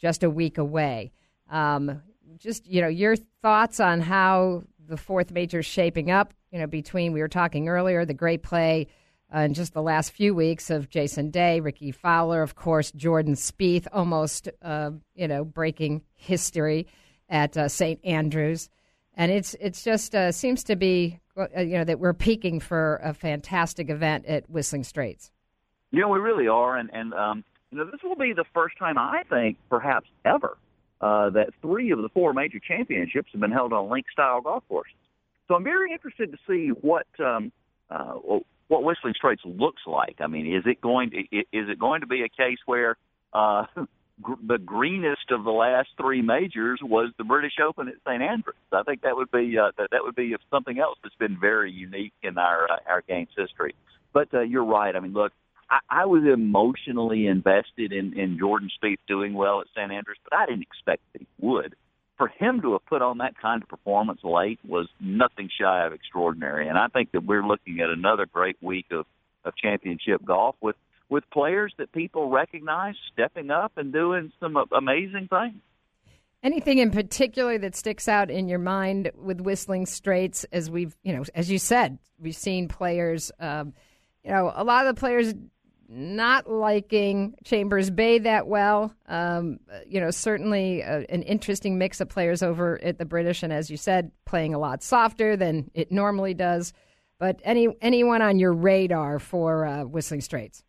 just 0.00 0.22
a 0.22 0.30
week 0.30 0.58
away. 0.58 1.12
Um, 1.50 2.02
just 2.38 2.66
you 2.66 2.80
know, 2.80 2.88
your 2.88 3.16
thoughts 3.16 3.80
on 3.80 4.00
how 4.00 4.64
the 4.88 4.96
fourth 4.96 5.30
major 5.30 5.60
is 5.60 5.66
shaping 5.66 6.10
up. 6.10 6.34
You 6.50 6.58
know, 6.58 6.66
between 6.66 7.12
we 7.12 7.20
were 7.20 7.28
talking 7.28 7.68
earlier, 7.68 8.04
the 8.04 8.14
great 8.14 8.42
play 8.42 8.88
uh, 9.34 9.40
in 9.40 9.54
just 9.54 9.72
the 9.72 9.82
last 9.82 10.12
few 10.12 10.34
weeks 10.34 10.70
of 10.70 10.90
Jason 10.90 11.30
Day, 11.30 11.60
Rickie 11.60 11.92
Fowler, 11.92 12.42
of 12.42 12.54
course, 12.54 12.92
Jordan 12.92 13.34
Spieth, 13.34 13.86
almost 13.92 14.48
uh, 14.60 14.90
you 15.14 15.28
know 15.28 15.44
breaking 15.44 16.02
history 16.14 16.86
at 17.28 17.56
uh, 17.56 17.68
St 17.68 18.00
Andrews, 18.04 18.68
and 19.14 19.32
it's 19.32 19.54
it's 19.60 19.82
just 19.82 20.14
uh, 20.14 20.32
seems 20.32 20.64
to 20.64 20.76
be 20.76 21.18
uh, 21.36 21.60
you 21.60 21.78
know 21.78 21.84
that 21.84 21.98
we're 21.98 22.14
peaking 22.14 22.60
for 22.60 23.00
a 23.02 23.14
fantastic 23.14 23.88
event 23.88 24.26
at 24.26 24.48
Whistling 24.50 24.84
Straits. 24.84 25.30
You 25.90 26.00
know, 26.00 26.08
we 26.08 26.18
really 26.18 26.48
are, 26.48 26.76
and 26.76 26.90
and 26.92 27.14
um, 27.14 27.44
you 27.70 27.78
know, 27.78 27.86
this 27.86 28.02
will 28.02 28.16
be 28.16 28.34
the 28.34 28.44
first 28.52 28.76
time 28.78 28.98
I 28.98 29.22
think, 29.30 29.56
perhaps 29.70 30.08
ever, 30.24 30.58
uh, 31.02 31.30
that 31.30 31.48
three 31.60 31.90
of 31.90 32.00
the 32.00 32.08
four 32.10 32.32
major 32.32 32.60
championships 32.60 33.28
have 33.32 33.40
been 33.40 33.50
held 33.50 33.72
on 33.72 33.90
link-style 33.90 34.40
golf 34.40 34.62
courses. 34.68 34.94
So 35.48 35.54
I'm 35.54 35.64
very 35.64 35.92
interested 35.92 36.30
to 36.30 36.38
see 36.48 36.68
what 36.68 37.06
um, 37.18 37.52
uh, 37.90 38.14
what 38.68 38.84
Whistling 38.84 39.14
Straits 39.16 39.42
looks 39.44 39.82
like. 39.86 40.16
I 40.20 40.28
mean, 40.28 40.46
is 40.46 40.62
it 40.64 40.80
going 40.80 41.10
to 41.10 41.18
is 41.18 41.68
it 41.68 41.78
going 41.78 42.00
to 42.02 42.06
be 42.06 42.22
a 42.22 42.28
case 42.28 42.58
where 42.64 42.96
uh, 43.34 43.64
the 44.46 44.58
greenest 44.58 45.30
of 45.30 45.44
the 45.44 45.50
last 45.50 45.88
three 46.00 46.22
majors 46.22 46.80
was 46.82 47.12
the 47.18 47.24
British 47.24 47.54
Open 47.62 47.88
at 47.88 47.94
St 48.06 48.22
Andrews? 48.22 48.54
I 48.72 48.82
think 48.84 49.02
that 49.02 49.16
would 49.16 49.30
be 49.30 49.58
uh, 49.58 49.72
that, 49.76 49.88
that 49.90 50.04
would 50.04 50.14
be 50.14 50.34
something 50.50 50.78
else 50.78 50.98
that's 51.02 51.16
been 51.16 51.38
very 51.38 51.72
unique 51.72 52.12
in 52.22 52.38
our 52.38 52.70
uh, 52.70 52.76
our 52.88 53.02
game's 53.02 53.30
history. 53.36 53.74
But 54.12 54.32
uh, 54.32 54.40
you're 54.40 54.64
right. 54.64 54.94
I 54.94 55.00
mean, 55.00 55.12
look, 55.12 55.32
I, 55.88 56.04
was 56.06 56.24
emotionally 56.24 57.26
invested 57.26 57.92
in 57.92 58.18
in 58.18 58.38
Jordan 58.38 58.70
Spieth 58.82 58.98
doing 59.08 59.34
well 59.34 59.60
at 59.60 59.68
St 59.74 59.90
Andrews, 59.90 60.18
but 60.22 60.36
I 60.36 60.46
didn't 60.46 60.62
expect 60.62 61.02
that 61.12 61.20
he 61.20 61.26
would 61.38 61.74
for 62.22 62.28
him 62.28 62.60
to 62.62 62.72
have 62.72 62.86
put 62.86 63.02
on 63.02 63.18
that 63.18 63.36
kind 63.36 63.62
of 63.62 63.68
performance 63.68 64.20
late 64.22 64.60
was 64.64 64.88
nothing 65.00 65.50
shy 65.60 65.84
of 65.84 65.92
extraordinary. 65.92 66.68
And 66.68 66.78
I 66.78 66.86
think 66.86 67.10
that 67.12 67.24
we're 67.24 67.44
looking 67.44 67.80
at 67.80 67.88
another 67.88 68.26
great 68.26 68.56
week 68.60 68.86
of, 68.92 69.06
of 69.44 69.56
championship 69.56 70.24
golf 70.24 70.54
with, 70.60 70.76
with 71.08 71.28
players 71.32 71.74
that 71.78 71.90
people 71.90 72.30
recognize 72.30 72.94
stepping 73.12 73.50
up 73.50 73.72
and 73.76 73.92
doing 73.92 74.30
some 74.38 74.56
amazing 74.70 75.28
things. 75.28 75.60
Anything 76.44 76.78
in 76.78 76.92
particular 76.92 77.58
that 77.58 77.74
sticks 77.74 78.06
out 78.06 78.30
in 78.30 78.48
your 78.48 78.60
mind 78.60 79.10
with 79.16 79.40
Whistling 79.40 79.86
Straits? 79.86 80.44
As 80.52 80.70
we've, 80.70 80.96
you 81.02 81.12
know, 81.12 81.24
as 81.34 81.50
you 81.50 81.58
said, 81.58 81.98
we've 82.20 82.36
seen 82.36 82.68
players. 82.68 83.32
Um, 83.40 83.74
you 84.22 84.30
know, 84.30 84.52
a 84.54 84.62
lot 84.62 84.86
of 84.86 84.94
the 84.94 85.00
players 85.00 85.34
not 85.92 86.50
liking 86.50 87.34
Chambers 87.44 87.90
Bay 87.90 88.18
that 88.20 88.46
well. 88.46 88.94
Um, 89.06 89.60
you 89.86 90.00
know, 90.00 90.10
certainly 90.10 90.80
a, 90.80 91.00
uh, 91.00 91.04
an 91.08 91.22
interesting 91.22 91.78
mix 91.78 92.00
of 92.00 92.08
players 92.08 92.42
over 92.42 92.82
at 92.82 92.98
the 92.98 93.04
British, 93.04 93.42
and 93.42 93.52
as 93.52 93.70
you 93.70 93.76
said, 93.76 94.10
playing 94.24 94.54
a 94.54 94.58
lot 94.58 94.82
softer 94.82 95.36
than 95.36 95.70
it 95.74 95.92
normally 95.92 96.34
does. 96.34 96.72
But 97.18 97.40
any 97.44 97.68
anyone 97.80 98.22
on 98.22 98.38
your 98.38 98.52
radar 98.52 99.18
for 99.18 99.66
uh, 99.66 99.84
Whistling 99.84 100.22
Straits? 100.22 100.64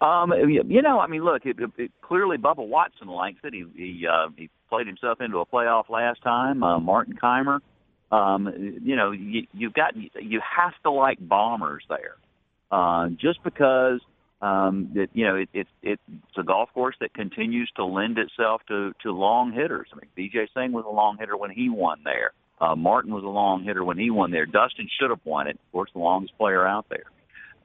Um, 0.00 0.32
you 0.32 0.82
know, 0.82 1.00
I 1.00 1.06
mean, 1.06 1.24
look, 1.24 1.46
it, 1.46 1.56
it, 1.58 1.70
it, 1.76 1.92
clearly 2.02 2.36
Bubba 2.36 2.66
Watson 2.66 3.08
likes 3.08 3.38
it. 3.42 3.54
He 3.54 3.64
he, 3.74 4.06
uh, 4.06 4.28
he 4.36 4.50
played 4.68 4.86
himself 4.86 5.20
into 5.20 5.38
a 5.38 5.46
playoff 5.46 5.88
last 5.88 6.22
time. 6.22 6.62
Uh, 6.62 6.78
Martin 6.78 7.16
Kaymer. 7.20 7.60
Um, 8.10 8.80
you 8.82 8.96
know, 8.96 9.10
you, 9.10 9.46
you've 9.52 9.74
got 9.74 9.94
you 9.96 10.40
have 10.56 10.72
to 10.82 10.90
like 10.90 11.18
bombers 11.20 11.84
there 11.88 12.16
uh, 12.70 13.08
just 13.08 13.42
because 13.42 14.00
um, 14.40 14.90
that 14.94 15.08
you 15.12 15.26
know 15.26 15.36
it, 15.36 15.48
it, 15.52 15.66
it's 15.82 16.02
a 16.36 16.42
golf 16.42 16.70
course 16.72 16.96
that 17.00 17.12
continues 17.14 17.70
to 17.76 17.84
lend 17.84 18.18
itself 18.18 18.62
to 18.68 18.92
to 19.02 19.10
long 19.10 19.52
hitters. 19.52 19.88
I 19.92 19.96
mean, 19.96 20.10
Vijay 20.16 20.46
Singh 20.54 20.72
was 20.72 20.84
a 20.86 20.92
long 20.92 21.16
hitter 21.18 21.36
when 21.36 21.50
he 21.50 21.68
won 21.68 22.00
there. 22.04 22.32
Uh, 22.60 22.74
Martin 22.74 23.12
was 23.12 23.24
a 23.24 23.28
long 23.28 23.64
hitter 23.64 23.84
when 23.84 23.98
he 23.98 24.10
won 24.10 24.30
there. 24.30 24.46
Dustin 24.46 24.88
should 25.00 25.10
have 25.10 25.20
won 25.24 25.46
it. 25.46 25.54
Of 25.54 25.72
course, 25.72 25.90
the 25.92 26.00
longest 26.00 26.36
player 26.38 26.66
out 26.66 26.86
there. 26.88 27.04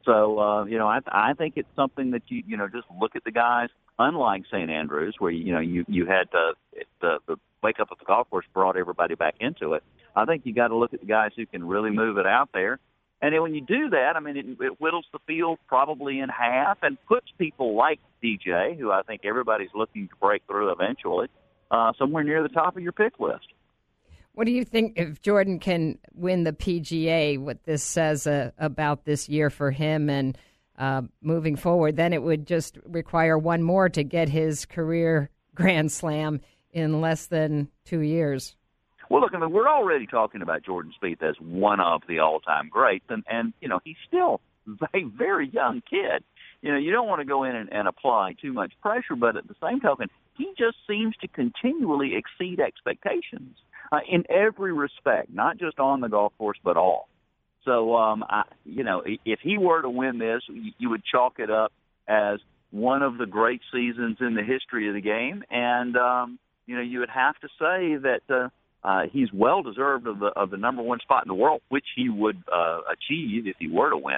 So 0.05 0.39
uh, 0.39 0.65
you 0.65 0.77
know, 0.77 0.87
I, 0.87 0.99
I 1.07 1.33
think 1.33 1.53
it's 1.57 1.69
something 1.75 2.11
that 2.11 2.23
you 2.27 2.43
you 2.47 2.57
know 2.57 2.67
just 2.67 2.87
look 2.99 3.15
at 3.15 3.23
the 3.23 3.31
guys. 3.31 3.69
Unlike 3.99 4.45
St 4.51 4.71
Andrews, 4.71 5.15
where 5.19 5.31
you 5.31 5.53
know 5.53 5.59
you 5.59 5.85
you 5.87 6.07
had 6.07 6.27
uh, 6.33 6.53
the 7.01 7.19
the 7.27 7.35
wake 7.61 7.79
up 7.79 7.91
of 7.91 7.99
the 7.99 8.05
golf 8.05 8.29
course 8.31 8.45
brought 8.53 8.77
everybody 8.77 9.13
back 9.13 9.35
into 9.39 9.73
it. 9.73 9.83
I 10.15 10.25
think 10.25 10.45
you 10.45 10.53
got 10.53 10.69
to 10.69 10.75
look 10.75 10.93
at 10.93 10.99
the 10.99 11.05
guys 11.05 11.31
who 11.35 11.45
can 11.45 11.63
really 11.63 11.91
move 11.91 12.17
it 12.17 12.25
out 12.25 12.49
there 12.53 12.79
and 13.23 13.33
then 13.33 13.41
when 13.41 13.55
you 13.55 13.61
do 13.61 13.89
that, 13.91 14.17
I 14.17 14.19
mean, 14.19 14.35
it, 14.35 14.45
it 14.59 14.73
whittles 14.79 15.05
the 15.13 15.19
field 15.25 15.57
probably 15.65 16.19
in 16.19 16.27
half 16.27 16.77
and 16.81 16.97
puts 17.05 17.27
people 17.37 17.73
like 17.73 18.01
DJ, 18.21 18.77
who 18.77 18.91
I 18.91 19.01
think 19.03 19.21
everybody's 19.23 19.69
looking 19.73 20.09
to 20.09 20.15
break 20.17 20.43
through 20.45 20.73
eventually, 20.73 21.29
uh, 21.71 21.93
somewhere 21.97 22.25
near 22.25 22.43
the 22.43 22.49
top 22.49 22.75
of 22.75 22.83
your 22.83 22.91
pick 22.91 23.21
list. 23.21 23.47
What 24.33 24.45
do 24.45 24.51
you 24.51 24.65
think 24.65 24.95
if 24.97 25.21
Jordan 25.21 25.59
can 25.59 25.99
win 26.13 26.43
the 26.43 26.51
PGA? 26.51 27.39
What 27.39 27.63
this 27.63 27.81
says 27.81 28.27
uh, 28.27 28.51
about 28.57 29.05
this 29.05 29.29
year 29.29 29.49
for 29.49 29.71
him 29.71 30.09
and 30.09 30.37
uh, 30.77 31.03
moving 31.21 31.55
forward? 31.55 31.95
Then 31.95 32.11
it 32.11 32.23
would 32.23 32.45
just 32.45 32.77
require 32.85 33.37
one 33.37 33.63
more 33.63 33.87
to 33.87 34.03
get 34.03 34.27
his 34.27 34.65
career 34.65 35.29
Grand 35.55 35.93
Slam 35.93 36.41
in 36.71 36.99
less 36.99 37.27
than 37.27 37.69
two 37.85 38.01
years. 38.01 38.57
Well, 39.09 39.21
look, 39.21 39.33
I 39.33 39.39
mean, 39.39 39.51
we're 39.51 39.69
already 39.69 40.07
talking 40.07 40.41
about 40.41 40.63
Jordan 40.63 40.93
Spieth 41.01 41.21
as 41.21 41.35
one 41.39 41.79
of 41.79 42.01
the 42.07 42.19
all-time 42.19 42.69
greats, 42.69 43.05
and 43.09 43.23
and 43.29 43.53
you 43.59 43.67
know 43.67 43.79
he's 43.83 43.97
still 44.07 44.41
a 44.93 45.03
very 45.03 45.49
young 45.49 45.81
kid. 45.89 46.23
You 46.61 46.71
know, 46.71 46.77
you 46.77 46.91
don't 46.91 47.07
want 47.07 47.19
to 47.19 47.25
go 47.25 47.43
in 47.43 47.55
and, 47.55 47.71
and 47.71 47.87
apply 47.87 48.35
too 48.41 48.53
much 48.53 48.73
pressure, 48.81 49.15
but 49.17 49.35
at 49.35 49.47
the 49.47 49.55
same 49.61 49.81
token, 49.81 50.07
he 50.37 50.53
just 50.57 50.77
seems 50.87 51.15
to 51.17 51.27
continually 51.27 52.13
exceed 52.15 52.61
expectations 52.61 53.57
uh, 53.91 53.99
in 54.09 54.23
every 54.29 54.71
respect, 54.71 55.29
not 55.31 55.57
just 55.57 55.79
on 55.79 55.99
the 55.99 56.07
golf 56.07 56.31
course, 56.37 56.57
but 56.63 56.77
all. 56.77 57.09
So, 57.65 57.95
um, 57.95 58.23
I, 58.29 58.43
you 58.65 58.83
know, 58.83 59.03
if 59.05 59.39
he 59.41 59.57
were 59.57 59.81
to 59.81 59.89
win 59.89 60.19
this, 60.19 60.41
you 60.77 60.89
would 60.89 61.03
chalk 61.03 61.39
it 61.39 61.49
up 61.49 61.71
as 62.07 62.39
one 62.71 63.03
of 63.03 63.17
the 63.17 63.25
great 63.25 63.61
seasons 63.71 64.17
in 64.19 64.33
the 64.35 64.43
history 64.43 64.87
of 64.87 64.95
the 64.95 65.01
game, 65.01 65.43
and 65.49 65.95
um, 65.95 66.39
you 66.65 66.75
know, 66.75 66.81
you 66.81 66.99
would 66.99 67.09
have 67.09 67.35
to 67.41 67.47
say 67.59 67.95
that. 67.97 68.21
Uh, 68.29 68.49
uh, 68.83 69.03
he's 69.11 69.31
well 69.31 69.63
deserved 69.63 70.07
of 70.07 70.19
the 70.19 70.27
of 70.27 70.49
the 70.49 70.57
number 70.57 70.81
one 70.81 70.99
spot 70.99 71.23
in 71.23 71.27
the 71.27 71.33
world, 71.33 71.61
which 71.69 71.85
he 71.95 72.09
would 72.09 72.43
uh, 72.51 72.79
achieve 72.91 73.47
if 73.47 73.55
he 73.59 73.67
were 73.67 73.89
to 73.89 73.97
win. 73.97 74.17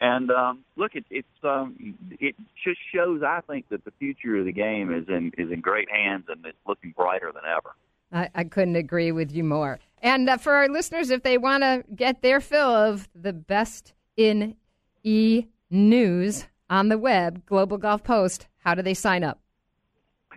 And 0.00 0.30
um, 0.30 0.64
look, 0.76 0.94
it, 0.94 1.04
it's 1.10 1.26
um, 1.42 1.74
it 2.20 2.36
just 2.64 2.78
shows, 2.94 3.22
I 3.26 3.40
think, 3.48 3.68
that 3.70 3.84
the 3.84 3.90
future 3.98 4.36
of 4.36 4.44
the 4.44 4.52
game 4.52 4.94
is 4.94 5.08
in 5.08 5.32
is 5.36 5.50
in 5.50 5.60
great 5.60 5.90
hands 5.90 6.26
and 6.28 6.44
it's 6.46 6.58
looking 6.66 6.94
brighter 6.96 7.32
than 7.32 7.42
ever. 7.44 7.74
I, 8.12 8.40
I 8.40 8.44
couldn't 8.44 8.76
agree 8.76 9.12
with 9.12 9.32
you 9.32 9.44
more. 9.44 9.80
And 10.00 10.30
uh, 10.30 10.36
for 10.36 10.52
our 10.52 10.68
listeners, 10.68 11.10
if 11.10 11.24
they 11.24 11.36
want 11.36 11.64
to 11.64 11.84
get 11.94 12.22
their 12.22 12.40
fill 12.40 12.70
of 12.70 13.08
the 13.14 13.32
best 13.32 13.92
in 14.16 14.56
e 15.02 15.46
news 15.70 16.46
on 16.70 16.88
the 16.88 16.98
web, 16.98 17.44
Global 17.46 17.78
Golf 17.78 18.04
Post, 18.04 18.46
how 18.58 18.74
do 18.74 18.82
they 18.82 18.94
sign 18.94 19.24
up? 19.24 19.40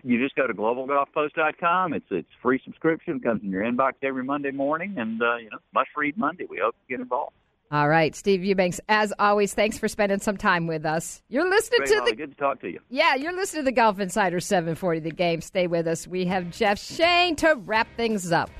You 0.02 0.22
just 0.22 0.34
go 0.34 0.46
to 0.46 0.54
globalgolfpost.com. 0.54 1.94
It's 1.94 2.06
it's 2.10 2.28
free 2.42 2.60
subscription. 2.64 3.16
It 3.16 3.22
comes 3.22 3.42
in 3.42 3.50
your 3.50 3.62
inbox 3.62 3.92
every 4.02 4.24
Monday 4.24 4.50
morning, 4.50 4.96
and 4.98 5.20
uh, 5.22 5.36
you 5.36 5.50
know, 5.50 5.58
must 5.74 5.90
read 5.96 6.16
Monday. 6.16 6.46
We 6.48 6.60
hope 6.62 6.74
you 6.88 6.96
get 6.96 7.02
involved. 7.02 7.34
All 7.70 7.88
right, 7.88 8.14
Steve 8.14 8.44
Eubanks. 8.44 8.80
As 8.88 9.14
always, 9.18 9.54
thanks 9.54 9.78
for 9.78 9.88
spending 9.88 10.18
some 10.18 10.36
time 10.36 10.66
with 10.66 10.84
us. 10.84 11.22
You're 11.30 11.48
listening 11.48 11.78
Great, 11.78 11.88
to 11.88 11.98
Holly. 12.00 12.10
the 12.10 12.16
good 12.16 12.30
to 12.32 12.36
talk 12.36 12.60
to 12.60 12.68
you. 12.68 12.80
Yeah, 12.90 13.14
you're 13.14 13.32
listening 13.32 13.62
to 13.62 13.64
the 13.64 13.72
Golf 13.72 13.98
Insider 13.98 14.40
740 14.40 15.00
The 15.00 15.10
Game. 15.10 15.40
Stay 15.40 15.66
with 15.66 15.86
us. 15.86 16.06
We 16.06 16.26
have 16.26 16.50
Jeff 16.50 16.78
Shane 16.78 17.34
to 17.36 17.54
wrap 17.64 17.88
things 17.96 18.30
up. 18.30 18.50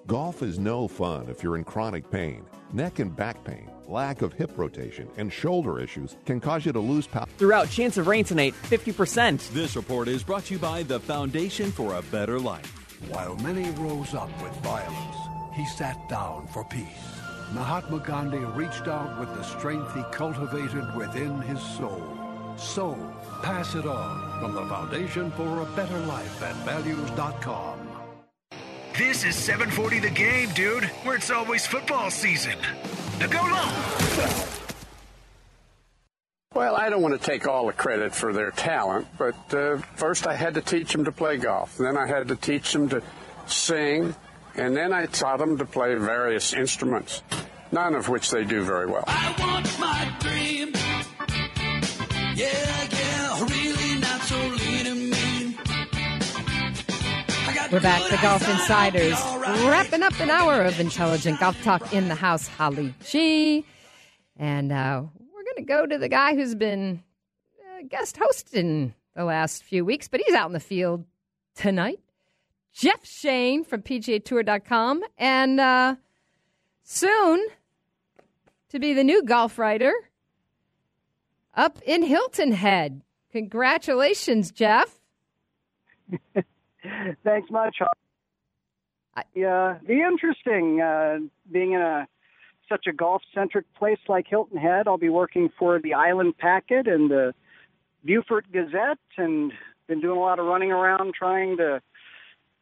Golf 0.10 0.42
is 0.42 0.58
no 0.58 0.88
fun 0.88 1.28
if 1.30 1.44
you're 1.44 1.56
in 1.56 1.64
chronic 1.64 2.10
pain. 2.10 2.44
Neck 2.74 2.98
and 2.98 3.16
back 3.16 3.44
pain, 3.44 3.70
lack 3.88 4.24
of 4.24 4.34
hip 4.34 4.50
rotation, 4.58 5.08
and 5.18 5.32
shoulder 5.32 5.80
issues 5.80 6.18
can 6.26 6.40
cause 6.40 6.66
you 6.66 6.74
to 6.74 6.80
lose 6.80 7.06
power. 7.06 7.28
Throughout 7.38 7.70
Chance 7.70 8.00
of 8.00 8.08
Rain 8.08 8.26
tonight, 8.26 8.56
50%. 8.64 9.52
This 9.52 9.76
report 9.76 10.08
is 10.08 10.24
brought 10.24 10.46
to 10.46 10.56
you 10.56 10.60
by 10.60 10.82
the 10.82 11.00
Foundation 11.00 11.72
for 11.72 11.94
a 11.94 12.02
Better 12.02 12.40
Life. 12.40 12.66
While 13.10 13.36
many 13.36 13.70
rose 13.80 14.16
up 14.16 14.32
with 14.42 14.52
violence, 14.64 15.18
he 15.54 15.64
sat 15.78 16.10
down 16.10 16.48
for 16.48 16.64
peace. 16.66 17.06
Mahatma 17.54 18.00
Gandhi 18.00 18.40
reached 18.40 18.88
out 18.88 19.20
with 19.20 19.30
the 19.36 19.44
strength 19.44 19.94
he 19.94 20.02
cultivated 20.12 20.96
within 20.96 21.40
his 21.44 21.62
soul. 21.62 22.02
So, 22.58 22.98
pass 23.44 23.76
it 23.76 23.86
on 23.86 24.42
from 24.42 24.56
the 24.56 24.66
Foundation 24.66 25.30
for 25.34 25.62
a 25.62 25.66
Better 25.76 26.00
Life 26.00 26.42
at 26.42 26.56
values.com. 26.66 27.79
This 29.00 29.24
is 29.24 29.34
740 29.38 30.00
the 30.00 30.10
game, 30.10 30.50
dude, 30.50 30.84
where 31.04 31.16
it's 31.16 31.32
always 31.32 31.66
football 31.66 32.12
season. 32.12 32.58
Now 33.18 33.28
go 33.28 33.40
long. 33.40 33.74
Well, 36.54 36.76
I 36.76 36.90
don't 36.90 37.02
want 37.02 37.18
to 37.18 37.26
take 37.26 37.48
all 37.48 37.68
the 37.68 37.72
credit 37.72 38.14
for 38.14 38.34
their 38.34 38.52
talent, 38.52 39.08
but 39.18 39.54
uh, 39.54 39.78
first 39.96 40.28
I 40.28 40.36
had 40.36 40.56
to 40.56 40.62
teach 40.62 40.92
them 40.92 41.06
to 41.06 41.14
play 41.14 41.38
golf. 41.38 41.78
Then 41.78 41.96
I 41.96 42.08
had 42.08 42.28
to 42.28 42.36
teach 42.36 42.74
them 42.74 42.90
to 42.90 43.02
sing, 43.48 44.14
and 44.56 44.76
then 44.76 44.92
I 44.92 45.06
taught 45.06 45.40
them 45.40 45.58
to 45.60 45.66
play 45.66 45.96
various 45.96 46.52
instruments, 46.52 47.24
none 47.72 47.96
of 47.96 48.10
which 48.10 48.30
they 48.32 48.44
do 48.44 48.64
very 48.64 48.88
well. 48.88 49.06
I 49.08 49.34
want 49.40 49.80
my 49.80 50.14
dream. 50.20 50.74
Yeah, 52.36 52.88
yeah, 52.92 53.46
really 53.46 53.89
We're 57.72 57.80
back, 57.82 58.10
the 58.10 58.18
Golf 58.18 58.50
Insiders, 58.50 59.14
wrapping 59.64 60.02
up 60.02 60.20
an 60.20 60.32
hour 60.32 60.64
of 60.64 60.80
intelligent 60.80 61.40
golf 61.40 61.62
talk 61.62 61.94
in 61.94 62.08
the 62.08 62.16
house. 62.16 62.48
Holly 62.48 62.96
G, 63.06 63.64
and 64.38 64.72
uh, 64.72 65.04
we're 65.36 65.44
going 65.44 65.56
to 65.58 65.62
go 65.62 65.86
to 65.86 66.00
the 66.00 66.10
guy 66.10 66.34
who's 66.34 66.56
been 66.56 67.04
uh, 67.60 67.84
guest 67.88 68.18
hosting 68.18 68.96
the 69.16 69.24
last 69.24 69.64
few 69.64 69.86
weeks, 69.86 70.08
but 70.08 70.20
he's 70.26 70.34
out 70.34 70.48
in 70.48 70.54
the 70.54 70.60
field 70.60 71.06
tonight. 71.54 72.00
Jeff 72.74 73.06
Shane 73.06 73.64
from 73.64 73.84
PGATour.com, 73.84 75.04
and 75.20 75.60
uh, 75.60 75.96
soon 76.82 77.48
to 78.70 78.80
be 78.80 78.94
the 78.94 79.04
new 79.04 79.22
golf 79.22 79.60
writer 79.60 79.94
up 81.54 81.80
in 81.86 82.02
Hilton 82.02 82.52
Head. 82.52 83.04
Congratulations, 83.32 84.50
Jeff. 84.50 85.00
Thanks 87.24 87.50
much. 87.50 87.78
Yeah, 89.34 89.78
be 89.86 90.02
interesting 90.02 90.82
uh, 90.82 91.18
being 91.52 91.74
in 91.74 91.82
a 91.82 92.08
such 92.70 92.86
a 92.88 92.94
golf 92.94 93.22
centric 93.34 93.66
place 93.78 93.98
like 94.08 94.28
Hilton 94.28 94.58
Head. 94.58 94.88
I'll 94.88 94.98
be 94.98 95.10
working 95.10 95.50
for 95.58 95.80
the 95.80 95.96
Island 95.96 96.38
Packet 96.38 96.88
and 96.88 97.10
the 97.10 97.34
Beaufort 98.06 98.46
Gazette, 98.52 99.00
and 99.18 99.52
been 99.88 100.00
doing 100.00 100.18
a 100.18 100.22
lot 100.22 100.40
of 100.40 100.46
running 100.46 100.72
around 100.72 101.14
trying 101.16 101.58
to 101.58 101.82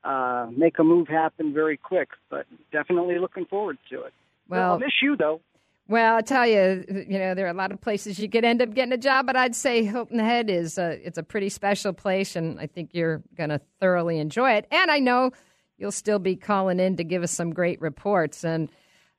uh, 0.04 0.48
make 0.56 0.80
a 0.80 0.84
move 0.84 1.08
happen 1.10 1.54
very 1.54 1.78
quick. 1.78 2.10
But 2.30 2.48
definitely 2.72 3.20
looking 3.20 3.46
forward 3.46 3.78
to 3.92 4.04
it. 4.04 4.14
Well- 4.48 4.72
I'll 4.74 4.80
miss 4.80 4.94
you 5.02 5.16
though. 5.16 5.42
Well, 5.90 6.18
I 6.18 6.22
tell 6.22 6.46
you, 6.46 6.84
you 7.08 7.18
know, 7.18 7.34
there 7.34 7.46
are 7.46 7.50
a 7.50 7.54
lot 7.54 7.72
of 7.72 7.80
places 7.80 8.20
you 8.20 8.30
could 8.30 8.44
end 8.44 8.62
up 8.62 8.74
getting 8.74 8.92
a 8.92 8.98
job, 8.98 9.26
but 9.26 9.38
I'd 9.38 9.56
say 9.56 9.86
Hilton 9.86 10.20
Head 10.20 10.50
is 10.50 10.78
a, 10.78 11.00
it's 11.06 11.18
a 11.18 11.24
pretty 11.24 11.48
special 11.48 11.94
place, 11.94 12.36
and 12.36 12.60
I 12.60 12.68
think 12.68 12.90
you're 12.92 13.24
going 13.36 13.52
to 13.52 13.62
thoroughly 13.80 14.20
enjoy 14.20 14.52
it. 14.52 14.68
And 14.70 14.92
I 14.92 15.00
know 15.00 15.32
you'll 15.78 15.94
still 15.94 16.20
be 16.20 16.36
calling 16.36 16.82
in 16.82 16.98
to 16.98 17.06
give 17.06 17.24
us 17.24 17.32
some 17.32 17.54
great 17.54 17.80
reports. 17.80 18.44
And 18.44 18.70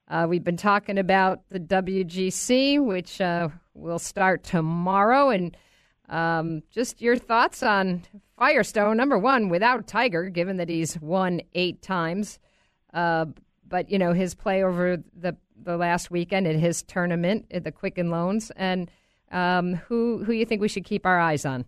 uh, 0.09 0.27
we've 0.29 0.45
been 0.45 0.59
talking 0.59 0.99
about 0.99 1.41
the 1.49 1.59
WGC, 1.59 2.85
which 2.85 3.19
uh, 3.19 3.49
will 3.73 3.99
start 3.99 4.45
tomorrow, 4.45 5.31
and 5.31 5.57
um, 6.11 6.63
just 6.71 7.01
your 7.01 7.17
thoughts 7.17 7.63
on 7.63 8.03
Firestone. 8.39 8.99
Number 8.99 9.19
one, 9.19 9.49
without 9.49 9.87
Tiger, 9.87 10.29
given 10.29 10.59
that 10.59 10.69
he's 10.69 11.01
won 11.01 11.41
eight 11.55 11.81
times, 11.81 12.39
uh, 12.93 13.25
but 13.67 13.91
you 13.91 13.99
know 13.99 14.13
his 14.13 14.35
play 14.35 14.63
over 14.63 14.99
the 15.19 15.35
the 15.63 15.77
last 15.77 16.11
weekend 16.11 16.47
at 16.47 16.57
his 16.57 16.83
tournament 16.83 17.47
at 17.51 17.65
the 17.65 17.73
Quicken 17.73 18.11
Loans, 18.11 18.51
and 18.57 18.91
um, 19.31 19.75
who 19.75 20.25
who 20.25 20.33
you 20.33 20.45
think 20.45 20.61
we 20.61 20.69
should 20.69 20.85
keep 20.85 21.05
our 21.07 21.19
eyes 21.19 21.45
on? 21.45 21.65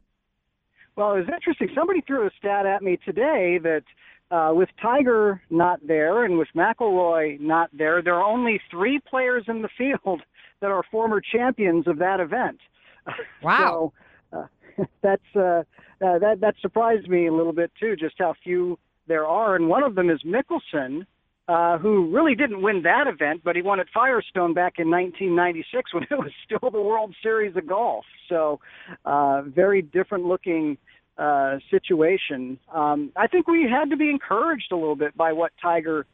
Well, 0.96 1.14
it 1.14 1.20
was 1.20 1.28
interesting. 1.32 1.68
Somebody 1.74 2.00
threw 2.02 2.26
a 2.26 2.30
stat 2.38 2.66
at 2.66 2.82
me 2.82 2.98
today 3.04 3.58
that 3.62 3.84
uh, 4.30 4.52
with 4.54 4.68
Tiger 4.80 5.42
not 5.50 5.80
there 5.86 6.24
and 6.24 6.38
with 6.38 6.48
McIlroy 6.54 7.40
not 7.40 7.70
there, 7.72 8.02
there 8.02 8.14
are 8.14 8.24
only 8.24 8.60
three 8.70 9.00
players 9.08 9.44
in 9.48 9.62
the 9.62 9.68
field 9.76 10.22
that 10.60 10.70
are 10.70 10.82
former 10.90 11.20
champions 11.20 11.86
of 11.86 11.98
that 11.98 12.20
event. 12.20 12.60
Wow. 13.42 13.92
so 14.32 14.38
uh, 14.38 14.84
that's 15.02 15.22
uh, 15.34 15.62
uh, 16.04 16.18
that 16.18 16.38
that 16.40 16.54
surprised 16.60 17.08
me 17.08 17.26
a 17.26 17.32
little 17.32 17.52
bit 17.52 17.72
too, 17.80 17.96
just 17.96 18.16
how 18.18 18.34
few 18.44 18.78
there 19.06 19.26
are. 19.26 19.56
And 19.56 19.68
one 19.68 19.82
of 19.82 19.94
them 19.94 20.10
is 20.10 20.20
Mickelson, 20.22 21.06
uh, 21.50 21.78
who 21.78 22.08
really 22.14 22.36
didn't 22.36 22.62
win 22.62 22.82
that 22.82 23.08
event, 23.08 23.40
but 23.42 23.56
he 23.56 23.62
won 23.62 23.80
at 23.80 23.86
Firestone 23.92 24.54
back 24.54 24.74
in 24.78 24.88
1996 24.88 25.92
when 25.92 26.04
it 26.04 26.10
was 26.12 26.30
still 26.44 26.70
the 26.70 26.80
World 26.80 27.12
Series 27.24 27.56
of 27.56 27.66
golf. 27.66 28.04
So, 28.28 28.60
uh, 29.04 29.42
very 29.42 29.82
different 29.82 30.26
looking 30.26 30.78
uh, 31.18 31.58
situation. 31.68 32.56
Um, 32.72 33.10
I 33.16 33.26
think 33.26 33.48
we 33.48 33.68
had 33.68 33.90
to 33.90 33.96
be 33.96 34.10
encouraged 34.10 34.70
a 34.70 34.76
little 34.76 34.94
bit 34.94 35.16
by 35.16 35.32
what 35.32 35.50
Tiger 35.60 36.06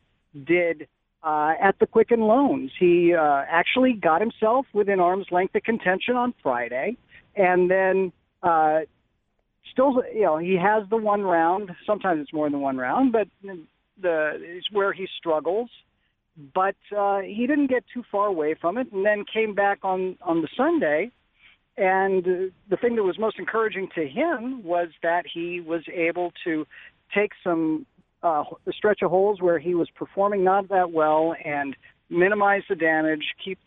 did 0.47 0.89
uh, 1.23 1.53
at 1.63 1.79
the 1.81 1.87
Quicken 1.87 2.21
Loans. 2.21 2.71
He 2.81 3.15
uh, 3.15 3.43
actually 3.47 3.93
got 3.93 4.23
himself 4.23 4.65
within 4.73 5.01
arm's 5.01 5.27
length 5.31 5.55
of 5.55 5.65
contention 5.65 6.17
on 6.17 6.33
Friday, 6.43 6.97
and 7.37 7.71
then 7.71 8.11
uh, 8.43 8.81
still, 9.71 10.03
you 10.15 10.23
know, 10.23 10.39
he 10.39 10.57
has 10.57 10.89
the 10.89 10.97
one 10.97 11.21
round. 11.21 11.73
Sometimes 11.87 12.23
it's 12.23 12.33
more 12.33 12.49
than 12.49 12.63
one 12.63 12.79
round, 12.79 13.13
but 13.13 13.29
the 14.01 14.33
it's 14.41 14.71
where 14.71 14.93
he 14.93 15.07
struggles. 15.19 15.71
But 16.55 16.77
uh, 16.97 17.21
he 17.21 17.47
didn't 17.47 17.69
get 17.69 17.85
too 17.93 18.05
far 18.13 18.27
away 18.27 18.55
from 18.61 18.77
it, 18.77 18.93
and 18.93 19.07
then 19.07 19.25
came 19.33 19.55
back 19.55 19.79
on 19.83 20.17
on 20.23 20.43
the 20.43 20.49
Sunday. 20.57 21.11
And 21.79 22.25
the 22.25 22.77
thing 22.79 22.97
that 22.97 23.03
was 23.03 23.19
most 23.19 23.39
encouraging 23.39 23.89
to 23.95 24.07
him 24.07 24.63
was 24.65 24.89
that 25.03 25.25
he 25.33 25.61
was 25.61 25.83
able 25.93 26.33
to 26.45 26.67
take 27.15 27.33
some 27.45 27.85
uh, 28.23 28.45
stretch 28.71 29.03
of 29.03 29.11
holes 29.11 29.41
where 29.43 29.59
he 29.59 29.75
was 29.75 29.89
performing 29.91 30.43
not 30.43 30.69
that 30.71 30.91
well 30.91 31.35
and 31.45 31.77
minimize 32.09 32.63
the 32.69 32.75
damage, 32.75 33.25
keep 33.43 33.59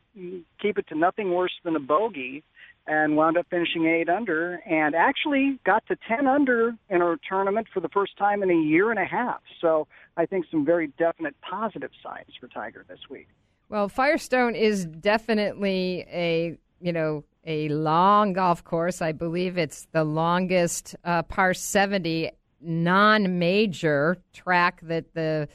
keep 0.59 0.77
it 0.77 0.87
to 0.87 0.95
nothing 0.95 1.31
worse 1.33 1.53
than 1.63 1.75
a 1.75 1.79
bogey, 1.79 2.43
and 2.89 3.15
wound 3.15 3.37
up 3.37 3.45
finishing 3.49 3.85
eight 3.85 4.09
under, 4.09 4.55
and 4.65 4.95
actually 4.95 5.59
got 5.63 5.85
to 5.87 5.95
ten 6.07 6.27
under 6.27 6.73
in 6.89 7.01
a 7.01 7.15
tournament 7.27 7.67
for 7.71 7.79
the 7.79 7.89
first 7.89 8.17
time 8.17 8.41
in 8.41 8.49
a 8.49 8.55
year 8.55 8.89
and 8.89 8.99
a 8.99 9.05
half. 9.05 9.41
So 9.61 9.87
I 10.17 10.25
think 10.25 10.45
some 10.49 10.65
very 10.65 10.87
definite 10.97 11.35
positive 11.41 11.91
signs 12.03 12.31
for 12.39 12.47
Tiger 12.47 12.83
this 12.89 12.99
week. 13.09 13.27
Well, 13.69 13.87
Firestone 13.87 14.55
is 14.55 14.85
definitely 14.85 16.05
a 16.11 16.57
you 16.81 16.91
know 16.91 17.23
a 17.45 17.69
long 17.69 18.33
golf 18.33 18.63
course. 18.63 19.01
I 19.01 19.11
believe 19.11 19.57
it's 19.57 19.87
the 19.91 20.03
longest 20.03 20.95
uh, 21.03 21.21
par 21.23 21.53
seventy 21.53 22.31
non-major 22.59 24.17
track 24.33 24.81
that 24.81 25.13
the 25.13 25.47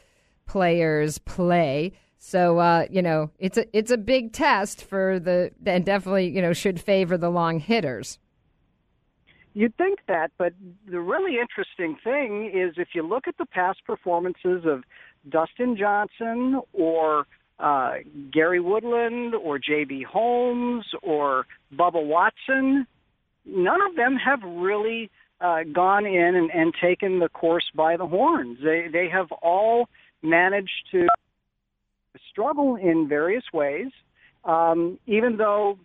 players 0.47 1.18
play. 1.18 1.93
So 2.27 2.59
uh, 2.59 2.87
you 2.91 3.03
know, 3.03 3.31
it's 3.39 3.59
a 3.59 3.66
it's 3.77 3.91
a 3.91 3.99
big 3.99 4.33
test 4.33 4.83
for 4.83 5.20
the 5.20 5.51
and 5.66 5.85
definitely 5.85 6.29
you 6.29 6.41
know 6.41 6.55
should 6.55 6.81
favor 6.81 7.18
the 7.18 7.29
long 7.29 7.59
hitters. 7.59 8.18
You'd 9.53 9.77
think 9.77 9.99
that, 10.09 10.33
but 10.39 10.55
the 10.91 11.01
really 11.01 11.39
interesting 11.39 11.99
thing 12.03 12.51
is 12.53 12.77
if 12.79 12.89
you 12.95 13.07
look 13.07 13.29
at 13.29 13.37
the 13.37 13.45
past 13.45 13.81
performances 13.85 14.64
of 14.64 14.85
Dustin 15.29 15.77
Johnson 15.77 16.62
or 16.72 17.27
uh, 17.59 17.97
Gary 18.33 18.59
Woodland 18.59 19.35
or 19.35 19.59
J.B. 19.59 20.07
Holmes 20.11 20.87
or 21.03 21.47
Bubba 21.77 22.05
Watson, 22.05 22.87
none 23.45 23.81
of 23.83 23.97
them 23.97 24.16
have 24.16 24.41
really 24.43 25.11
uh, 25.43 25.64
gone 25.70 26.07
in 26.07 26.35
and, 26.35 26.51
and 26.51 26.72
taken 26.83 27.18
the 27.18 27.29
course 27.29 27.70
by 27.75 27.99
the 27.99 28.07
horns. 28.07 28.59
They 28.64 28.89
they 28.91 29.11
have 29.11 29.31
all 29.43 29.91
managed 30.22 30.89
to 30.93 31.07
struggle 32.30 32.76
in 32.76 33.08
various 33.08 33.44
ways. 33.52 33.88
Um, 34.44 34.98
even 35.06 35.36
though, 35.36 35.78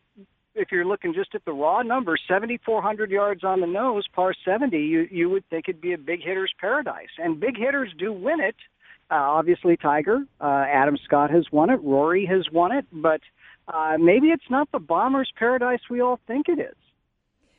if 0.56 0.72
you're 0.72 0.86
looking 0.86 1.14
just 1.14 1.34
at 1.36 1.46
the 1.46 1.54
raw 1.54 1.82
numbers, 1.82 2.22
7,400 2.28 3.10
yards 3.10 3.44
on 3.44 3.62
the 3.62 3.68
nose, 3.68 4.06
par 4.14 4.34
70, 4.46 4.78
you 4.78 5.08
you 5.10 5.30
would 5.30 5.48
think 5.50 5.70
it'd 5.70 5.82
be 5.82 5.94
a 5.94 5.98
big 5.98 6.22
hitter's 6.22 6.54
paradise, 6.60 7.10
and 7.18 7.40
big 7.40 7.58
hitters 7.58 7.94
do 7.98 8.12
win 8.12 8.40
it. 8.40 8.56
Uh, 9.12 9.16
obviously, 9.16 9.76
Tiger, 9.76 10.20
uh, 10.40 10.66
Adam 10.68 10.98
Scott 11.04 11.32
has 11.32 11.46
won 11.52 11.70
it, 11.70 11.80
Rory 11.82 12.26
has 12.26 12.46
won 12.52 12.72
it, 12.72 12.86
but 12.92 13.22
uh, 13.68 13.98
maybe 14.00 14.28
it's 14.28 14.50
not 14.50 14.72
the 14.72 14.80
bomber's 14.80 15.32
paradise 15.36 15.80
we 15.90 16.02
all 16.02 16.20
think 16.28 16.48
it 16.48 16.60
is. 16.60 16.76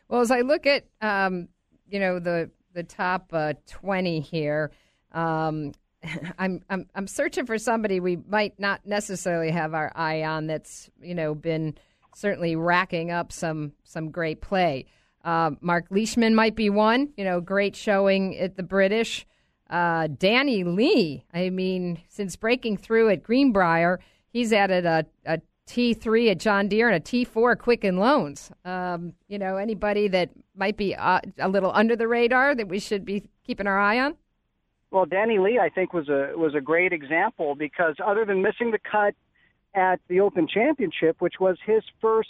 Well, 0.08 0.20
as 0.20 0.30
I 0.30 0.40
look 0.40 0.66
at 0.66 0.84
um, 1.00 1.48
you 1.88 1.98
know 1.98 2.18
the 2.18 2.50
the 2.74 2.82
top 2.82 3.30
uh, 3.32 3.54
twenty 3.66 4.20
here, 4.20 4.70
um, 5.12 5.72
I'm 6.38 6.62
I'm 6.70 6.86
I'm 6.94 7.06
searching 7.06 7.46
for 7.46 7.58
somebody 7.58 8.00
we 8.00 8.16
might 8.16 8.58
not 8.58 8.86
necessarily 8.86 9.50
have 9.50 9.74
our 9.74 9.92
eye 9.94 10.22
on. 10.22 10.46
That's 10.46 10.90
you 11.00 11.14
know 11.14 11.34
been 11.34 11.76
certainly 12.14 12.56
racking 12.56 13.10
up 13.10 13.32
some 13.32 13.72
some 13.84 14.10
great 14.10 14.40
play. 14.40 14.86
Uh, 15.24 15.50
Mark 15.60 15.86
Leishman 15.90 16.34
might 16.34 16.56
be 16.56 16.70
one. 16.70 17.10
You 17.16 17.24
know, 17.24 17.40
great 17.40 17.76
showing 17.76 18.38
at 18.38 18.56
the 18.56 18.62
British. 18.62 19.26
Uh, 19.68 20.08
Danny 20.18 20.64
Lee. 20.64 21.24
I 21.32 21.50
mean, 21.50 22.00
since 22.08 22.34
breaking 22.34 22.78
through 22.78 23.10
at 23.10 23.22
Greenbrier, 23.22 24.00
he's 24.32 24.52
added 24.52 24.84
a, 24.84 25.06
a 25.24 25.40
T3 25.68 26.32
at 26.32 26.38
John 26.38 26.66
Deere 26.66 26.88
and 26.88 26.96
a 26.96 27.00
T4 27.00 27.56
Quicken 27.56 27.98
Loans. 27.98 28.50
Um, 28.64 29.12
you 29.28 29.38
know, 29.38 29.56
anybody 29.58 30.08
that 30.08 30.30
might 30.56 30.76
be 30.76 30.96
uh, 30.96 31.20
a 31.38 31.48
little 31.48 31.70
under 31.72 31.94
the 31.94 32.08
radar 32.08 32.54
that 32.56 32.66
we 32.66 32.80
should 32.80 33.04
be 33.04 33.22
keeping 33.44 33.68
our 33.68 33.78
eye 33.78 34.00
on? 34.00 34.16
Well, 34.90 35.06
Danny 35.06 35.38
Lee, 35.38 35.58
I 35.58 35.68
think, 35.68 35.92
was 35.92 36.08
a 36.08 36.32
was 36.36 36.54
a 36.54 36.60
great 36.60 36.92
example 36.92 37.54
because 37.54 37.96
other 38.04 38.24
than 38.24 38.42
missing 38.42 38.72
the 38.72 38.78
cut 38.78 39.14
at 39.74 40.00
the 40.08 40.20
Open 40.20 40.48
Championship, 40.48 41.16
which 41.20 41.34
was 41.38 41.56
his 41.64 41.82
first 42.00 42.28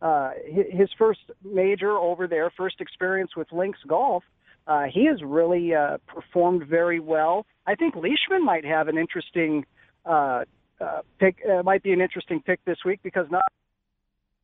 uh, 0.00 0.30
his 0.46 0.88
first 0.96 1.20
major 1.44 1.92
over 1.92 2.26
there, 2.26 2.50
first 2.56 2.80
experience 2.80 3.36
with 3.36 3.52
links 3.52 3.80
golf, 3.86 4.24
uh, 4.66 4.84
he 4.84 5.06
has 5.06 5.22
really 5.22 5.74
uh, 5.74 5.98
performed 6.06 6.66
very 6.66 7.00
well. 7.00 7.44
I 7.66 7.74
think 7.74 7.94
Leishman 7.94 8.44
might 8.44 8.64
have 8.64 8.88
an 8.88 8.96
interesting 8.96 9.66
uh, 10.06 10.44
uh, 10.80 11.00
pick. 11.18 11.36
Uh, 11.46 11.62
might 11.62 11.82
be 11.82 11.92
an 11.92 12.00
interesting 12.00 12.40
pick 12.40 12.64
this 12.64 12.78
week 12.84 13.00
because 13.02 13.26
not 13.30 13.42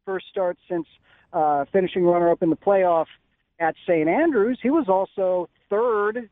first 0.05 0.27
start 0.29 0.59
since 0.69 0.87
uh, 1.33 1.65
finishing 1.73 2.05
runner 2.05 2.31
up 2.31 2.43
in 2.43 2.51
the 2.51 2.57
playoff 2.57 3.07
at 3.59 3.75
St. 3.87 4.09
Andrews. 4.09 4.59
He 4.63 4.69
was 4.69 4.89
also 4.89 5.49
third 5.71 6.29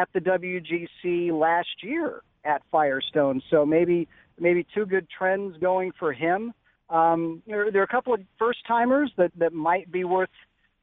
at 0.00 0.08
the 0.12 0.20
WGC 0.20 1.32
last 1.32 1.82
year 1.82 2.22
at 2.44 2.62
Firestone. 2.70 3.42
So 3.50 3.66
maybe 3.66 4.08
maybe 4.38 4.66
two 4.74 4.86
good 4.86 5.06
trends 5.16 5.56
going 5.58 5.92
for 5.98 6.12
him. 6.12 6.52
Um, 6.90 7.42
there, 7.46 7.70
there 7.70 7.80
are 7.82 7.84
a 7.84 7.88
couple 7.88 8.14
of 8.14 8.20
first 8.38 8.60
timers 8.66 9.10
that 9.16 9.32
that 9.36 9.52
might 9.52 9.90
be 9.90 10.04
worth 10.04 10.30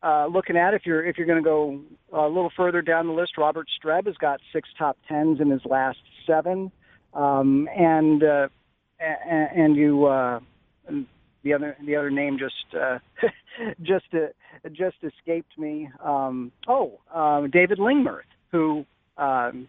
uh, 0.03 0.28
looking 0.28 0.57
at 0.57 0.74
if 0.74 0.86
you're 0.86 1.05
if 1.05 1.18
you're 1.18 1.28
going 1.28 1.43
to 1.43 1.49
go 1.49 1.82
a 2.13 2.28
little 2.28 2.51
further 2.55 2.82
down 2.82 3.07
the 3.07 3.13
list. 3.13 3.38
Robert 3.38 3.68
Streb 3.82 4.05
has 4.05 4.16
got 4.18 4.39
six 4.53 4.70
top 4.78 4.97
tens 5.07 5.39
in 5.39 5.49
his 5.49 5.61
last 5.66 5.99
seven, 6.28 6.72
um, 7.13 7.68
and 7.76 8.24
uh, 8.24 8.47
and, 8.99 9.59
and 9.59 9.76
you 9.76 10.05
uh, 10.05 10.39
the 11.43 11.53
other 11.53 11.78
the 11.86 11.95
other 11.95 12.11
name 12.11 12.38
just 12.38 12.76
uh, 12.80 12.99
just 13.82 14.05
uh, 14.13 14.70
just 14.74 14.97
escaped 15.01 15.57
me. 15.57 15.89
Um, 16.03 16.51
oh, 16.68 16.99
uh, 17.13 17.47
David 17.47 17.80
Lingmerth, 17.80 18.30
who 18.51 18.86
um, 19.18 19.68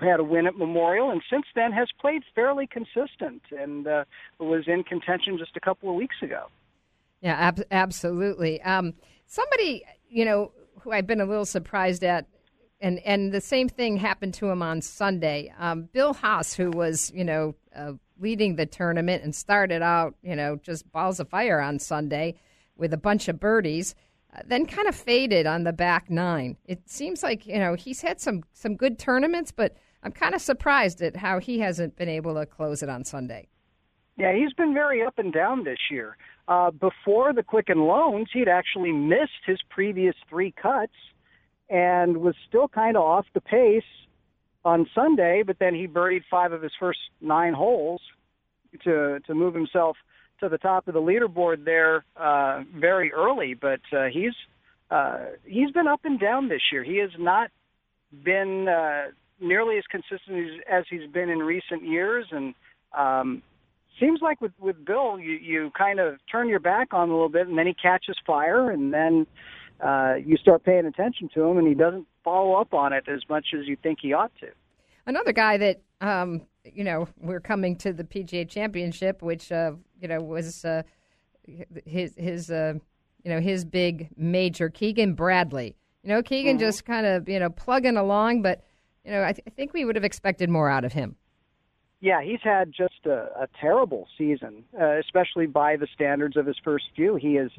had 0.00 0.20
a 0.20 0.24
win 0.24 0.46
at 0.46 0.56
Memorial, 0.56 1.10
and 1.10 1.22
since 1.30 1.46
then 1.54 1.72
has 1.72 1.88
played 2.00 2.22
fairly 2.34 2.66
consistent 2.66 3.42
and 3.50 3.86
uh, 3.86 4.04
was 4.38 4.64
in 4.66 4.82
contention 4.82 5.38
just 5.38 5.56
a 5.56 5.60
couple 5.60 5.88
of 5.88 5.94
weeks 5.94 6.16
ago. 6.22 6.46
Yeah, 7.20 7.34
ab- 7.34 7.64
absolutely. 7.70 8.60
Um, 8.62 8.94
somebody, 9.26 9.84
you 10.08 10.24
know, 10.24 10.52
who 10.80 10.92
I've 10.92 11.06
been 11.06 11.20
a 11.20 11.26
little 11.26 11.44
surprised 11.44 12.04
at, 12.04 12.26
and 12.80 12.98
and 13.00 13.32
the 13.32 13.40
same 13.40 13.68
thing 13.68 13.98
happened 13.98 14.34
to 14.34 14.50
him 14.50 14.62
on 14.62 14.80
Sunday. 14.80 15.52
Um, 15.58 15.88
Bill 15.92 16.14
Haas, 16.14 16.54
who 16.54 16.70
was, 16.70 17.12
you 17.14 17.24
know, 17.24 17.54
uh, 17.76 17.92
leading 18.18 18.56
the 18.56 18.66
tournament 18.66 19.22
and 19.22 19.34
started 19.34 19.82
out, 19.82 20.14
you 20.22 20.36
know, 20.36 20.56
just 20.56 20.90
balls 20.92 21.20
of 21.20 21.28
fire 21.28 21.60
on 21.60 21.78
Sunday 21.78 22.36
with 22.76 22.92
a 22.94 22.98
bunch 22.98 23.28
of 23.28 23.38
birdies 23.38 23.94
then 24.46 24.66
kind 24.66 24.88
of 24.88 24.94
faded 24.94 25.46
on 25.46 25.64
the 25.64 25.72
back 25.72 26.10
nine. 26.10 26.56
It 26.66 26.88
seems 26.88 27.22
like 27.22 27.46
you 27.46 27.58
know 27.58 27.74
he's 27.74 28.00
had 28.00 28.20
some 28.20 28.42
some 28.52 28.76
good 28.76 28.98
tournaments, 28.98 29.52
but 29.52 29.76
I'm 30.02 30.12
kind 30.12 30.34
of 30.34 30.40
surprised 30.40 31.02
at 31.02 31.16
how 31.16 31.38
he 31.38 31.58
hasn't 31.60 31.96
been 31.96 32.08
able 32.08 32.34
to 32.34 32.46
close 32.46 32.82
it 32.82 32.88
on 32.88 33.04
Sunday. 33.04 33.48
Yeah, 34.16 34.34
he's 34.34 34.52
been 34.52 34.74
very 34.74 35.02
up 35.02 35.18
and 35.18 35.32
down 35.32 35.64
this 35.64 35.78
year. 35.90 36.16
Uh, 36.46 36.70
before 36.70 37.32
the 37.32 37.42
Quicken 37.42 37.80
Loans, 37.80 38.28
he'd 38.32 38.48
actually 38.48 38.92
missed 38.92 39.44
his 39.46 39.58
previous 39.68 40.14
three 40.28 40.52
cuts 40.52 40.92
and 41.68 42.18
was 42.18 42.34
still 42.48 42.68
kind 42.68 42.96
of 42.96 43.02
off 43.02 43.26
the 43.34 43.40
pace 43.40 43.82
on 44.64 44.86
Sunday. 44.94 45.42
But 45.46 45.58
then 45.58 45.74
he 45.74 45.86
birdied 45.86 46.22
five 46.30 46.52
of 46.52 46.62
his 46.62 46.72
first 46.78 46.98
nine 47.20 47.54
holes 47.54 48.00
to 48.84 49.20
to 49.26 49.34
move 49.34 49.54
himself 49.54 49.96
to 50.40 50.48
the 50.48 50.58
top 50.58 50.88
of 50.88 50.94
the 50.94 51.00
leaderboard 51.00 51.64
there 51.64 52.04
uh, 52.16 52.62
very 52.74 53.12
early, 53.12 53.54
but 53.54 53.80
uh, 53.92 54.06
he's 54.12 54.34
uh, 54.90 55.26
he's 55.44 55.70
been 55.70 55.86
up 55.86 56.00
and 56.04 56.18
down 56.18 56.48
this 56.48 56.62
year. 56.72 56.82
He 56.82 56.96
has 56.98 57.10
not 57.18 57.50
been 58.24 58.66
uh, 58.68 59.12
nearly 59.40 59.78
as 59.78 59.84
consistent 59.90 60.38
as, 60.38 60.60
as 60.70 60.84
he's 60.90 61.08
been 61.10 61.30
in 61.30 61.38
recent 61.38 61.84
years, 61.84 62.26
and 62.30 62.54
um, 62.96 63.42
seems 64.00 64.20
like 64.20 64.40
with 64.40 64.52
with 64.58 64.84
Bill, 64.84 65.18
you 65.18 65.32
you 65.32 65.70
kind 65.76 66.00
of 66.00 66.16
turn 66.30 66.48
your 66.48 66.60
back 66.60 66.92
on 66.92 67.04
him 67.04 67.10
a 67.10 67.12
little 67.14 67.28
bit, 67.28 67.46
and 67.46 67.56
then 67.56 67.66
he 67.66 67.74
catches 67.74 68.16
fire, 68.26 68.70
and 68.70 68.92
then 68.92 69.26
uh, 69.80 70.14
you 70.24 70.36
start 70.36 70.64
paying 70.64 70.86
attention 70.86 71.28
to 71.34 71.42
him, 71.44 71.58
and 71.58 71.68
he 71.68 71.74
doesn't 71.74 72.06
follow 72.24 72.54
up 72.54 72.74
on 72.74 72.92
it 72.92 73.04
as 73.08 73.20
much 73.28 73.48
as 73.58 73.66
you 73.66 73.76
think 73.76 73.98
he 74.02 74.12
ought 74.12 74.32
to. 74.40 74.48
Another 75.10 75.32
guy 75.32 75.56
that 75.56 75.80
um, 76.00 76.42
you 76.64 76.84
know 76.84 77.08
we're 77.18 77.40
coming 77.40 77.74
to 77.78 77.92
the 77.92 78.04
PGA 78.04 78.48
Championship, 78.48 79.22
which 79.22 79.50
uh, 79.50 79.72
you 80.00 80.06
know 80.06 80.20
was 80.20 80.64
uh, 80.64 80.84
his 81.84 82.14
his 82.16 82.48
uh, 82.48 82.74
you 83.24 83.32
know 83.32 83.40
his 83.40 83.64
big 83.64 84.10
major 84.16 84.68
Keegan 84.68 85.14
Bradley. 85.14 85.74
You 86.04 86.10
know 86.10 86.22
Keegan 86.22 86.58
mm-hmm. 86.58 86.64
just 86.64 86.84
kind 86.84 87.06
of 87.06 87.28
you 87.28 87.40
know 87.40 87.50
plugging 87.50 87.96
along, 87.96 88.42
but 88.42 88.62
you 89.04 89.10
know 89.10 89.24
I, 89.24 89.32
th- 89.32 89.42
I, 89.48 89.50
think 89.50 89.72
we 89.72 89.84
would 89.84 89.96
have 89.96 90.04
expected 90.04 90.48
more 90.48 90.70
out 90.70 90.84
of 90.84 90.92
him. 90.92 91.16
Yeah, 91.98 92.22
he's 92.22 92.40
had 92.44 92.72
just 92.72 93.04
a, 93.04 93.30
a 93.36 93.48
terrible 93.60 94.06
season, 94.16 94.62
uh, 94.80 94.96
especially 95.00 95.46
by 95.46 95.74
the 95.74 95.88
standards 95.92 96.36
of 96.36 96.46
his 96.46 96.56
first 96.62 96.84
few. 96.94 97.16
He 97.16 97.34
has 97.34 97.50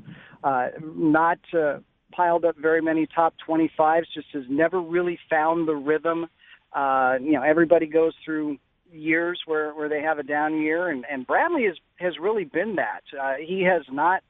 uh, 0.45 0.69
not 0.81 1.39
uh, 1.53 1.79
piled 2.13 2.45
up 2.45 2.55
very 2.57 2.81
many 2.81 3.07
top 3.07 3.33
25s. 3.45 4.03
Just 4.13 4.27
has 4.31 4.45
never 4.49 4.79
really 4.79 5.19
found 5.29 5.67
the 5.67 5.75
rhythm. 5.75 6.27
Uh, 6.73 7.15
you 7.21 7.33
know, 7.33 7.43
everybody 7.43 7.85
goes 7.85 8.13
through 8.23 8.57
years 8.91 9.39
where 9.45 9.73
where 9.73 9.89
they 9.89 10.01
have 10.01 10.19
a 10.19 10.23
down 10.23 10.61
year, 10.61 10.89
and 10.89 11.05
and 11.09 11.25
Bradley 11.25 11.65
has 11.65 11.75
has 11.97 12.13
really 12.19 12.45
been 12.45 12.75
that. 12.75 13.03
Uh, 13.19 13.33
he 13.45 13.63
has 13.63 13.83
not 13.91 14.23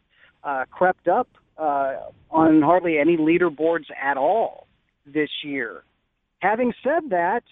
uh, 0.44 0.66
crept 0.72 1.08
up 1.08 1.28
uh, 1.58 1.98
on 2.30 2.62
hardly 2.62 2.98
any 2.98 3.18
leaderboards 3.18 3.86
at 4.02 4.18
all 4.18 4.68
this 5.06 5.30
year. 5.44 5.84
Having 6.40 6.74
said 6.84 7.10
that, 7.10 7.44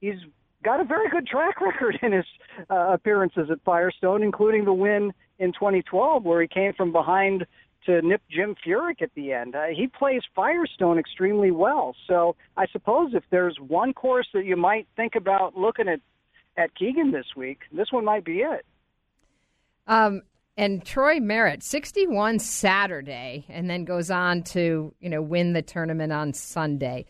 he's 0.00 0.18
got 0.62 0.80
a 0.80 0.84
very 0.84 1.08
good 1.10 1.26
track 1.26 1.60
record 1.60 1.98
in 2.02 2.12
his 2.12 2.24
uh, 2.70 2.92
appearances 2.92 3.48
at 3.50 3.58
Firestone, 3.64 4.22
including 4.22 4.64
the 4.64 4.72
win 4.72 5.12
in 5.38 5.52
2012, 5.52 6.24
where 6.24 6.40
he 6.40 6.48
came 6.48 6.72
from 6.74 6.92
behind 6.92 7.44
to 7.86 8.02
nip 8.02 8.22
Jim 8.30 8.54
Furyk 8.66 9.02
at 9.02 9.10
the 9.14 9.32
end. 9.32 9.54
Uh, 9.54 9.66
he 9.74 9.86
plays 9.86 10.22
Firestone 10.34 10.98
extremely 10.98 11.50
well. 11.50 11.94
So 12.06 12.36
I 12.56 12.66
suppose 12.72 13.12
if 13.14 13.24
there's 13.30 13.56
one 13.58 13.92
course 13.92 14.26
that 14.34 14.44
you 14.44 14.56
might 14.56 14.86
think 14.96 15.14
about 15.14 15.56
looking 15.56 15.88
at 15.88 16.00
at 16.56 16.74
Keegan 16.76 17.10
this 17.10 17.26
week, 17.36 17.62
this 17.72 17.88
one 17.90 18.04
might 18.04 18.24
be 18.24 18.38
it. 18.38 18.64
Um, 19.88 20.22
and 20.56 20.84
Troy 20.84 21.18
Merritt, 21.18 21.64
61 21.64 22.38
Saturday, 22.38 23.44
and 23.48 23.68
then 23.68 23.84
goes 23.84 24.10
on 24.10 24.42
to 24.44 24.94
you 25.00 25.10
know 25.10 25.20
win 25.20 25.52
the 25.52 25.62
tournament 25.62 26.12
on 26.12 26.32
Sunday. 26.32 27.06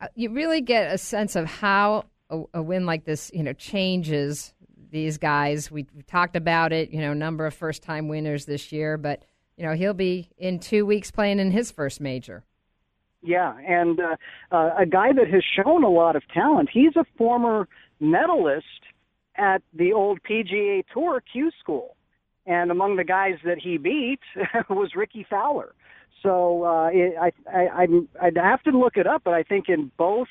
uh, 0.00 0.06
you 0.14 0.30
really 0.30 0.60
get 0.60 0.92
a 0.92 0.98
sense 0.98 1.36
of 1.36 1.46
how 1.46 2.04
a, 2.30 2.42
a 2.54 2.62
win 2.62 2.86
like 2.86 3.04
this, 3.04 3.30
you 3.34 3.42
know, 3.42 3.52
changes 3.52 4.54
these 4.90 5.18
guys. 5.18 5.70
We, 5.70 5.86
we 5.94 6.02
talked 6.02 6.36
about 6.36 6.72
it, 6.72 6.90
you 6.90 7.00
know, 7.00 7.12
number 7.12 7.46
of 7.46 7.54
first 7.54 7.82
time 7.82 8.08
winners 8.08 8.44
this 8.46 8.72
year, 8.72 8.96
but 8.96 9.24
you 9.60 9.66
know 9.66 9.74
he'll 9.74 9.92
be 9.92 10.30
in 10.38 10.58
two 10.58 10.86
weeks 10.86 11.10
playing 11.10 11.38
in 11.38 11.50
his 11.50 11.70
first 11.70 12.00
major. 12.00 12.44
Yeah, 13.22 13.54
and 13.58 14.00
uh, 14.00 14.16
uh, 14.50 14.70
a 14.78 14.86
guy 14.86 15.12
that 15.12 15.28
has 15.28 15.44
shown 15.44 15.84
a 15.84 15.90
lot 15.90 16.16
of 16.16 16.26
talent. 16.32 16.70
He's 16.72 16.96
a 16.96 17.04
former 17.18 17.68
medalist 18.00 18.64
at 19.36 19.60
the 19.74 19.92
old 19.92 20.20
PGA 20.22 20.82
Tour 20.90 21.22
Q 21.30 21.50
School, 21.60 21.94
and 22.46 22.70
among 22.70 22.96
the 22.96 23.04
guys 23.04 23.34
that 23.44 23.58
he 23.58 23.76
beat 23.76 24.20
was 24.70 24.92
Rickie 24.96 25.26
Fowler. 25.28 25.74
So 26.22 26.64
uh, 26.64 26.88
it, 26.90 27.14
I, 27.20 27.30
I, 27.54 27.86
I'd 28.22 28.36
have 28.38 28.62
to 28.62 28.70
look 28.70 28.96
it 28.96 29.06
up, 29.06 29.22
but 29.24 29.34
I 29.34 29.42
think 29.42 29.68
in 29.68 29.90
both 29.98 30.28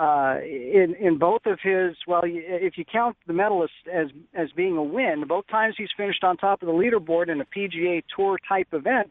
uh, 0.00 0.38
in 0.42 0.94
in 0.98 1.18
both 1.18 1.42
of 1.44 1.58
his 1.62 1.94
well, 2.06 2.22
if 2.24 2.78
you 2.78 2.86
count 2.90 3.18
the 3.26 3.34
medalist 3.34 3.74
as 3.92 4.06
as 4.32 4.48
being 4.56 4.78
a 4.78 4.82
win, 4.82 5.24
both 5.28 5.46
times 5.48 5.74
he's 5.76 5.90
finished 5.94 6.24
on 6.24 6.38
top 6.38 6.62
of 6.62 6.66
the 6.66 6.72
leaderboard 6.72 7.28
in 7.28 7.38
a 7.42 7.44
PGA 7.44 8.02
Tour 8.16 8.38
type 8.48 8.68
event, 8.72 9.10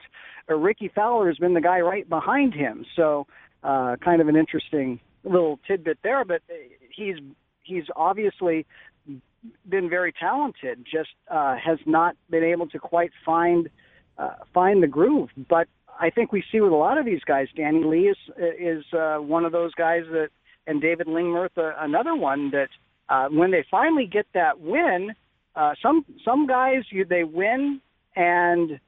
uh, 0.49 0.55
Rickie 0.55 0.91
Fowler 0.95 1.27
has 1.27 1.37
been 1.37 1.53
the 1.53 1.61
guy 1.61 1.79
right 1.81 2.09
behind 2.09 2.55
him. 2.55 2.85
So, 2.95 3.27
uh, 3.63 3.97
kind 4.03 4.19
of 4.19 4.29
an 4.29 4.35
interesting 4.35 4.99
little 5.23 5.59
tidbit 5.67 5.99
there. 6.01 6.25
But 6.25 6.41
he's 6.95 7.17
he's 7.61 7.83
obviously 7.95 8.65
been 9.69 9.91
very 9.91 10.11
talented, 10.19 10.87
just 10.91 11.11
uh, 11.29 11.55
has 11.63 11.77
not 11.85 12.15
been 12.31 12.43
able 12.43 12.67
to 12.69 12.79
quite 12.79 13.11
find 13.23 13.69
uh, 14.17 14.37
find 14.55 14.81
the 14.81 14.87
groove. 14.87 15.29
But 15.47 15.67
I 15.99 16.09
think 16.09 16.31
we 16.31 16.43
see 16.51 16.61
with 16.61 16.71
a 16.71 16.75
lot 16.75 16.97
of 16.97 17.05
these 17.05 17.23
guys, 17.27 17.47
Danny 17.55 17.83
Lee 17.83 18.07
is 18.07 18.17
is 18.59 18.83
uh, 18.91 19.17
one 19.17 19.45
of 19.45 19.51
those 19.51 19.75
guys 19.75 20.01
that 20.11 20.29
and 20.69 20.81
David 20.81 21.07
Lingmerth, 21.07 21.57
uh, 21.57 21.73
another 21.79 22.15
one 22.15 22.51
that 22.51 22.69
uh, 23.09 23.27
when 23.29 23.49
they 23.49 23.65
finally 23.71 24.05
get 24.05 24.27
that 24.35 24.61
win, 24.61 25.15
uh, 25.55 25.73
some 25.81 26.05
some 26.23 26.45
guys 26.45 26.83
you, 26.91 27.03
they 27.05 27.23
win 27.23 27.81
and 28.15 28.79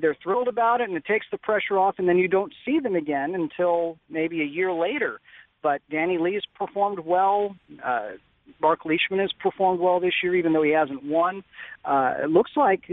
they're 0.00 0.16
thrilled 0.20 0.48
about 0.48 0.80
it, 0.80 0.88
and 0.88 0.96
it 0.96 1.04
takes 1.04 1.26
the 1.30 1.38
pressure 1.38 1.78
off, 1.78 1.94
and 1.98 2.08
then 2.08 2.18
you 2.18 2.26
don't 2.26 2.52
see 2.64 2.80
them 2.80 2.96
again 2.96 3.36
until 3.36 3.96
maybe 4.08 4.40
a 4.40 4.44
year 4.44 4.72
later. 4.72 5.20
But 5.62 5.80
Danny 5.88 6.18
Lee's 6.18 6.42
performed 6.56 6.98
well. 6.98 7.54
Uh, 7.84 8.12
Mark 8.60 8.84
Leishman 8.84 9.20
has 9.20 9.32
performed 9.38 9.78
well 9.78 10.00
this 10.00 10.14
year, 10.24 10.34
even 10.34 10.52
though 10.52 10.64
he 10.64 10.72
hasn't 10.72 11.04
won. 11.04 11.44
Uh, 11.84 12.14
it 12.24 12.30
looks 12.30 12.50
like 12.56 12.90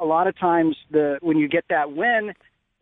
a 0.00 0.04
lot 0.04 0.26
of 0.26 0.38
times 0.38 0.76
the 0.90 1.18
when 1.20 1.36
you 1.36 1.48
get 1.48 1.64
that 1.68 1.92
win, 1.92 2.32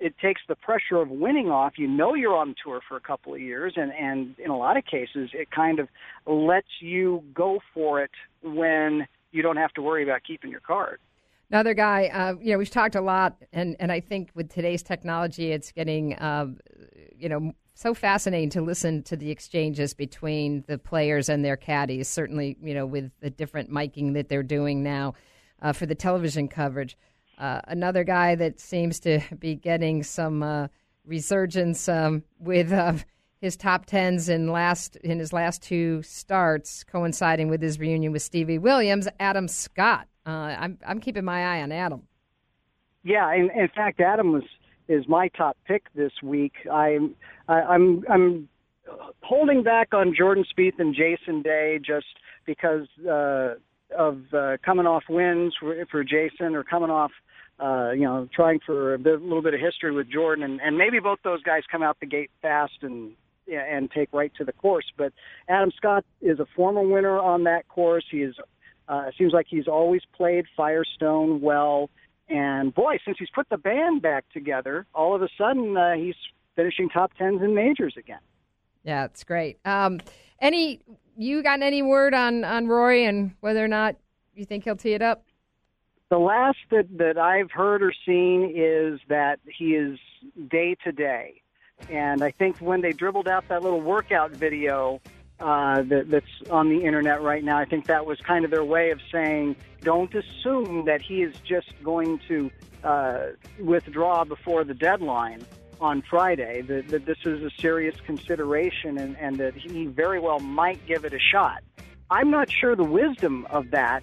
it 0.00 0.18
takes 0.18 0.42
the 0.48 0.56
pressure 0.56 0.96
of 0.96 1.08
winning 1.08 1.50
off. 1.50 1.74
You 1.78 1.88
know 1.88 2.14
you're 2.14 2.36
on 2.36 2.54
tour 2.62 2.80
for 2.86 2.96
a 2.96 3.00
couple 3.00 3.34
of 3.34 3.40
years, 3.40 3.74
and 3.76 3.92
and 3.92 4.34
in 4.38 4.50
a 4.50 4.56
lot 4.56 4.76
of 4.76 4.84
cases, 4.84 5.30
it 5.32 5.50
kind 5.50 5.78
of 5.78 5.88
lets 6.26 6.68
you 6.80 7.22
go 7.34 7.60
for 7.72 8.02
it 8.02 8.10
when 8.42 9.06
you 9.32 9.42
don't 9.42 9.56
have 9.56 9.72
to 9.74 9.82
worry 9.82 10.02
about 10.02 10.22
keeping 10.24 10.50
your 10.50 10.60
card. 10.60 11.00
Another 11.50 11.74
guy, 11.74 12.06
uh, 12.06 12.34
you 12.40 12.52
know, 12.52 12.58
we've 12.58 12.70
talked 12.70 12.94
a 12.94 13.00
lot, 13.00 13.36
and 13.52 13.76
and 13.78 13.92
I 13.92 14.00
think 14.00 14.30
with 14.34 14.48
today's 14.48 14.82
technology, 14.82 15.52
it's 15.52 15.72
getting, 15.72 16.14
uh, 16.14 16.46
you 17.16 17.28
know, 17.28 17.52
so 17.74 17.94
fascinating 17.94 18.50
to 18.50 18.62
listen 18.62 19.02
to 19.04 19.16
the 19.16 19.30
exchanges 19.30 19.94
between 19.94 20.64
the 20.66 20.78
players 20.78 21.28
and 21.28 21.44
their 21.44 21.56
caddies. 21.56 22.08
Certainly, 22.08 22.56
you 22.62 22.74
know, 22.74 22.86
with 22.86 23.10
the 23.20 23.30
different 23.30 23.70
miking 23.70 24.14
that 24.14 24.28
they're 24.28 24.42
doing 24.42 24.82
now 24.82 25.14
uh, 25.62 25.72
for 25.72 25.86
the 25.86 25.94
television 25.94 26.48
coverage. 26.48 26.96
Uh, 27.38 27.60
another 27.68 28.04
guy 28.04 28.34
that 28.34 28.60
seems 28.60 29.00
to 29.00 29.20
be 29.38 29.54
getting 29.54 30.02
some 30.02 30.42
uh, 30.42 30.68
resurgence 31.04 31.88
um, 31.88 32.22
with 32.38 32.72
uh, 32.72 32.94
his 33.40 33.56
top 33.56 33.86
tens 33.86 34.28
in 34.28 34.48
last 34.50 34.96
in 34.96 35.18
his 35.18 35.32
last 35.32 35.62
two 35.62 36.02
starts, 36.02 36.84
coinciding 36.84 37.48
with 37.48 37.60
his 37.60 37.78
reunion 37.78 38.12
with 38.12 38.22
Stevie 38.22 38.58
Williams. 38.58 39.08
Adam 39.20 39.48
Scott. 39.48 40.08
Uh, 40.26 40.30
I'm 40.58 40.78
I'm 40.86 41.00
keeping 41.00 41.24
my 41.24 41.58
eye 41.58 41.62
on 41.62 41.72
Adam. 41.72 42.02
Yeah, 43.02 43.32
in, 43.34 43.50
in 43.50 43.68
fact, 43.68 44.00
Adam 44.00 44.32
was 44.32 44.44
is 44.88 45.06
my 45.08 45.28
top 45.28 45.56
pick 45.66 45.92
this 45.94 46.12
week. 46.22 46.54
I'm 46.72 47.14
I, 47.48 47.60
I'm 47.62 48.04
I'm 48.08 48.48
holding 49.22 49.62
back 49.62 49.92
on 49.92 50.14
Jordan 50.16 50.44
Spieth 50.44 50.78
and 50.78 50.94
Jason 50.94 51.42
Day 51.42 51.78
just 51.84 52.06
because 52.46 52.86
uh, 53.10 53.54
of 53.96 54.22
uh, 54.32 54.56
coming 54.64 54.86
off 54.86 55.04
wins 55.08 55.54
for, 55.58 55.84
for 55.90 56.04
Jason 56.04 56.54
or 56.54 56.64
coming 56.64 56.90
off, 56.90 57.12
uh, 57.60 57.90
you 57.92 58.02
know, 58.02 58.28
trying 58.34 58.60
for 58.64 58.94
a 58.94 58.98
bit, 58.98 59.22
little 59.22 59.42
bit 59.42 59.54
of 59.54 59.60
history 59.60 59.92
with 59.92 60.10
Jordan, 60.10 60.44
and, 60.44 60.60
and 60.60 60.76
maybe 60.76 60.98
both 61.00 61.18
those 61.22 61.42
guys 61.42 61.62
come 61.70 61.82
out 61.82 61.98
the 62.00 62.06
gate 62.06 62.30
fast 62.42 62.82
and 62.82 63.12
and 63.46 63.90
take 63.90 64.08
right 64.12 64.32
to 64.36 64.44
the 64.44 64.52
course. 64.52 64.86
But 64.96 65.12
Adam 65.48 65.70
Scott 65.76 66.04
is 66.22 66.40
a 66.40 66.46
former 66.56 66.80
winner 66.80 67.18
on 67.18 67.44
that 67.44 67.68
course. 67.68 68.04
He 68.10 68.22
is 68.22 68.34
uh, 68.88 69.10
seems 69.16 69.32
like 69.32 69.46
he's 69.48 69.68
always 69.68 70.02
played 70.16 70.46
Firestone 70.56 71.40
well. 71.40 71.90
And 72.28 72.74
boy, 72.74 72.98
since 73.04 73.18
he's 73.18 73.28
put 73.34 73.48
the 73.50 73.58
band 73.58 74.02
back 74.02 74.24
together, 74.32 74.86
all 74.94 75.14
of 75.14 75.22
a 75.22 75.28
sudden 75.36 75.76
uh, 75.76 75.92
he's 75.94 76.14
finishing 76.56 76.88
top 76.88 77.12
tens 77.18 77.42
in 77.42 77.54
majors 77.54 77.94
again. 77.98 78.20
Yeah, 78.82 79.04
it's 79.04 79.24
great. 79.24 79.58
Um, 79.64 80.00
any 80.44 80.80
you 81.16 81.42
got 81.42 81.62
any 81.62 81.82
word 81.82 82.14
on 82.14 82.44
on 82.44 82.68
Rory 82.68 83.04
and 83.04 83.32
whether 83.40 83.64
or 83.64 83.68
not 83.68 83.96
you 84.34 84.44
think 84.44 84.64
he'll 84.64 84.76
tee 84.76 84.92
it 84.92 85.02
up? 85.02 85.24
The 86.10 86.18
last 86.18 86.58
that 86.70 86.86
that 86.98 87.18
I've 87.18 87.50
heard 87.50 87.82
or 87.82 87.92
seen 88.06 88.52
is 88.54 89.00
that 89.08 89.40
he 89.46 89.74
is 89.74 89.98
day 90.48 90.76
to 90.84 90.92
day, 90.92 91.42
and 91.88 92.22
I 92.22 92.30
think 92.30 92.58
when 92.58 92.82
they 92.82 92.92
dribbled 92.92 93.26
out 93.26 93.48
that 93.48 93.62
little 93.62 93.80
workout 93.80 94.30
video 94.30 95.00
uh, 95.40 95.82
that, 95.82 96.10
that's 96.10 96.50
on 96.50 96.68
the 96.68 96.84
internet 96.84 97.22
right 97.22 97.42
now, 97.42 97.58
I 97.58 97.64
think 97.64 97.86
that 97.86 98.06
was 98.06 98.20
kind 98.20 98.44
of 98.44 98.50
their 98.50 98.64
way 98.64 98.90
of 98.90 99.00
saying, 99.10 99.56
don't 99.82 100.14
assume 100.14 100.84
that 100.84 101.02
he 101.02 101.22
is 101.22 101.34
just 101.44 101.72
going 101.82 102.20
to 102.28 102.50
uh, 102.84 103.26
withdraw 103.58 104.24
before 104.24 104.62
the 104.62 104.74
deadline 104.74 105.44
on 105.80 106.02
Friday, 106.02 106.62
that, 106.62 106.88
that 106.88 107.06
this 107.06 107.18
is 107.24 107.42
a 107.42 107.50
serious 107.60 107.94
consideration 108.06 108.98
and, 108.98 109.16
and 109.18 109.36
that 109.38 109.54
he 109.54 109.86
very 109.86 110.20
well 110.20 110.40
might 110.40 110.84
give 110.86 111.04
it 111.04 111.12
a 111.12 111.18
shot. 111.18 111.62
I'm 112.10 112.30
not 112.30 112.50
sure 112.50 112.76
the 112.76 112.84
wisdom 112.84 113.46
of 113.50 113.70
that, 113.70 114.02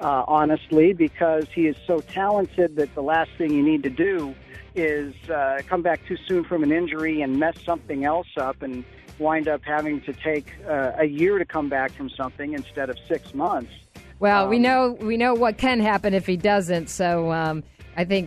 uh, 0.00 0.24
honestly, 0.28 0.92
because 0.92 1.48
he 1.54 1.66
is 1.66 1.76
so 1.86 2.00
talented 2.00 2.76
that 2.76 2.94
the 2.94 3.02
last 3.02 3.30
thing 3.38 3.52
you 3.52 3.62
need 3.62 3.82
to 3.82 3.90
do 3.90 4.34
is 4.74 5.14
uh, 5.30 5.60
come 5.66 5.82
back 5.82 6.04
too 6.06 6.16
soon 6.28 6.44
from 6.44 6.62
an 6.62 6.72
injury 6.72 7.22
and 7.22 7.38
mess 7.38 7.56
something 7.64 8.04
else 8.04 8.28
up 8.36 8.62
and 8.62 8.84
wind 9.18 9.48
up 9.48 9.62
having 9.64 10.00
to 10.02 10.12
take 10.12 10.52
uh, 10.68 10.92
a 10.98 11.04
year 11.04 11.38
to 11.38 11.44
come 11.44 11.68
back 11.68 11.92
from 11.92 12.08
something 12.10 12.52
instead 12.52 12.88
of 12.90 12.96
six 13.08 13.34
months. 13.34 13.72
Well, 14.20 14.44
um, 14.44 14.50
we 14.50 14.58
know 14.58 14.96
we 15.00 15.16
know 15.16 15.34
what 15.34 15.58
can 15.58 15.80
happen 15.80 16.14
if 16.14 16.26
he 16.26 16.36
doesn't. 16.36 16.88
So 16.88 17.32
um, 17.32 17.62
I 17.96 18.04
think 18.04 18.26